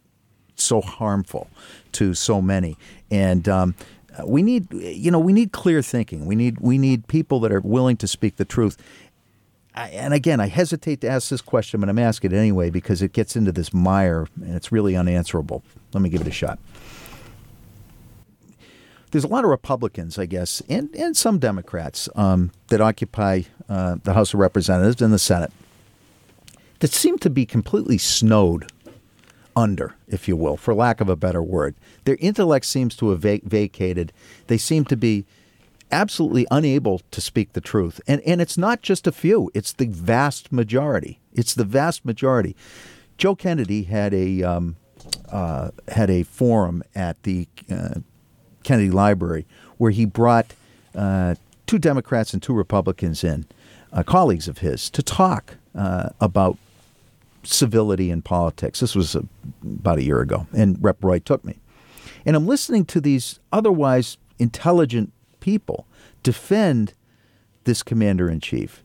so 0.55 0.81
harmful 0.81 1.49
to 1.93 2.15
so 2.15 2.41
many. 2.41 2.77
And 3.11 3.49
um, 3.49 3.75
we 4.25 4.43
need, 4.43 4.73
you 4.73 5.11
know, 5.11 5.19
we 5.19 5.33
need 5.33 5.53
clear 5.53 5.83
thinking. 5.83 6.27
We 6.27 6.35
need 6.35 6.61
we 6.61 6.79
need 6.79 7.07
people 7.09 7.41
that 7.41 7.53
are 7.53 7.61
willing 7.61 7.97
to 7.99 8.07
speak 8.07 8.37
the 8.37 8.45
truth. 8.45 8.77
I, 9.75 9.89
and 9.89 10.13
again, 10.13 10.39
I 10.39 10.49
hesitate 10.49 11.01
to 11.01 11.09
ask 11.09 11.31
this 11.31 11.41
question, 11.41 11.81
but 11.81 11.89
I'm 11.89 11.99
asking 11.99 12.33
it 12.33 12.37
anyway 12.37 12.69
because 12.69 13.01
it 13.01 13.13
gets 13.13 13.37
into 13.37 13.53
this 13.53 13.73
mire 13.73 14.27
and 14.43 14.55
it's 14.55 14.71
really 14.71 14.95
unanswerable. 14.95 15.63
Let 15.95 16.03
me 16.03 16.11
give 16.11 16.21
it 16.21 16.27
a 16.27 16.33
shot 16.33 16.59
there's 19.13 19.25
a 19.25 19.29
lot 19.29 19.45
of 19.45 19.51
Republicans, 19.51 20.19
I 20.19 20.27
guess, 20.27 20.63
and, 20.69 20.95
and 20.97 21.17
some 21.17 21.39
Democrats 21.39 22.09
um, 22.17 22.51
that 22.69 22.81
occupy 22.81 23.43
uh, 23.69 23.97
the 24.03 24.15
House 24.15 24.35
of 24.35 24.41
Representatives 24.41 25.01
and 25.01 25.13
the 25.13 25.19
Senate 25.19 25.53
that 26.81 26.91
seem 26.91 27.19
to 27.19 27.31
be 27.31 27.47
completely 27.47 27.99
snowed 27.99 28.72
under, 29.57 29.95
if 30.09 30.29
you 30.29 30.37
will, 30.37 30.57
for 30.57 30.75
lack 30.75 31.01
of 31.01 31.09
a 31.09 31.17
better 31.17 31.43
word. 31.43 31.75
Their 32.05 32.17
intellect 32.21 32.67
seems 32.67 32.97
to 32.97 33.11
have 33.11 33.21
vac- 33.21 33.43
vacated. 33.45 34.13
They 34.47 34.59
seem 34.59 34.85
to 34.87 34.97
be 34.97 35.25
absolutely 35.91 36.47
unable 36.51 37.03
to 37.11 37.21
speak 37.21 37.53
the 37.53 37.61
truth. 37.61 38.01
And, 38.07 38.21
and 38.23 38.41
it's 38.41 38.57
not 38.57 38.83
just 38.83 39.07
a 39.07 39.13
few, 39.13 39.51
it's 39.55 39.73
the 39.73 39.87
vast 39.87 40.51
majority. 40.51 41.21
It's 41.35 41.55
the 41.55 41.65
vast 41.65 42.05
majority. 42.05 42.57
Joe 43.19 43.35
Kennedy 43.35 43.85
had 43.85 44.15
a, 44.15 44.43
um, 44.43 44.77
uh, 45.31 45.71
had 45.89 46.11
a 46.11 46.23
forum 46.23 46.83
at 46.95 47.23
the 47.25 47.47
uh, 47.71 48.01
Kennedy 48.65 48.91
Library, 48.91 49.47
where 49.77 49.91
he 49.91 50.07
brought 50.07 50.55
uh, 50.95 51.35
two 51.67 51.79
Democrats 51.79 52.33
and 52.33 52.43
two 52.43 52.55
Republicans 52.55 53.23
in, 53.23 53.47
uh, 53.93 54.03
colleagues 54.03 54.49
of 54.49 54.59
his, 54.59 54.89
to 54.91 55.03
talk 55.03 55.57
uh, 55.75 56.09
about 56.21 56.57
civility 57.43 58.11
in 58.11 58.23
politics. 58.23 58.81
This 58.81 58.95
was 58.95 59.17
uh, 59.17 59.23
about 59.63 59.99
a 59.99 60.03
year 60.03 60.21
ago, 60.21 60.47
and 60.53 60.77
Rep. 60.81 61.03
Roy 61.03 61.19
took 61.19 61.45
me. 61.45 61.59
And 62.25 62.37
I'm 62.37 62.47
listening 62.47 62.85
to 62.87 63.01
these 63.01 63.41
otherwise 63.53 64.17
intelligent 64.39 65.13
people 65.41 65.87
defend 66.23 66.95
this 67.65 67.83
commander 67.83 68.29
in 68.29 68.41
chief 68.41 68.83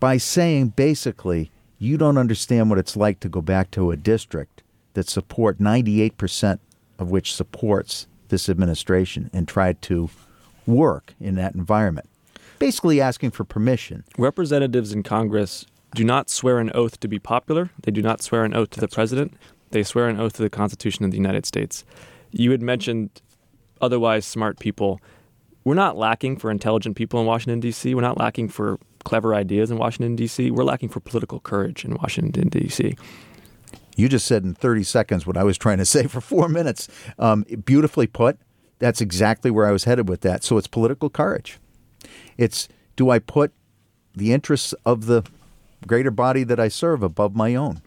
by 0.00 0.16
saying 0.16 0.68
basically, 0.68 1.50
you 1.78 1.96
don't 1.96 2.18
understand 2.18 2.70
what 2.70 2.78
it's 2.78 2.96
like 2.96 3.20
to 3.20 3.28
go 3.28 3.40
back 3.40 3.70
to 3.72 3.90
a 3.90 3.96
district 3.96 4.62
that 4.94 5.08
support 5.08 5.58
98% 5.58 6.58
of 6.98 7.10
which 7.10 7.34
supports 7.34 8.06
this 8.28 8.48
administration 8.48 9.30
and 9.32 9.46
try 9.46 9.72
to 9.72 10.10
work 10.66 11.14
in 11.20 11.34
that 11.36 11.54
environment, 11.54 12.08
basically 12.58 13.00
asking 13.00 13.30
for 13.30 13.44
permission. 13.44 14.04
Representatives 14.18 14.92
in 14.92 15.02
Congress 15.02 15.66
do 15.94 16.04
not 16.04 16.30
swear 16.30 16.58
an 16.58 16.70
oath 16.74 17.00
to 17.00 17.08
be 17.08 17.18
popular. 17.18 17.70
They 17.82 17.90
do 17.90 18.02
not 18.02 18.22
swear 18.22 18.44
an 18.44 18.54
oath 18.54 18.70
to 18.70 18.80
That's 18.80 18.92
the 18.92 18.94
president. 18.94 19.34
They 19.70 19.82
swear 19.82 20.08
an 20.08 20.20
oath 20.20 20.34
to 20.34 20.42
the 20.42 20.50
Constitution 20.50 21.04
of 21.04 21.10
the 21.10 21.16
United 21.16 21.46
States. 21.46 21.84
You 22.30 22.50
had 22.50 22.62
mentioned 22.62 23.22
otherwise 23.80 24.24
smart 24.24 24.58
people. 24.58 25.00
We're 25.64 25.74
not 25.74 25.96
lacking 25.96 26.36
for 26.38 26.50
intelligent 26.50 26.96
people 26.96 27.20
in 27.20 27.26
Washington, 27.26 27.60
D.C. 27.60 27.94
We're 27.94 28.00
not 28.00 28.18
lacking 28.18 28.48
for 28.48 28.78
clever 29.04 29.34
ideas 29.34 29.70
in 29.70 29.78
Washington, 29.78 30.16
D.C. 30.16 30.50
We're 30.50 30.64
lacking 30.64 30.88
for 30.90 31.00
political 31.00 31.40
courage 31.40 31.84
in 31.84 31.94
Washington, 31.94 32.48
D.C. 32.48 32.96
You 33.96 34.08
just 34.08 34.26
said 34.26 34.44
in 34.44 34.54
30 34.54 34.84
seconds 34.84 35.26
what 35.26 35.36
I 35.36 35.44
was 35.44 35.58
trying 35.58 35.78
to 35.78 35.84
say 35.84 36.06
for 36.06 36.20
four 36.20 36.48
minutes. 36.48 36.88
Um, 37.18 37.44
beautifully 37.64 38.06
put. 38.06 38.38
That's 38.78 39.00
exactly 39.00 39.50
where 39.50 39.66
I 39.66 39.72
was 39.72 39.84
headed 39.84 40.08
with 40.08 40.22
that. 40.22 40.42
So 40.42 40.56
it's 40.56 40.66
political 40.66 41.10
courage. 41.10 41.58
It's 42.38 42.68
do 42.96 43.10
I 43.10 43.18
put 43.18 43.52
the 44.14 44.32
interests 44.32 44.74
of 44.84 45.06
the 45.06 45.22
greater 45.86 46.10
body 46.10 46.44
that 46.44 46.60
I 46.60 46.68
serve 46.68 47.02
above 47.02 47.34
my 47.34 47.54
own? 47.54 47.82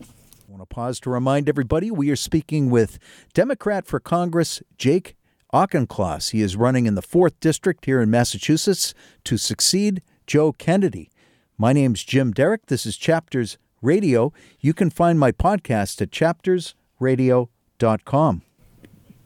I 0.00 0.04
want 0.48 0.62
to 0.62 0.66
pause 0.66 1.00
to 1.00 1.10
remind 1.10 1.48
everybody 1.48 1.90
we 1.90 2.10
are 2.10 2.16
speaking 2.16 2.70
with 2.70 2.98
Democrat 3.34 3.86
for 3.86 4.00
Congress 4.00 4.62
Jake 4.76 5.16
Auchincloss. 5.52 6.30
He 6.30 6.42
is 6.42 6.56
running 6.56 6.86
in 6.86 6.94
the 6.94 7.02
4th 7.02 7.34
District 7.40 7.84
here 7.84 8.00
in 8.00 8.10
Massachusetts 8.10 8.94
to 9.24 9.36
succeed 9.36 10.02
Joe 10.26 10.52
Kennedy. 10.52 11.10
My 11.58 11.72
name's 11.72 12.04
Jim 12.04 12.32
Derick. 12.32 12.66
This 12.66 12.86
is 12.86 12.96
Chapters 12.96 13.58
Radio. 13.82 14.32
You 14.60 14.72
can 14.72 14.90
find 14.90 15.18
my 15.18 15.32
podcast 15.32 16.00
at 16.00 16.10
chaptersradio.com. 16.10 18.42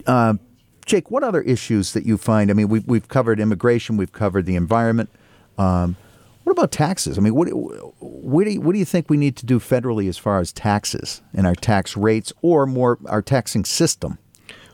Uh, 0.06 0.34
Jake, 0.86 1.10
what 1.10 1.24
other 1.24 1.42
issues 1.42 1.92
that 1.92 2.04
you 2.04 2.18
find? 2.18 2.50
I 2.50 2.54
mean, 2.54 2.68
we've, 2.68 2.86
we've 2.86 3.08
covered 3.08 3.40
immigration, 3.40 3.96
we've 3.96 4.12
covered 4.12 4.46
the 4.46 4.56
environment. 4.56 5.10
Um, 5.56 5.96
what 6.44 6.52
about 6.52 6.70
taxes? 6.70 7.18
I 7.18 7.20
mean, 7.20 7.34
what, 7.34 7.48
what, 7.48 8.44
do 8.44 8.50
you, 8.50 8.60
what 8.60 8.72
do 8.72 8.78
you 8.78 8.84
think 8.84 9.10
we 9.10 9.16
need 9.16 9.36
to 9.36 9.46
do 9.46 9.58
federally 9.58 10.08
as 10.08 10.18
far 10.18 10.38
as 10.38 10.52
taxes 10.52 11.22
and 11.32 11.46
our 11.46 11.54
tax 11.54 11.96
rates 11.96 12.32
or 12.42 12.66
more 12.66 12.98
our 13.06 13.22
taxing 13.22 13.64
system? 13.64 14.18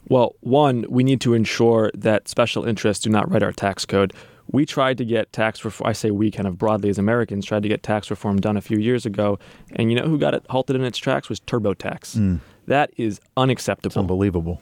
Well, 0.08 0.34
one, 0.40 0.84
we 0.88 1.04
need 1.04 1.20
to 1.22 1.34
ensure 1.34 1.92
that 1.94 2.28
special 2.28 2.64
interests 2.64 3.04
do 3.04 3.10
not 3.10 3.30
write 3.30 3.44
our 3.44 3.52
tax 3.52 3.84
code. 3.84 4.12
We 4.50 4.66
tried 4.66 4.98
to 4.98 5.04
get 5.04 5.32
tax 5.32 5.64
reform. 5.64 5.88
I 5.88 5.92
say 5.92 6.10
we 6.10 6.32
kind 6.32 6.48
of 6.48 6.58
broadly 6.58 6.90
as 6.90 6.98
Americans 6.98 7.46
tried 7.46 7.62
to 7.62 7.68
get 7.68 7.84
tax 7.84 8.10
reform 8.10 8.40
done 8.40 8.56
a 8.56 8.60
few 8.60 8.78
years 8.78 9.06
ago, 9.06 9.38
and 9.76 9.92
you 9.92 9.96
know 9.96 10.08
who 10.08 10.18
got 10.18 10.34
it 10.34 10.44
halted 10.50 10.74
in 10.74 10.82
its 10.82 10.98
tracks 10.98 11.28
was 11.28 11.38
TurboTax. 11.38 12.16
Mm. 12.16 12.40
That 12.66 12.90
is 12.96 13.20
unacceptable. 13.36 13.88
It's 13.88 13.96
unbelievable. 13.96 14.60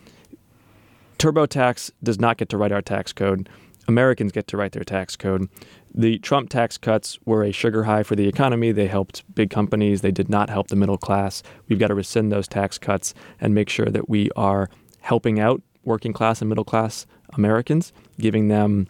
TurboTax 1.18 1.90
does 2.02 2.20
not 2.20 2.36
get 2.36 2.50
to 2.50 2.58
write 2.58 2.72
our 2.72 2.82
tax 2.82 3.14
code. 3.14 3.48
Americans 3.88 4.30
get 4.30 4.46
to 4.48 4.56
write 4.56 4.72
their 4.72 4.84
tax 4.84 5.16
code. 5.16 5.48
The 5.94 6.18
Trump 6.18 6.50
tax 6.50 6.78
cuts 6.78 7.18
were 7.24 7.42
a 7.42 7.50
sugar 7.50 7.84
high 7.84 8.02
for 8.02 8.14
the 8.14 8.28
economy. 8.28 8.70
They 8.70 8.86
helped 8.86 9.24
big 9.34 9.50
companies. 9.50 10.02
They 10.02 10.12
did 10.12 10.28
not 10.28 10.50
help 10.50 10.68
the 10.68 10.76
middle 10.76 10.98
class. 10.98 11.42
We've 11.68 11.78
got 11.78 11.88
to 11.88 11.94
rescind 11.94 12.30
those 12.30 12.46
tax 12.46 12.78
cuts 12.78 13.14
and 13.40 13.54
make 13.54 13.68
sure 13.68 13.86
that 13.86 14.08
we 14.08 14.30
are 14.36 14.68
helping 15.00 15.40
out 15.40 15.62
working 15.84 16.12
class 16.12 16.40
and 16.42 16.48
middle 16.48 16.64
class 16.64 17.06
Americans, 17.32 17.92
giving 18.20 18.48
them 18.48 18.88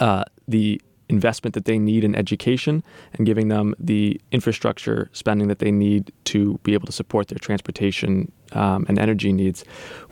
uh, 0.00 0.24
the 0.48 0.80
investment 1.08 1.54
that 1.54 1.64
they 1.64 1.78
need 1.78 2.02
in 2.04 2.14
education 2.14 2.82
and 3.14 3.26
giving 3.26 3.48
them 3.48 3.74
the 3.78 4.20
infrastructure 4.32 5.08
spending 5.12 5.48
that 5.48 5.60
they 5.60 5.70
need 5.70 6.12
to 6.24 6.58
be 6.62 6.74
able 6.74 6.86
to 6.86 6.92
support 6.92 7.28
their 7.28 7.38
transportation 7.38 8.30
um, 8.52 8.86
and 8.88 8.98
energy 8.98 9.32
needs. 9.32 9.64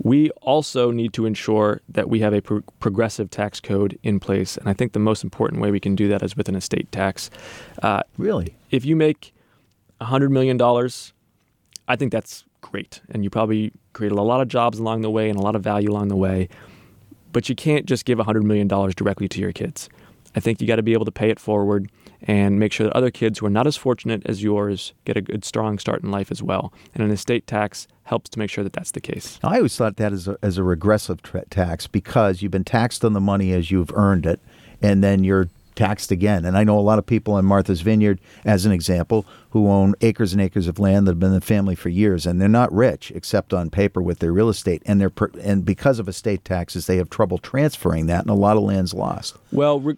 We 0.02 0.30
also 0.42 0.90
need 0.90 1.12
to 1.14 1.26
ensure 1.26 1.80
that 1.88 2.08
we 2.08 2.20
have 2.20 2.32
a 2.32 2.40
pro- 2.40 2.62
progressive 2.80 3.30
tax 3.30 3.60
code 3.60 3.98
in 4.02 4.20
place. 4.20 4.56
And 4.56 4.68
I 4.68 4.72
think 4.72 4.92
the 4.92 4.98
most 4.98 5.24
important 5.24 5.60
way 5.60 5.70
we 5.70 5.80
can 5.80 5.94
do 5.94 6.08
that 6.08 6.22
is 6.22 6.36
with 6.36 6.48
an 6.48 6.54
estate 6.54 6.90
tax. 6.92 7.30
Uh, 7.82 8.02
really? 8.16 8.56
If 8.70 8.84
you 8.84 8.96
make 8.96 9.34
$100 10.00 10.30
million, 10.30 10.60
I 11.88 11.96
think 11.96 12.12
that's 12.12 12.44
great. 12.60 13.00
And 13.10 13.24
you 13.24 13.30
probably 13.30 13.72
created 13.92 14.18
a 14.18 14.22
lot 14.22 14.40
of 14.40 14.48
jobs 14.48 14.78
along 14.78 15.02
the 15.02 15.10
way 15.10 15.28
and 15.28 15.38
a 15.38 15.42
lot 15.42 15.56
of 15.56 15.62
value 15.62 15.90
along 15.90 16.08
the 16.08 16.16
way. 16.16 16.48
But 17.32 17.48
you 17.48 17.56
can't 17.56 17.86
just 17.86 18.04
give 18.04 18.18
$100 18.18 18.42
million 18.42 18.68
directly 18.68 19.28
to 19.28 19.40
your 19.40 19.52
kids. 19.52 19.88
I 20.34 20.40
think 20.40 20.60
you 20.60 20.66
got 20.66 20.76
to 20.76 20.82
be 20.82 20.92
able 20.92 21.04
to 21.04 21.12
pay 21.12 21.30
it 21.30 21.38
forward 21.38 21.90
and 22.22 22.58
make 22.58 22.72
sure 22.72 22.86
that 22.86 22.96
other 22.96 23.10
kids 23.10 23.38
who 23.38 23.46
are 23.46 23.50
not 23.50 23.66
as 23.66 23.76
fortunate 23.76 24.22
as 24.26 24.42
yours 24.42 24.92
get 25.04 25.16
a 25.16 25.20
good, 25.20 25.44
strong 25.44 25.78
start 25.78 26.02
in 26.02 26.10
life 26.10 26.30
as 26.30 26.42
well. 26.42 26.72
And 26.94 27.04
an 27.04 27.10
estate 27.10 27.46
tax 27.46 27.86
helps 28.04 28.30
to 28.30 28.38
make 28.38 28.50
sure 28.50 28.64
that 28.64 28.72
that's 28.72 28.92
the 28.92 29.00
case. 29.00 29.38
I 29.42 29.56
always 29.56 29.76
thought 29.76 29.96
that 29.96 30.12
as 30.12 30.28
a, 30.28 30.36
as 30.42 30.58
a 30.58 30.62
regressive 30.62 31.22
tra- 31.22 31.44
tax 31.46 31.86
because 31.86 32.42
you've 32.42 32.52
been 32.52 32.64
taxed 32.64 33.04
on 33.04 33.12
the 33.12 33.20
money 33.20 33.52
as 33.52 33.70
you've 33.70 33.92
earned 33.94 34.26
it, 34.26 34.40
and 34.82 35.02
then 35.02 35.24
you're 35.24 35.48
taxed 35.74 36.10
again. 36.10 36.44
And 36.44 36.56
I 36.56 36.64
know 36.64 36.78
a 36.78 36.80
lot 36.80 36.98
of 36.98 37.06
people 37.06 37.36
in 37.36 37.44
Martha's 37.44 37.80
Vineyard, 37.80 38.20
as 38.44 38.64
an 38.64 38.72
example, 38.72 39.26
who 39.50 39.68
own 39.68 39.94
acres 40.02 40.32
and 40.32 40.40
acres 40.40 40.68
of 40.68 40.78
land 40.78 41.06
that 41.06 41.12
have 41.12 41.20
been 41.20 41.30
in 41.30 41.34
the 41.34 41.40
family 41.40 41.74
for 41.74 41.88
years, 41.88 42.26
and 42.26 42.40
they're 42.40 42.48
not 42.48 42.72
rich 42.72 43.10
except 43.14 43.52
on 43.52 43.70
paper 43.70 44.00
with 44.00 44.20
their 44.20 44.32
real 44.32 44.48
estate. 44.48 44.82
And 44.86 45.00
they're 45.00 45.10
per- 45.10 45.30
and 45.42 45.64
because 45.64 45.98
of 45.98 46.08
estate 46.08 46.44
taxes, 46.44 46.86
they 46.86 46.96
have 46.98 47.10
trouble 47.10 47.38
transferring 47.38 48.06
that, 48.06 48.22
and 48.22 48.30
a 48.30 48.34
lot 48.34 48.56
of 48.56 48.62
land's 48.62 48.94
lost. 48.94 49.36
Well. 49.52 49.80
Re- 49.80 49.96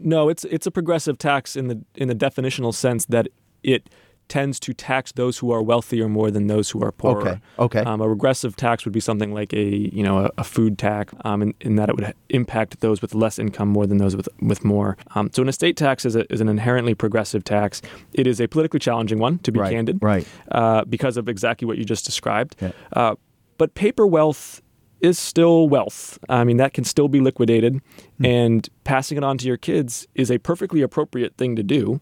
no, 0.00 0.28
it's 0.28 0.44
it's 0.44 0.66
a 0.66 0.70
progressive 0.70 1.18
tax 1.18 1.56
in 1.56 1.68
the 1.68 1.82
in 1.94 2.08
the 2.08 2.14
definitional 2.14 2.74
sense 2.74 3.06
that 3.06 3.28
it 3.62 3.88
tends 4.28 4.58
to 4.58 4.74
tax 4.74 5.12
those 5.12 5.38
who 5.38 5.52
are 5.52 5.62
wealthier 5.62 6.08
more 6.08 6.30
than 6.30 6.48
those 6.48 6.70
who 6.70 6.82
are 6.82 6.90
poorer. 6.90 7.20
Okay. 7.20 7.40
Okay. 7.58 7.78
Um, 7.80 8.00
a 8.00 8.08
regressive 8.08 8.56
tax 8.56 8.84
would 8.84 8.92
be 8.92 9.00
something 9.00 9.32
like 9.32 9.52
a 9.52 9.64
you 9.64 10.02
know 10.02 10.26
a, 10.26 10.30
a 10.38 10.44
food 10.44 10.78
tax, 10.78 11.14
um, 11.24 11.42
in, 11.42 11.54
in, 11.60 11.76
that 11.76 11.88
it 11.88 11.96
would 11.96 12.12
impact 12.30 12.80
those 12.80 13.00
with 13.00 13.14
less 13.14 13.38
income 13.38 13.68
more 13.68 13.86
than 13.86 13.98
those 13.98 14.16
with 14.16 14.28
with 14.40 14.64
more. 14.64 14.96
Um, 15.14 15.30
so 15.32 15.42
an 15.42 15.48
estate 15.48 15.76
tax 15.76 16.04
is, 16.04 16.16
a, 16.16 16.30
is 16.32 16.40
an 16.40 16.48
inherently 16.48 16.94
progressive 16.94 17.44
tax. 17.44 17.82
It 18.12 18.26
is 18.26 18.40
a 18.40 18.48
politically 18.48 18.80
challenging 18.80 19.18
one, 19.18 19.38
to 19.40 19.52
be 19.52 19.60
right, 19.60 19.72
candid, 19.72 19.98
right? 20.02 20.26
Uh, 20.50 20.84
because 20.84 21.16
of 21.16 21.28
exactly 21.28 21.66
what 21.66 21.78
you 21.78 21.84
just 21.84 22.04
described. 22.04 22.56
Yeah. 22.60 22.72
Uh, 22.92 23.14
but 23.58 23.74
paper 23.74 24.06
wealth 24.06 24.60
is 25.06 25.18
still 25.18 25.68
wealth. 25.68 26.18
I 26.28 26.44
mean, 26.44 26.58
that 26.58 26.74
can 26.74 26.84
still 26.84 27.08
be 27.08 27.20
liquidated, 27.20 27.74
mm. 27.74 28.26
and 28.26 28.68
passing 28.84 29.16
it 29.18 29.24
on 29.24 29.38
to 29.38 29.46
your 29.46 29.56
kids 29.56 30.06
is 30.14 30.30
a 30.30 30.38
perfectly 30.38 30.82
appropriate 30.82 31.36
thing 31.36 31.56
to 31.56 31.62
do. 31.62 32.00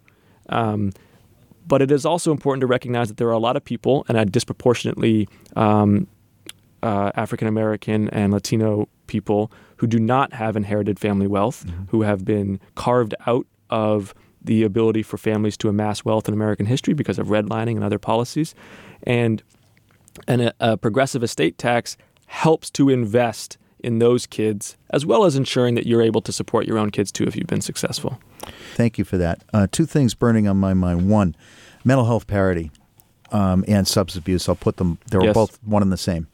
Um, 0.48 0.92
but 1.66 1.80
it 1.80 1.90
is 1.90 2.04
also 2.04 2.30
important 2.30 2.60
to 2.60 2.66
recognize 2.66 3.08
that 3.08 3.16
there 3.16 3.28
are 3.28 3.38
a 3.42 3.44
lot 3.48 3.56
of 3.56 3.64
people, 3.64 4.04
and 4.08 4.18
a 4.18 4.24
disproportionately 4.24 5.28
um, 5.56 6.06
uh, 6.82 7.10
African 7.14 7.48
American 7.48 8.08
and 8.10 8.32
Latino 8.32 8.88
people, 9.06 9.50
who 9.76 9.86
do 9.86 9.98
not 9.98 10.32
have 10.32 10.56
inherited 10.56 10.98
family 10.98 11.26
wealth, 11.26 11.64
mm-hmm. 11.66 11.84
who 11.90 12.02
have 12.02 12.24
been 12.24 12.60
carved 12.74 13.14
out 13.26 13.46
of 13.70 14.14
the 14.42 14.62
ability 14.62 15.02
for 15.02 15.16
families 15.16 15.56
to 15.56 15.68
amass 15.68 16.04
wealth 16.04 16.28
in 16.28 16.34
American 16.34 16.66
history 16.66 16.94
because 16.94 17.18
of 17.18 17.28
redlining 17.28 17.76
and 17.76 17.84
other 17.84 17.98
policies. 17.98 18.54
And, 19.04 19.42
and 20.28 20.42
a, 20.42 20.54
a 20.60 20.76
progressive 20.76 21.22
estate 21.22 21.56
tax 21.56 21.96
helps 22.26 22.70
to 22.70 22.88
invest 22.88 23.58
in 23.80 23.98
those 23.98 24.26
kids, 24.26 24.76
as 24.90 25.04
well 25.04 25.24
as 25.24 25.36
ensuring 25.36 25.74
that 25.74 25.86
you're 25.86 26.02
able 26.02 26.22
to 26.22 26.32
support 26.32 26.66
your 26.66 26.78
own 26.78 26.90
kids 26.90 27.12
too 27.12 27.24
if 27.24 27.36
you've 27.36 27.46
been 27.46 27.60
successful. 27.60 28.18
Thank 28.74 28.98
you 28.98 29.04
for 29.04 29.18
that. 29.18 29.42
Uh, 29.52 29.66
two 29.70 29.86
things 29.86 30.14
burning 30.14 30.48
on 30.48 30.56
my 30.56 30.74
mind. 30.74 31.08
One, 31.08 31.36
mental 31.84 32.06
health 32.06 32.26
parity 32.26 32.70
um, 33.30 33.64
and 33.68 33.86
substance 33.86 34.20
abuse. 34.20 34.48
I'll 34.48 34.54
put 34.54 34.78
them, 34.78 34.98
they're 35.10 35.22
yes. 35.22 35.34
both 35.34 35.58
one 35.62 35.82
and 35.82 35.92
the 35.92 35.98
same. 35.98 36.28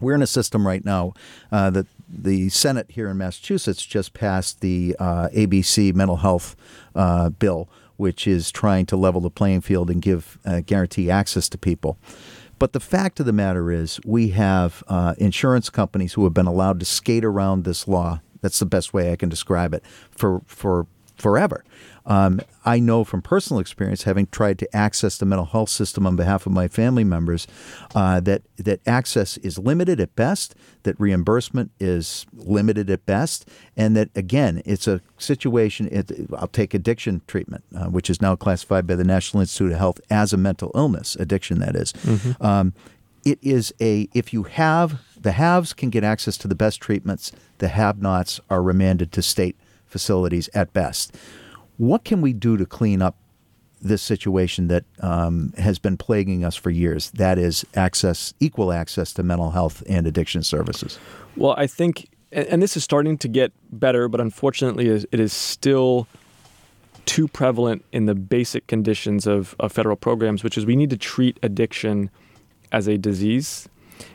We're 0.00 0.14
in 0.14 0.22
a 0.22 0.28
system 0.28 0.66
right 0.66 0.84
now 0.84 1.12
uh, 1.50 1.70
that 1.70 1.86
the 2.08 2.48
Senate 2.48 2.86
here 2.90 3.08
in 3.08 3.18
Massachusetts 3.18 3.84
just 3.84 4.14
passed 4.14 4.60
the 4.60 4.96
uh, 4.98 5.28
ABC 5.28 5.94
mental 5.94 6.16
health 6.16 6.56
uh, 6.94 7.30
bill, 7.30 7.68
which 7.96 8.26
is 8.26 8.50
trying 8.50 8.86
to 8.86 8.96
level 8.96 9.20
the 9.20 9.30
playing 9.30 9.60
field 9.60 9.90
and 9.90 10.00
give 10.00 10.38
uh, 10.46 10.60
guarantee 10.64 11.10
access 11.10 11.48
to 11.50 11.58
people. 11.58 11.98
But 12.58 12.72
the 12.72 12.80
fact 12.80 13.20
of 13.20 13.26
the 13.26 13.32
matter 13.32 13.70
is, 13.70 14.00
we 14.04 14.30
have 14.30 14.82
uh, 14.88 15.14
insurance 15.18 15.70
companies 15.70 16.14
who 16.14 16.24
have 16.24 16.34
been 16.34 16.46
allowed 16.46 16.80
to 16.80 16.86
skate 16.86 17.24
around 17.24 17.64
this 17.64 17.86
law. 17.86 18.20
That's 18.40 18.58
the 18.58 18.66
best 18.66 18.92
way 18.92 19.12
I 19.12 19.16
can 19.16 19.28
describe 19.28 19.74
it 19.74 19.84
for 20.10 20.42
for 20.46 20.86
forever. 21.16 21.64
Um, 22.08 22.40
I 22.64 22.80
know 22.80 23.04
from 23.04 23.22
personal 23.22 23.60
experience, 23.60 24.04
having 24.04 24.26
tried 24.28 24.58
to 24.60 24.76
access 24.76 25.18
the 25.18 25.26
mental 25.26 25.44
health 25.44 25.68
system 25.68 26.06
on 26.06 26.16
behalf 26.16 26.46
of 26.46 26.52
my 26.52 26.66
family 26.66 27.04
members, 27.04 27.46
uh, 27.94 28.18
that 28.20 28.42
that 28.56 28.80
access 28.86 29.36
is 29.38 29.58
limited 29.58 30.00
at 30.00 30.16
best, 30.16 30.54
that 30.82 30.98
reimbursement 30.98 31.70
is 31.78 32.26
limited 32.32 32.88
at 32.90 33.04
best, 33.04 33.48
and 33.76 33.94
that 33.94 34.08
again, 34.16 34.62
it's 34.64 34.88
a 34.88 35.02
situation. 35.18 35.86
It, 35.92 36.10
I'll 36.36 36.48
take 36.48 36.72
addiction 36.72 37.20
treatment, 37.26 37.64
uh, 37.76 37.86
which 37.86 38.08
is 38.08 38.22
now 38.22 38.34
classified 38.36 38.86
by 38.86 38.94
the 38.94 39.04
National 39.04 39.42
Institute 39.42 39.72
of 39.72 39.78
Health 39.78 40.00
as 40.10 40.32
a 40.32 40.38
mental 40.38 40.72
illness, 40.74 41.14
addiction 41.16 41.58
that 41.60 41.76
is. 41.76 41.92
Mm-hmm. 41.92 42.44
Um, 42.44 42.72
it 43.24 43.38
is 43.42 43.74
a 43.80 44.08
if 44.14 44.32
you 44.32 44.44
have 44.44 45.00
the 45.20 45.32
haves 45.32 45.74
can 45.74 45.90
get 45.90 46.04
access 46.04 46.38
to 46.38 46.48
the 46.48 46.54
best 46.54 46.80
treatments, 46.80 47.32
the 47.58 47.68
have-nots 47.68 48.40
are 48.48 48.62
remanded 48.62 49.12
to 49.12 49.22
state 49.22 49.56
facilities 49.86 50.48
at 50.54 50.72
best. 50.72 51.14
What 51.78 52.04
can 52.04 52.20
we 52.20 52.32
do 52.32 52.56
to 52.56 52.66
clean 52.66 53.00
up 53.00 53.16
this 53.80 54.02
situation 54.02 54.68
that 54.68 54.84
um, 55.00 55.52
has 55.56 55.78
been 55.78 55.96
plaguing 55.96 56.44
us 56.44 56.56
for 56.56 56.70
years? 56.70 57.10
That 57.12 57.38
is 57.38 57.64
access, 57.74 58.34
equal 58.40 58.72
access 58.72 59.12
to 59.14 59.22
mental 59.22 59.52
health 59.52 59.82
and 59.88 60.06
addiction 60.06 60.42
services. 60.42 60.98
Well, 61.36 61.54
I 61.56 61.66
think, 61.66 62.08
and 62.32 62.60
this 62.60 62.76
is 62.76 62.84
starting 62.84 63.16
to 63.18 63.28
get 63.28 63.52
better, 63.70 64.08
but 64.08 64.20
unfortunately, 64.20 64.88
it 64.88 65.20
is 65.20 65.32
still 65.32 66.08
too 67.06 67.28
prevalent 67.28 67.84
in 67.92 68.06
the 68.06 68.14
basic 68.14 68.66
conditions 68.66 69.26
of, 69.26 69.54
of 69.58 69.72
federal 69.72 69.96
programs, 69.96 70.44
which 70.44 70.58
is 70.58 70.66
we 70.66 70.76
need 70.76 70.90
to 70.90 70.96
treat 70.98 71.38
addiction 71.42 72.10
as 72.70 72.86
a 72.86 72.98
disease. 72.98 73.68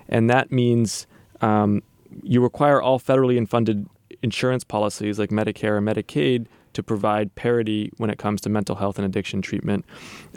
And 0.07 0.29
that 0.29 0.51
means 0.51 1.07
um, 1.41 1.81
you 2.21 2.41
require 2.41 2.81
all 2.81 2.99
federally 2.99 3.47
funded 3.47 3.87
insurance 4.21 4.63
policies 4.63 5.17
like 5.17 5.29
Medicare 5.29 5.77
and 5.77 5.87
Medicaid 5.87 6.45
to 6.73 6.83
provide 6.83 7.33
parity 7.35 7.91
when 7.97 8.09
it 8.09 8.17
comes 8.17 8.41
to 8.41 8.49
mental 8.49 8.75
health 8.75 8.97
and 8.97 9.05
addiction 9.05 9.41
treatment. 9.41 9.85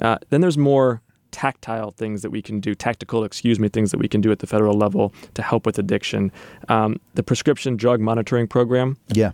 Uh, 0.01 0.19
then 0.31 0.41
there's 0.41 0.59
more 0.59 1.03
tactile 1.31 1.91
things 1.91 2.23
that 2.23 2.31
we 2.31 2.41
can 2.41 2.61
do, 2.61 2.75
tactical, 2.75 3.25
excuse 3.25 3.61
me, 3.61 3.69
things 3.69 3.91
that 3.91 3.99
we 3.99 4.09
can 4.09 4.21
do 4.21 4.33
at 4.33 4.39
the 4.39 4.47
federal 4.47 4.77
level 4.77 5.13
to 5.35 5.43
help 5.43 5.67
with 5.67 5.79
addiction. 5.79 6.33
Um, 6.69 7.01
the 7.15 7.23
prescription 7.23 7.77
drug 7.77 8.01
monitoring 8.01 8.47
program, 8.47 8.97
yeah, 9.09 9.33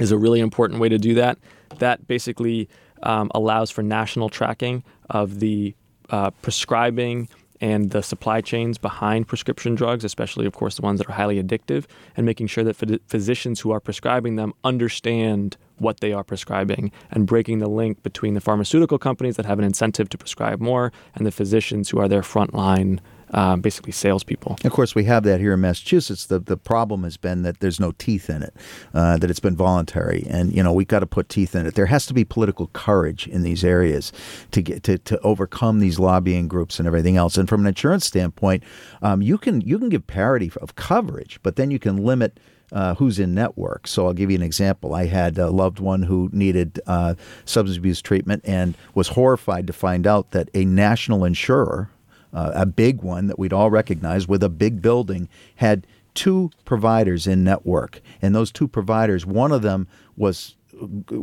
is 0.00 0.10
a 0.10 0.18
really 0.18 0.40
important 0.40 0.80
way 0.80 0.88
to 0.88 0.98
do 0.98 1.14
that. 1.14 1.38
That 1.78 2.06
basically 2.08 2.68
um, 3.02 3.30
allows 3.34 3.70
for 3.70 3.82
national 3.82 4.28
tracking 4.28 4.82
of 5.10 5.40
the 5.40 5.74
uh, 6.10 6.30
prescribing 6.42 7.28
and 7.60 7.90
the 7.90 8.02
supply 8.02 8.40
chains 8.40 8.78
behind 8.78 9.26
prescription 9.26 9.74
drugs, 9.74 10.04
especially, 10.04 10.46
of 10.46 10.54
course, 10.54 10.76
the 10.76 10.82
ones 10.82 10.98
that 10.98 11.08
are 11.08 11.12
highly 11.12 11.42
addictive, 11.42 11.86
and 12.16 12.24
making 12.24 12.46
sure 12.46 12.64
that 12.64 12.76
physicians 13.08 13.60
who 13.60 13.70
are 13.70 13.80
prescribing 13.80 14.36
them 14.36 14.52
understand 14.64 15.56
what 15.80 16.00
they 16.00 16.12
are 16.12 16.24
prescribing 16.24 16.92
and 17.10 17.26
breaking 17.26 17.58
the 17.58 17.68
link 17.68 18.02
between 18.02 18.34
the 18.34 18.40
pharmaceutical 18.40 18.98
companies 18.98 19.36
that 19.36 19.46
have 19.46 19.58
an 19.58 19.64
incentive 19.64 20.08
to 20.10 20.18
prescribe 20.18 20.60
more 20.60 20.92
and 21.14 21.26
the 21.26 21.32
physicians 21.32 21.90
who 21.90 21.98
are 21.98 22.08
their 22.08 22.22
frontline 22.22 23.00
uh, 23.32 23.56
basically 23.56 23.92
salespeople. 23.92 24.56
Of 24.64 24.72
course, 24.72 24.94
we 24.94 25.04
have 25.04 25.22
that 25.24 25.40
here 25.40 25.54
in 25.54 25.60
Massachusetts. 25.60 26.26
The 26.26 26.38
the 26.38 26.56
problem 26.56 27.04
has 27.04 27.16
been 27.16 27.42
that 27.42 27.60
there's 27.60 27.78
no 27.78 27.92
teeth 27.92 28.30
in 28.30 28.42
it, 28.42 28.54
uh, 28.94 29.18
that 29.18 29.30
it's 29.30 29.40
been 29.40 29.56
voluntary, 29.56 30.26
and 30.28 30.54
you 30.54 30.62
know 30.62 30.72
we've 30.72 30.88
got 30.88 31.00
to 31.00 31.06
put 31.06 31.28
teeth 31.28 31.54
in 31.54 31.66
it. 31.66 31.74
There 31.74 31.86
has 31.86 32.06
to 32.06 32.14
be 32.14 32.24
political 32.24 32.68
courage 32.68 33.26
in 33.26 33.42
these 33.42 33.64
areas 33.64 34.12
to 34.52 34.62
get 34.62 34.82
to, 34.84 34.98
to 34.98 35.20
overcome 35.20 35.80
these 35.80 35.98
lobbying 35.98 36.48
groups 36.48 36.78
and 36.78 36.86
everything 36.86 37.16
else. 37.16 37.36
And 37.36 37.48
from 37.48 37.60
an 37.62 37.66
insurance 37.66 38.06
standpoint, 38.06 38.62
um, 39.02 39.20
you 39.20 39.38
can 39.38 39.60
you 39.60 39.78
can 39.78 39.88
give 39.88 40.06
parity 40.06 40.50
of 40.60 40.74
coverage, 40.74 41.38
but 41.42 41.56
then 41.56 41.70
you 41.70 41.78
can 41.78 41.98
limit. 41.98 42.40
Uh, 42.70 42.94
who's 42.96 43.18
in 43.18 43.34
network. 43.34 43.86
So 43.86 44.06
I'll 44.06 44.12
give 44.12 44.30
you 44.30 44.36
an 44.36 44.42
example. 44.42 44.92
I 44.92 45.06
had 45.06 45.38
a 45.38 45.48
loved 45.48 45.80
one 45.80 46.02
who 46.02 46.28
needed 46.34 46.78
uh, 46.86 47.14
substance 47.46 47.78
abuse 47.78 48.02
treatment 48.02 48.42
and 48.44 48.74
was 48.94 49.08
horrified 49.08 49.66
to 49.68 49.72
find 49.72 50.06
out 50.06 50.32
that 50.32 50.50
a 50.52 50.66
national 50.66 51.24
insurer 51.24 51.88
uh, 52.32 52.52
a 52.54 52.66
big 52.66 53.02
one 53.02 53.26
that 53.28 53.38
we'd 53.38 53.52
all 53.52 53.70
recognize 53.70 54.28
with 54.28 54.42
a 54.42 54.48
big 54.48 54.82
building, 54.82 55.28
had 55.56 55.86
two 56.14 56.50
providers 56.64 57.26
in 57.26 57.44
network, 57.44 58.00
and 58.20 58.34
those 58.34 58.50
two 58.50 58.68
providers, 58.68 59.24
one 59.24 59.52
of 59.52 59.62
them 59.62 59.86
was 60.16 60.56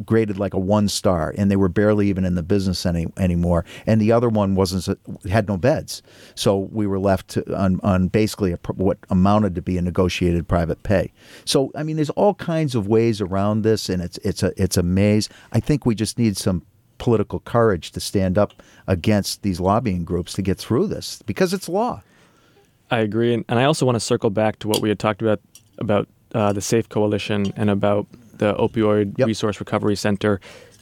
graded 0.06 0.38
like 0.38 0.54
a 0.54 0.60
one 0.60 0.88
star, 0.88 1.34
and 1.38 1.50
they 1.50 1.56
were 1.56 1.70
barely 1.70 2.10
even 2.10 2.26
in 2.26 2.36
the 2.36 2.44
business 2.44 2.86
any, 2.86 3.08
anymore. 3.18 3.66
And 3.86 4.02
the 4.02 4.12
other 4.12 4.30
one 4.30 4.56
wasn't 4.56 4.98
had 5.30 5.48
no 5.48 5.58
beds, 5.58 6.02
so 6.36 6.58
we 6.72 6.88
were 6.88 7.00
left 7.00 7.30
to, 7.30 7.56
on 7.56 7.80
on 7.84 8.08
basically 8.08 8.52
a, 8.54 8.60
what 8.74 8.98
amounted 9.10 9.56
to 9.56 9.62
be 9.62 9.78
a 9.78 9.82
negotiated 9.82 10.48
private 10.48 10.84
pay. 10.84 11.12
So 11.46 11.72
I 11.76 11.84
mean, 11.84 11.96
there's 11.96 12.10
all 12.12 12.34
kinds 12.36 12.76
of 12.76 12.88
ways 12.88 13.22
around 13.22 13.64
this, 13.64 13.90
and 13.90 14.02
it's 14.02 14.18
it's 14.20 14.44
a 14.44 14.52
it's 14.62 14.78
a 14.78 14.84
maze. 14.84 15.30
I 15.52 15.60
think 15.60 15.86
we 15.86 15.96
just 15.96 16.18
need 16.18 16.38
some 16.38 16.64
political 16.98 17.40
courage 17.40 17.92
to 17.92 18.00
stand 18.00 18.38
up 18.38 18.64
against 18.88 19.42
these 19.42 19.60
lobbying 19.60 20.06
groups 20.06 20.34
to 20.34 20.42
get 20.42 20.58
through 20.58 20.88
this 20.88 21.22
because 21.26 21.54
it's 21.54 21.68
law. 21.68 22.02
I 22.92 23.00
agree, 23.00 23.34
and 23.34 23.60
I 23.60 23.64
also 23.66 23.86
want 23.86 23.96
to 23.96 24.00
circle 24.00 24.30
back 24.30 24.60
to 24.60 24.68
what 24.68 24.82
we 24.82 24.90
had 24.90 25.00
talked 25.00 25.22
about 25.22 25.42
about 25.78 26.08
uh, 26.34 26.54
the 26.54 26.62
Safe 26.62 26.88
Coalition 26.90 27.52
and 27.56 27.70
about 27.70 28.08
the 28.38 28.54
Opioid 28.56 29.18
yep. 29.18 29.28
Resource 29.28 29.60
Recovery 29.60 29.96
Center. 29.96 30.40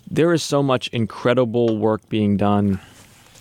There 0.10 0.34
is 0.34 0.44
so 0.44 0.62
much 0.62 0.88
incredible 0.90 1.78
work 1.78 2.08
being 2.10 2.38
done 2.38 2.80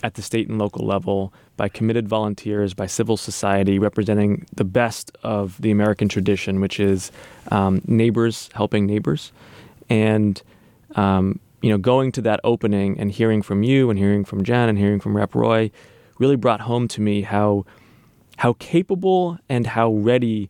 at 0.02 0.14
the 0.14 0.22
state 0.22 0.48
and 0.48 0.58
local 0.58 0.86
level 0.86 1.32
by 1.56 1.68
committed 1.68 2.08
volunteers, 2.08 2.74
by 2.74 2.86
civil 2.86 3.16
society, 3.16 3.78
representing 3.78 4.46
the 4.54 4.64
best 4.64 5.16
of 5.22 5.60
the 5.60 5.70
American 5.70 6.08
tradition, 6.08 6.60
which 6.60 6.80
is 6.80 7.12
um, 7.50 7.82
neighbors 7.86 8.48
helping 8.54 8.86
neighbors, 8.86 9.32
and 9.88 10.42
um, 10.96 11.38
you 11.60 11.70
know, 11.70 11.78
going 11.78 12.10
to 12.12 12.22
that 12.22 12.40
opening 12.42 12.98
and 12.98 13.12
hearing 13.12 13.42
from 13.42 13.62
you, 13.62 13.90
and 13.90 13.98
hearing 13.98 14.24
from 14.24 14.42
Jen, 14.42 14.68
and 14.68 14.78
hearing 14.78 14.98
from 14.98 15.16
Rep 15.16 15.34
Roy, 15.34 15.70
really 16.18 16.36
brought 16.36 16.62
home 16.62 16.88
to 16.88 17.00
me 17.00 17.22
how 17.22 17.64
how 18.38 18.54
capable 18.54 19.38
and 19.48 19.66
how 19.66 19.92
ready 19.92 20.48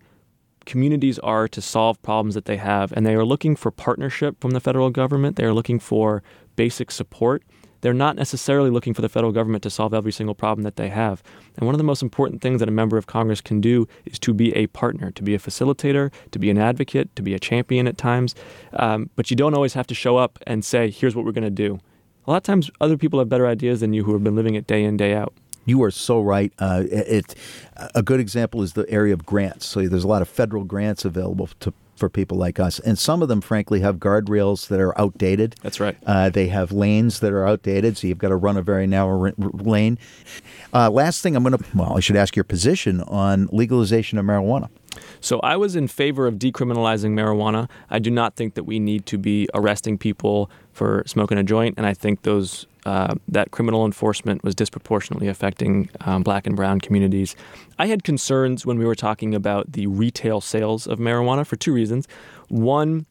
communities 0.65 1.19
are 1.21 1.49
to 1.49 1.61
solve 1.61 2.01
problems 2.03 2.35
that 2.35 2.45
they 2.45 2.57
have, 2.57 2.93
and 2.93 3.07
they 3.07 3.15
are 3.15 3.25
looking 3.25 3.57
for 3.57 3.71
partnership 3.71 4.41
from 4.41 4.51
the 4.53 4.61
federal 4.61 4.91
government. 4.91 5.37
They 5.37 5.45
are 5.45 5.53
looking 5.53 5.79
for 5.79 6.23
basic 6.57 6.91
support. 6.91 7.43
They're 7.83 7.93
not 7.93 8.15
necessarily 8.15 8.71
looking 8.71 8.95
for 8.95 9.03
the 9.03 9.09
federal 9.09 9.33
government 9.33 9.65
to 9.65 9.71
solve 9.71 9.93
every 9.93 10.13
single 10.13 10.37
problem 10.37 10.63
that 10.63 10.77
they 10.77 10.89
have. 10.89 11.21
And 11.57 11.67
one 11.67 11.75
of 11.75 11.79
the 11.79 11.85
most 11.85 12.01
important 12.01 12.41
things 12.41 12.61
that 12.61 12.69
a 12.69 12.73
member 12.73 12.97
of 12.97 13.07
Congress 13.09 13.41
can 13.41 13.61
do 13.61 13.89
is 14.05 14.21
to 14.21 14.33
be 14.33 14.55
a 14.55 14.69
partner, 14.69 15.11
to 15.11 15.23
be 15.23 15.35
a 15.35 15.39
facilitator, 15.39 16.13
to 16.31 16.39
be 16.39 16.49
an 16.49 16.59
advocate, 16.59 17.15
to 17.17 17.23
be 17.23 17.35
a 17.35 17.41
champion 17.41 17.89
at 17.89 17.99
times. 17.99 18.37
Um, 18.75 19.11
but 19.17 19.31
you 19.31 19.37
don't 19.37 19.55
always 19.55 19.75
have 19.75 19.89
to 19.89 19.95
show 19.95 20.17
up 20.17 20.39
and 20.47 20.65
say, 20.65 20.91
here's 20.91 21.17
what 21.17 21.25
we're 21.25 21.33
going 21.33 21.43
to 21.43 21.51
do. 21.51 21.81
A 22.25 22.31
lot 22.31 22.37
of 22.37 22.43
times, 22.45 22.71
other 22.81 22.97
people 22.97 23.19
have 23.19 23.29
better 23.29 23.49
ideas 23.49 23.81
than 23.81 23.93
you 23.93 24.05
who 24.05 24.13
have 24.13 24.23
been 24.23 24.37
living 24.37 24.55
it 24.55 24.69
day 24.69 24.85
in, 24.85 24.97
day 24.97 25.13
out. 25.15 25.35
You 25.65 25.83
are 25.83 25.91
so 25.91 26.21
right. 26.21 26.53
Uh, 26.59 26.85
it, 26.91 27.35
a 27.95 28.03
good 28.03 28.21
example 28.21 28.63
is 28.63 28.73
the 28.73 28.89
area 28.89 29.15
of 29.15 29.25
grants. 29.25 29.67
So 29.67 29.87
there's 29.87 30.05
a 30.05 30.09
lot 30.09 30.23
of 30.23 30.29
federal 30.29 30.65
grants 30.65 31.05
available 31.05 31.49
to 31.61 31.73
for 32.03 32.09
people 32.09 32.37
like 32.37 32.59
us. 32.59 32.81
And 32.81 32.99
some 32.99 33.23
of 33.23 33.29
them, 33.29 33.41
frankly, 33.41 33.79
have 33.81 33.99
guardrails 33.99 34.67
that 34.69 34.81
are 34.81 34.99
outdated. 35.01 35.55
That's 35.63 35.79
right. 35.79 35.97
Uh, 36.05 36.31
they 36.31 36.49
have 36.49 36.73
lanes 36.73 37.21
that 37.21 37.33
are 37.33 37.47
outdated, 37.47 37.97
so 37.97 38.09
you've 38.09 38.19
got 38.19 38.31
to 38.31 38.37
run 38.37 38.57
a 38.57 38.63
very 38.63 38.89
narrow 38.89 39.27
r- 39.27 39.35
lane. 39.39 39.99
Uh, 40.75 40.91
last 40.91 41.23
thing 41.23 41.37
I'm 41.37 41.45
going 41.45 41.57
to, 41.57 41.65
well, 41.77 41.97
I 41.97 42.01
should 42.01 42.17
ask 42.17 42.35
your 42.35 42.43
position 42.45 43.03
on 43.03 43.49
legalization 43.53 44.19
of 44.19 44.25
marijuana. 44.25 44.69
So 45.21 45.39
I 45.41 45.57
was 45.57 45.77
in 45.77 45.87
favor 45.87 46.27
of 46.27 46.35
decriminalizing 46.41 47.13
marijuana. 47.13 47.71
I 47.89 48.01
do 48.01 48.11
not 48.11 48.35
think 48.35 48.55
that 48.55 48.65
we 48.65 48.81
need 48.81 49.07
to 49.07 49.17
be 49.17 49.49
arresting 49.55 49.97
people 49.97 50.51
for 50.73 51.05
smoking 51.07 51.39
a 51.39 51.45
joint, 51.45 51.75
and 51.77 51.87
I 51.87 51.95
think 51.95 52.23
those 52.23 52.67
uh, 52.87 53.15
that 53.29 53.51
criminal 53.51 53.85
enforcement 53.85 54.43
was 54.43 54.55
disproportionately 54.55 55.29
affecting 55.29 55.89
um, 56.01 56.23
black 56.23 56.47
and 56.47 56.57
brown 56.57 56.81
communities. 56.81 57.37
I 57.79 57.87
had 57.87 58.05
concerns 58.05 58.67
when 58.67 58.79
we 58.79 58.85
were 58.85 58.95
talking 58.95 59.35
about 59.35 59.73
the 59.73 59.87
retail 59.87 60.41
sales 60.41 60.87
of 60.87 60.99
marijuana 60.99 61.47
for 61.47 61.57
two 61.57 61.73
reasons. 61.73 62.09
One, 62.49 63.07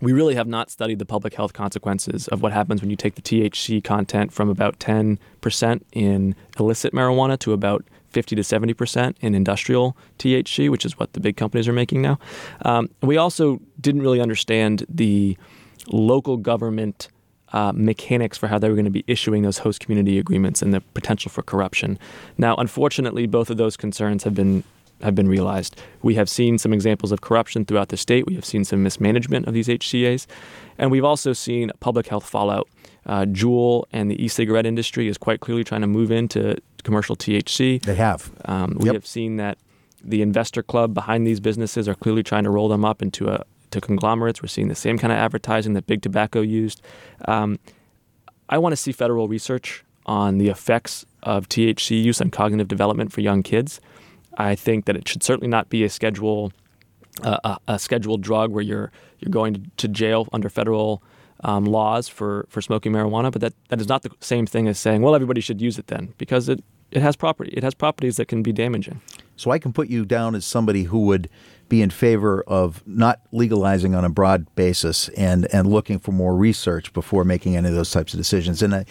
we 0.00 0.12
really 0.12 0.34
have 0.34 0.46
not 0.46 0.70
studied 0.70 0.98
the 0.98 1.06
public 1.06 1.34
health 1.34 1.52
consequences 1.52 2.28
of 2.28 2.42
what 2.42 2.52
happens 2.52 2.82
when 2.82 2.90
you 2.90 2.96
take 2.96 3.14
the 3.14 3.22
THC 3.22 3.82
content 3.82 4.32
from 4.32 4.50
about 4.50 4.78
10% 4.78 5.18
in 5.92 6.34
illicit 6.58 6.92
marijuana 6.92 7.38
to 7.38 7.52
about 7.52 7.84
50 8.10 8.36
to 8.36 8.42
70% 8.42 9.14
in 9.20 9.34
industrial 9.34 9.96
THC, 10.18 10.70
which 10.70 10.84
is 10.84 10.98
what 10.98 11.12
the 11.14 11.20
big 11.20 11.36
companies 11.36 11.66
are 11.66 11.72
making 11.72 12.02
now. 12.02 12.18
Um, 12.62 12.88
we 13.02 13.16
also 13.16 13.60
didn't 13.80 14.02
really 14.02 14.20
understand 14.20 14.84
the 14.88 15.36
local 15.88 16.36
government 16.36 17.08
uh, 17.52 17.72
mechanics 17.74 18.36
for 18.36 18.48
how 18.48 18.58
they 18.58 18.68
were 18.68 18.74
going 18.74 18.84
to 18.84 18.90
be 18.90 19.04
issuing 19.06 19.42
those 19.42 19.58
host 19.58 19.80
community 19.80 20.18
agreements 20.18 20.62
and 20.62 20.74
the 20.74 20.80
potential 20.80 21.30
for 21.30 21.42
corruption. 21.42 21.98
Now, 22.38 22.56
unfortunately, 22.56 23.26
both 23.26 23.50
of 23.50 23.56
those 23.56 23.76
concerns 23.76 24.24
have 24.24 24.34
been 24.34 24.64
have 25.02 25.14
been 25.14 25.28
realized. 25.28 25.78
We 26.02 26.14
have 26.14 26.26
seen 26.26 26.56
some 26.56 26.72
examples 26.72 27.12
of 27.12 27.20
corruption 27.20 27.66
throughout 27.66 27.90
the 27.90 27.98
state. 27.98 28.26
We 28.26 28.34
have 28.34 28.46
seen 28.46 28.64
some 28.64 28.82
mismanagement 28.82 29.46
of 29.46 29.52
these 29.52 29.68
HCAs, 29.68 30.26
and 30.78 30.90
we've 30.90 31.04
also 31.04 31.34
seen 31.34 31.70
public 31.80 32.06
health 32.06 32.26
fallout. 32.26 32.66
Uh, 33.04 33.26
Juul 33.26 33.84
and 33.92 34.10
the 34.10 34.24
e-cigarette 34.24 34.64
industry 34.64 35.06
is 35.06 35.18
quite 35.18 35.40
clearly 35.40 35.64
trying 35.64 35.82
to 35.82 35.86
move 35.86 36.10
into 36.10 36.56
commercial 36.82 37.14
THC. 37.14 37.82
They 37.82 37.94
have. 37.94 38.32
Um, 38.46 38.78
we 38.80 38.86
yep. 38.86 38.94
have 38.94 39.06
seen 39.06 39.36
that 39.36 39.58
the 40.02 40.22
investor 40.22 40.62
club 40.62 40.94
behind 40.94 41.26
these 41.26 41.40
businesses 41.40 41.88
are 41.88 41.94
clearly 41.94 42.22
trying 42.22 42.44
to 42.44 42.50
roll 42.50 42.68
them 42.68 42.84
up 42.84 43.02
into 43.02 43.28
a, 43.28 43.44
to 43.76 43.86
conglomerates. 43.86 44.42
We're 44.42 44.48
seeing 44.48 44.68
the 44.68 44.74
same 44.74 44.98
kind 44.98 45.12
of 45.12 45.18
advertising 45.18 45.74
that 45.74 45.86
big 45.86 46.02
tobacco 46.02 46.40
used. 46.40 46.82
Um, 47.26 47.58
I 48.48 48.58
want 48.58 48.72
to 48.72 48.76
see 48.76 48.92
federal 48.92 49.28
research 49.28 49.84
on 50.06 50.38
the 50.38 50.48
effects 50.48 51.04
of 51.22 51.48
THC 51.48 52.02
use 52.02 52.20
on 52.20 52.30
cognitive 52.30 52.68
development 52.68 53.12
for 53.12 53.20
young 53.20 53.42
kids. 53.42 53.80
I 54.38 54.54
think 54.54 54.84
that 54.84 54.96
it 54.96 55.08
should 55.08 55.22
certainly 55.22 55.48
not 55.48 55.68
be 55.68 55.84
a 55.84 55.88
schedule 55.88 56.52
uh, 57.22 57.38
a, 57.44 57.58
a, 57.72 57.78
scheduled 57.78 58.20
drug 58.20 58.50
where 58.50 58.62
you're 58.62 58.92
you're 59.20 59.30
going 59.30 59.70
to 59.78 59.88
jail 59.88 60.28
under 60.34 60.50
federal 60.50 61.02
um, 61.44 61.64
laws 61.64 62.08
for, 62.08 62.46
for 62.48 62.60
smoking 62.60 62.92
marijuana. 62.92 63.32
But 63.32 63.40
that, 63.40 63.54
that 63.68 63.80
is 63.80 63.88
not 63.88 64.02
the 64.02 64.10
same 64.20 64.46
thing 64.46 64.68
as 64.68 64.78
saying, 64.78 65.02
well, 65.02 65.14
everybody 65.14 65.40
should 65.40 65.60
use 65.60 65.78
it 65.78 65.86
then, 65.86 66.14
because 66.18 66.48
it, 66.48 66.62
it 66.90 67.02
has 67.02 67.16
property. 67.16 67.52
It 67.54 67.62
has 67.62 67.74
properties 67.74 68.16
that 68.16 68.28
can 68.28 68.42
be 68.42 68.52
damaging. 68.52 69.00
So 69.36 69.50
I 69.50 69.58
can 69.58 69.72
put 69.72 69.88
you 69.88 70.04
down 70.04 70.34
as 70.34 70.44
somebody 70.44 70.84
who 70.84 71.00
would 71.00 71.28
be 71.68 71.82
in 71.82 71.90
favor 71.90 72.42
of 72.46 72.82
not 72.86 73.20
legalizing 73.32 73.94
on 73.94 74.04
a 74.04 74.08
broad 74.08 74.52
basis 74.54 75.08
and 75.10 75.46
and 75.52 75.68
looking 75.68 75.98
for 75.98 76.12
more 76.12 76.36
research 76.36 76.92
before 76.92 77.24
making 77.24 77.56
any 77.56 77.68
of 77.68 77.74
those 77.74 77.90
types 77.90 78.14
of 78.14 78.18
decisions. 78.18 78.62
And 78.62 78.74
I, 78.74 78.84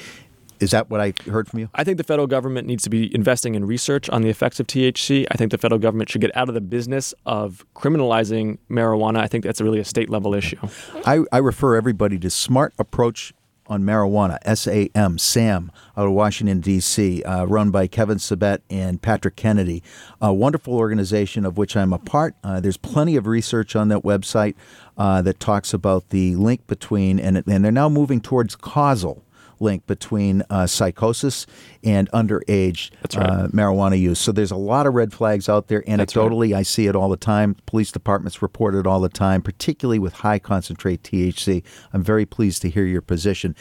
is 0.60 0.72
that 0.72 0.90
what 0.90 1.02
I 1.02 1.14
heard 1.30 1.48
from 1.48 1.60
you? 1.60 1.70
I 1.76 1.84
think 1.84 1.98
the 1.98 2.04
federal 2.04 2.28
government 2.28 2.68
needs 2.68 2.84
to 2.84 2.90
be 2.90 3.14
investing 3.14 3.56
in 3.56 3.66
research 3.66 4.10
on 4.10 4.22
the 4.22 4.30
effects 4.30 4.60
of 4.60 4.68
THC. 4.68 5.26
I 5.30 5.36
think 5.36 5.52
the 5.52 5.58
federal 5.58 5.80
government 5.80 6.10
should 6.10 6.22
get 6.22 6.36
out 6.36 6.48
of 6.48 6.56
the 6.56 6.62
business 6.62 7.14
of 7.26 7.66
criminalizing 7.76 8.58
marijuana. 8.70 9.18
I 9.18 9.28
think 9.28 9.44
that's 9.44 9.60
really 9.60 9.80
a 9.80 9.86
state 9.86 10.10
level 10.10 10.34
issue. 10.34 10.58
I, 11.06 11.24
I 11.32 11.40
refer 11.40 11.76
everybody 11.76 12.18
to 12.20 12.30
Smart 12.30 12.74
Approach 12.80 13.34
on 13.68 13.84
marijuana, 13.84 14.38
SAM, 14.56 15.18
SAM, 15.18 15.72
out 15.98 16.06
of 16.06 16.14
Washington, 16.14 16.60
D.C., 16.60 17.24
uh, 17.24 17.46
run 17.46 17.72
by 17.72 17.88
Kevin 17.88 18.18
Sabet 18.18 18.60
and 18.70 19.02
Patrick 19.02 19.36
Kennedy. 19.36 19.82
A 20.22 20.34
wonderful 20.34 20.76
organization 20.76 21.46
of 21.46 21.58
which 21.58 21.76
I'm 21.76 21.94
a 21.94 22.00
part. 22.00 22.36
Uh, 22.44 22.60
there's 22.60 22.78
plenty 22.78 23.16
of 23.16 23.28
research 23.28 23.76
on 23.76 23.88
that 23.90 24.04
website 24.04 24.56
uh, 24.98 25.22
that 25.24 25.40
talks 25.40 25.74
about 25.74 26.10
the 26.10 26.36
link 26.36 26.68
between, 26.68 27.20
and, 27.20 27.38
and 27.38 27.66
they're 27.66 27.72
now 27.72 27.90
moving 27.90 28.22
towards 28.22 28.56
causal 28.56 29.25
link 29.60 29.86
between 29.88 30.44
uh, 30.50 30.68
psychosis 30.68 31.46
and 31.84 32.10
underage 32.12 32.92
right. 33.16 33.18
uh, 33.18 33.48
marijuana 33.50 34.00
use. 34.00 34.20
So 34.20 34.32
there's 34.32 34.52
a 34.52 34.56
lot 34.56 34.88
of 34.88 34.94
red 34.94 35.14
flags 35.14 35.50
out 35.50 35.68
there. 35.68 35.82
Anecdotally, 35.84 36.54
right. 36.54 36.60
I 36.60 36.64
see 36.64 36.88
it 36.88 36.96
all 36.96 37.10
the 37.10 37.18
time. 37.18 37.56
Police 37.66 37.92
departments 37.92 38.42
report 38.42 38.76
it 38.76 38.88
all 38.88 39.00
the 39.00 39.10
time, 39.10 39.42
particularly 39.42 40.00
with 40.00 40.14
high 40.14 40.40
concentrate 40.40 41.04
THC. 41.04 41.64
I'm 41.94 42.04
very 42.04 42.26
pleased 42.26 42.62
to 42.64 42.70
hear 42.70 42.86
your 42.86 43.02
position. 43.02 43.56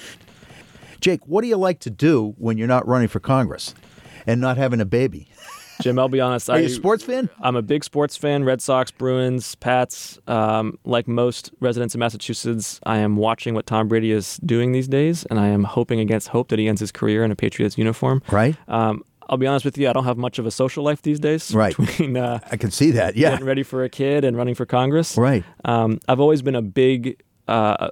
Jake, 1.01 1.27
what 1.27 1.43
do 1.43 1.49
you 1.49 1.57
like 1.57 1.81
to 1.81 1.91
do 1.91 2.35
when 2.39 2.57
you're 2.57 2.69
not 2.69 2.87
running 2.87 3.09
for 3.09 3.21
Congress 3.21 3.75
and 4.27 4.41
not 4.41 4.57
having 4.57 4.81
a 4.81 4.87
baby? 4.87 5.29
Jim, 5.85 5.99
I'll 5.99 6.09
be 6.09 6.21
honest. 6.21 6.49
Are 6.49 6.57
I, 6.57 6.61
you 6.61 6.67
a 6.67 6.71
sports 6.71 7.05
fan? 7.05 7.29
I'm 7.43 7.57
a 7.57 7.63
big 7.63 7.85
sports 7.85 8.17
fan. 8.17 8.43
Red 8.43 8.63
Sox, 8.63 8.91
Bruins, 8.91 9.55
Pats. 9.57 10.19
Um, 10.27 10.79
like 10.87 11.07
most 11.07 11.51
residents 11.61 11.95
of 11.95 11.99
Massachusetts, 11.99 12.81
I 12.85 12.99
am 12.99 13.17
watching 13.17 13.53
what 13.55 13.67
Tom 13.67 13.87
Brady 13.87 14.11
is 14.11 14.39
doing 14.39 14.73
these 14.73 14.89
days, 14.89 15.27
and 15.27 15.39
I 15.39 15.49
am 15.49 15.65
hoping 15.65 16.01
against 16.01 16.29
hope 16.29 16.49
that 16.49 16.59
he 16.59 16.69
ends 16.69 16.81
his 16.81 16.91
career 16.91 17.23
in 17.23 17.31
a 17.31 17.37
Patriots 17.37 17.77
uniform. 17.77 18.23
Right. 18.31 18.57
Um, 18.67 19.05
I'll 19.29 19.37
be 19.37 19.47
honest 19.47 19.67
with 19.67 19.77
you, 19.77 19.91
I 19.91 19.93
don't 19.93 20.05
have 20.05 20.17
much 20.17 20.39
of 20.39 20.47
a 20.47 20.51
social 20.51 20.83
life 20.83 21.03
these 21.03 21.21
days. 21.21 21.55
Right. 21.55 21.77
Between, 21.77 22.17
uh, 22.17 22.41
I 22.51 22.57
can 22.57 22.71
see 22.71 22.91
that. 22.93 23.15
Yeah. 23.15 23.33
Getting 23.33 23.45
ready 23.45 23.63
for 23.63 23.85
a 23.85 23.91
kid 23.91 24.25
and 24.25 24.39
running 24.39 24.55
for 24.55 24.65
Congress. 24.65 25.19
Right. 25.19 25.45
Um, 25.67 26.01
I've 26.09 26.21
always 26.21 26.41
been 26.41 26.55
a 26.55 26.63
big, 26.63 27.23
uh, 27.47 27.91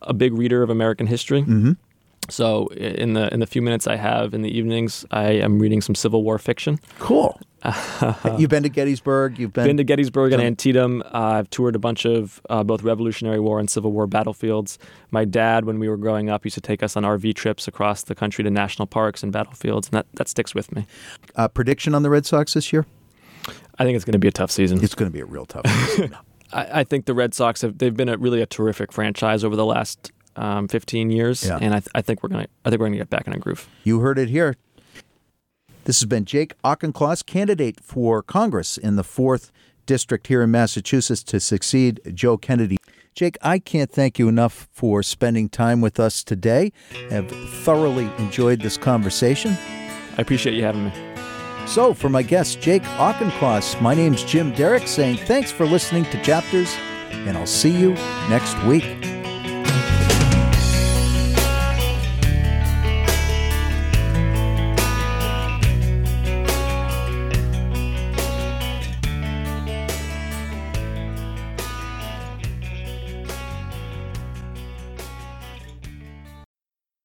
a 0.00 0.14
big 0.14 0.32
reader 0.32 0.62
of 0.62 0.70
American 0.70 1.06
history. 1.06 1.42
Mm-hmm. 1.42 1.72
So 2.28 2.68
in 2.68 3.12
the 3.12 3.32
in 3.32 3.40
the 3.40 3.46
few 3.46 3.62
minutes 3.62 3.86
I 3.86 3.96
have 3.96 4.34
in 4.34 4.42
the 4.42 4.56
evenings, 4.56 5.04
I 5.10 5.32
am 5.32 5.58
reading 5.58 5.80
some 5.80 5.94
Civil 5.94 6.22
War 6.22 6.38
fiction. 6.38 6.78
Cool. 6.98 7.38
You've 8.38 8.50
been 8.50 8.62
to 8.62 8.68
Gettysburg. 8.68 9.38
You've 9.38 9.52
been, 9.52 9.66
been 9.66 9.76
to 9.78 9.84
Gettysburg 9.84 10.32
and 10.32 10.42
Antietam. 10.42 11.02
Uh, 11.02 11.38
I've 11.38 11.48
toured 11.48 11.74
a 11.74 11.78
bunch 11.78 12.04
of 12.04 12.40
uh, 12.50 12.62
both 12.62 12.82
Revolutionary 12.82 13.40
War 13.40 13.58
and 13.58 13.70
Civil 13.70 13.90
War 13.90 14.06
battlefields. 14.06 14.78
My 15.10 15.24
dad, 15.24 15.64
when 15.64 15.78
we 15.78 15.88
were 15.88 15.96
growing 15.96 16.28
up, 16.28 16.44
used 16.44 16.56
to 16.56 16.60
take 16.60 16.82
us 16.82 16.94
on 16.96 17.04
RV 17.04 17.34
trips 17.34 17.66
across 17.66 18.02
the 18.02 18.14
country 18.14 18.44
to 18.44 18.50
national 18.50 18.86
parks 18.86 19.22
and 19.22 19.32
battlefields, 19.32 19.88
and 19.88 19.94
that, 19.94 20.06
that 20.14 20.28
sticks 20.28 20.54
with 20.54 20.72
me. 20.72 20.86
Uh, 21.36 21.48
prediction 21.48 21.94
on 21.94 22.02
the 22.02 22.10
Red 22.10 22.26
Sox 22.26 22.52
this 22.52 22.70
year? 22.70 22.84
I 23.78 23.84
think 23.84 23.96
it's 23.96 24.04
going 24.04 24.12
to 24.12 24.18
be 24.18 24.28
a 24.28 24.32
tough 24.32 24.50
season. 24.50 24.82
It's 24.82 24.94
going 24.94 25.10
to 25.10 25.12
be 25.12 25.20
a 25.20 25.26
real 25.26 25.46
tough 25.46 25.66
season. 25.66 26.16
I, 26.52 26.80
I 26.80 26.84
think 26.84 27.06
the 27.06 27.14
Red 27.14 27.34
Sox 27.34 27.62
have 27.62 27.78
they've 27.78 27.96
been 27.96 28.08
a 28.08 28.18
really 28.18 28.42
a 28.42 28.46
terrific 28.46 28.92
franchise 28.92 29.42
over 29.42 29.56
the 29.56 29.64
last 29.64 30.12
um, 30.36 30.68
15 30.68 31.10
years, 31.10 31.44
Yeah. 31.44 31.58
and 31.60 31.74
I, 31.74 31.80
th- 31.80 31.88
I 31.94 32.02
think 32.02 32.22
we're 32.22 32.28
gonna 32.30 32.46
I 32.64 32.70
think 32.70 32.80
we're 32.80 32.86
gonna 32.86 32.98
get 32.98 33.10
back 33.10 33.26
in 33.26 33.32
a 33.32 33.38
groove. 33.38 33.68
You 33.84 34.00
heard 34.00 34.18
it 34.18 34.28
here. 34.28 34.56
This 35.84 36.00
has 36.00 36.06
been 36.06 36.24
Jake 36.24 36.54
Auchincloss, 36.64 37.22
candidate 37.22 37.78
for 37.82 38.22
Congress 38.22 38.78
in 38.78 38.96
the 38.96 39.02
4th 39.04 39.50
District 39.86 40.26
here 40.28 40.42
in 40.42 40.50
Massachusetts 40.50 41.22
to 41.24 41.38
succeed 41.38 42.00
Joe 42.14 42.38
Kennedy. 42.38 42.78
Jake, 43.14 43.36
I 43.42 43.58
can't 43.58 43.92
thank 43.92 44.18
you 44.18 44.28
enough 44.28 44.66
for 44.72 45.02
spending 45.02 45.48
time 45.50 45.82
with 45.82 46.00
us 46.00 46.24
today. 46.24 46.72
I've 47.10 47.30
thoroughly 47.62 48.10
enjoyed 48.18 48.60
this 48.62 48.76
conversation. 48.78 49.52
I 50.16 50.22
appreciate 50.22 50.54
you 50.56 50.62
having 50.64 50.86
me. 50.86 50.92
So, 51.66 51.92
for 51.94 52.08
my 52.08 52.22
guest, 52.22 52.60
Jake 52.62 52.82
Auchincloss, 52.98 53.78
my 53.80 53.94
name's 53.94 54.24
Jim 54.24 54.52
Derick 54.52 54.88
saying 54.88 55.18
thanks 55.26 55.50
for 55.52 55.66
listening 55.66 56.04
to 56.06 56.22
Chapters, 56.22 56.74
and 57.10 57.36
I'll 57.36 57.46
see 57.46 57.70
you 57.70 57.92
next 58.30 58.60
week. 58.64 58.84